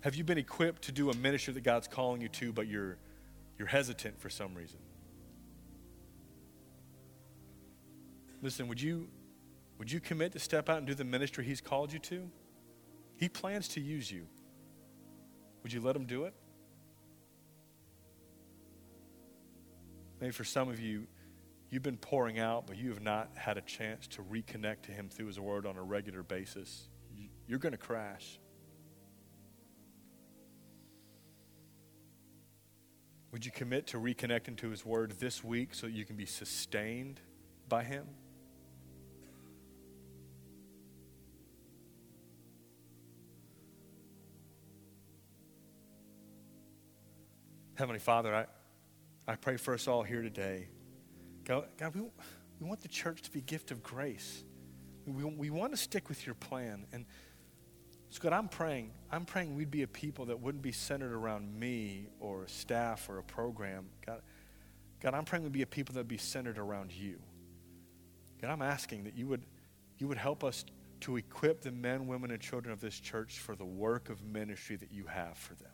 Have 0.00 0.14
you 0.14 0.24
been 0.24 0.38
equipped 0.38 0.80
to 0.84 0.92
do 0.92 1.10
a 1.10 1.14
ministry 1.14 1.52
that 1.52 1.60
God's 1.60 1.86
calling 1.86 2.22
you 2.22 2.28
to, 2.28 2.54
but 2.54 2.68
you're, 2.68 2.96
you're 3.58 3.68
hesitant 3.68 4.18
for 4.18 4.30
some 4.30 4.54
reason? 4.54 4.78
Listen, 8.40 8.66
would 8.66 8.80
you, 8.80 9.08
would 9.76 9.92
you 9.92 10.00
commit 10.00 10.32
to 10.32 10.38
step 10.38 10.70
out 10.70 10.78
and 10.78 10.86
do 10.86 10.94
the 10.94 11.04
ministry 11.04 11.44
He's 11.44 11.60
called 11.60 11.92
you 11.92 11.98
to? 11.98 12.30
He 13.18 13.28
plans 13.28 13.68
to 13.68 13.80
use 13.82 14.10
you. 14.10 14.26
Would 15.62 15.74
you 15.74 15.82
let 15.82 15.94
Him 15.94 16.06
do 16.06 16.24
it? 16.24 16.32
Maybe 20.20 20.32
for 20.32 20.44
some 20.44 20.68
of 20.68 20.80
you, 20.80 21.06
you've 21.70 21.82
been 21.82 21.96
pouring 21.96 22.38
out, 22.38 22.66
but 22.66 22.76
you 22.76 22.88
have 22.90 23.02
not 23.02 23.30
had 23.34 23.58
a 23.58 23.60
chance 23.60 24.06
to 24.08 24.22
reconnect 24.22 24.82
to 24.82 24.92
Him 24.92 25.08
through 25.08 25.26
His 25.26 25.40
Word 25.40 25.66
on 25.66 25.76
a 25.76 25.82
regular 25.82 26.22
basis. 26.22 26.88
You're 27.46 27.58
going 27.58 27.72
to 27.72 27.78
crash. 27.78 28.38
Would 33.32 33.44
you 33.44 33.50
commit 33.50 33.88
to 33.88 33.98
reconnecting 33.98 34.56
to 34.58 34.70
His 34.70 34.86
Word 34.86 35.14
this 35.18 35.42
week 35.42 35.74
so 35.74 35.88
you 35.88 36.04
can 36.04 36.16
be 36.16 36.26
sustained 36.26 37.20
by 37.68 37.82
Him? 37.82 38.06
Heavenly 47.74 47.98
Father, 47.98 48.32
I, 48.32 48.46
I 49.26 49.36
pray 49.36 49.56
for 49.56 49.74
us 49.74 49.88
all 49.88 50.02
here 50.02 50.22
today. 50.22 50.68
God, 51.44 51.66
we, 51.94 52.02
we 52.60 52.66
want 52.66 52.80
the 52.80 52.88
church 52.88 53.22
to 53.22 53.30
be 53.30 53.40
gift 53.40 53.70
of 53.70 53.82
grace. 53.82 54.44
We, 55.06 55.24
we 55.24 55.50
want 55.50 55.72
to 55.72 55.76
stick 55.76 56.08
with 56.08 56.26
your 56.26 56.34
plan. 56.34 56.86
And 56.92 57.06
so, 58.10 58.20
God, 58.20 58.32
I'm 58.32 58.48
praying. 58.48 58.92
I'm 59.10 59.24
praying 59.24 59.54
we'd 59.54 59.70
be 59.70 59.82
a 59.82 59.88
people 59.88 60.26
that 60.26 60.40
wouldn't 60.40 60.62
be 60.62 60.72
centered 60.72 61.12
around 61.12 61.58
me 61.58 62.08
or 62.20 62.46
staff 62.46 63.08
or 63.08 63.18
a 63.18 63.22
program. 63.22 63.86
God, 64.06 64.22
God, 65.00 65.14
I'm 65.14 65.24
praying 65.24 65.42
we'd 65.42 65.52
be 65.52 65.62
a 65.62 65.66
people 65.66 65.94
that 65.94 66.00
would 66.00 66.08
be 66.08 66.18
centered 66.18 66.58
around 66.58 66.92
you. 66.92 67.18
God, 68.40 68.50
I'm 68.50 68.62
asking 68.62 69.04
that 69.04 69.14
you 69.14 69.26
would, 69.26 69.42
you 69.98 70.06
would 70.06 70.18
help 70.18 70.44
us 70.44 70.64
to 71.00 71.16
equip 71.16 71.60
the 71.60 71.72
men, 71.72 72.06
women, 72.06 72.30
and 72.30 72.40
children 72.40 72.72
of 72.72 72.80
this 72.80 72.98
church 73.00 73.38
for 73.38 73.56
the 73.56 73.64
work 73.64 74.10
of 74.10 74.22
ministry 74.22 74.76
that 74.76 74.92
you 74.92 75.04
have 75.06 75.36
for 75.36 75.54
them. 75.54 75.72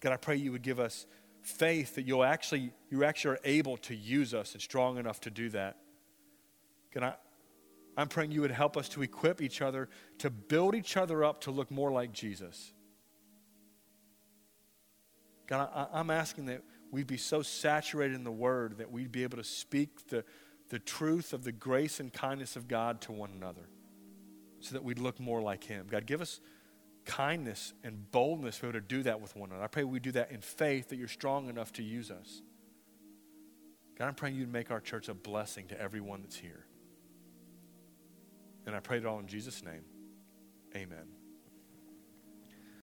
God, 0.00 0.12
I 0.12 0.16
pray 0.16 0.36
you 0.36 0.50
would 0.50 0.62
give 0.62 0.80
us 0.80 1.06
faith 1.42 1.96
that 1.96 2.06
you'll 2.06 2.24
actually, 2.24 2.72
you 2.90 3.04
actually 3.04 3.34
are 3.34 3.40
able 3.44 3.76
to 3.76 3.94
use 3.94 4.32
us 4.32 4.52
and 4.52 4.62
strong 4.62 4.96
enough 4.96 5.20
to 5.20 5.30
do 5.30 5.48
that. 5.50 5.76
God, 6.94 7.02
I, 7.02 7.14
I'm 7.96 8.08
praying 8.08 8.32
you 8.32 8.40
would 8.40 8.50
help 8.50 8.76
us 8.76 8.88
to 8.90 9.02
equip 9.02 9.42
each 9.42 9.60
other, 9.60 9.88
to 10.18 10.30
build 10.30 10.74
each 10.74 10.96
other 10.96 11.24
up 11.24 11.42
to 11.42 11.50
look 11.50 11.70
more 11.70 11.90
like 11.90 12.12
Jesus. 12.12 12.72
God, 15.46 15.68
I, 15.74 15.86
I'm 15.92 16.10
asking 16.10 16.46
that 16.46 16.62
we'd 16.90 17.06
be 17.06 17.16
so 17.16 17.42
saturated 17.42 18.14
in 18.14 18.24
the 18.24 18.32
Word 18.32 18.78
that 18.78 18.90
we'd 18.90 19.12
be 19.12 19.24
able 19.24 19.38
to 19.38 19.44
speak 19.44 20.08
the, 20.08 20.24
the 20.68 20.78
truth 20.78 21.32
of 21.32 21.44
the 21.44 21.52
grace 21.52 22.00
and 22.00 22.12
kindness 22.12 22.56
of 22.56 22.68
God 22.68 23.00
to 23.02 23.12
one 23.12 23.30
another 23.34 23.68
so 24.60 24.74
that 24.74 24.84
we'd 24.84 24.98
look 24.98 25.18
more 25.18 25.42
like 25.42 25.64
Him. 25.64 25.86
God, 25.90 26.06
give 26.06 26.20
us 26.20 26.40
kindness 27.04 27.72
and 27.82 28.10
boldness 28.10 28.56
to 28.56 28.62
be 28.62 28.68
able 28.68 28.80
to 28.80 28.86
do 28.86 29.02
that 29.04 29.20
with 29.20 29.34
one 29.36 29.50
another. 29.50 29.64
I 29.64 29.68
pray 29.68 29.84
we 29.84 30.00
do 30.00 30.12
that 30.12 30.30
in 30.30 30.40
faith 30.40 30.88
that 30.88 30.96
you're 30.96 31.08
strong 31.08 31.48
enough 31.48 31.72
to 31.74 31.82
use 31.82 32.10
us. 32.10 32.42
God, 33.98 34.06
I'm 34.06 34.14
praying 34.14 34.36
you 34.36 34.44
to 34.44 34.50
make 34.50 34.70
our 34.70 34.80
church 34.80 35.08
a 35.08 35.14
blessing 35.14 35.68
to 35.68 35.80
everyone 35.80 36.22
that's 36.22 36.36
here. 36.36 36.66
And 38.66 38.74
I 38.74 38.80
pray 38.80 38.98
it 38.98 39.06
all 39.06 39.18
in 39.18 39.26
Jesus' 39.26 39.62
name. 39.62 39.84
Amen. 40.74 41.21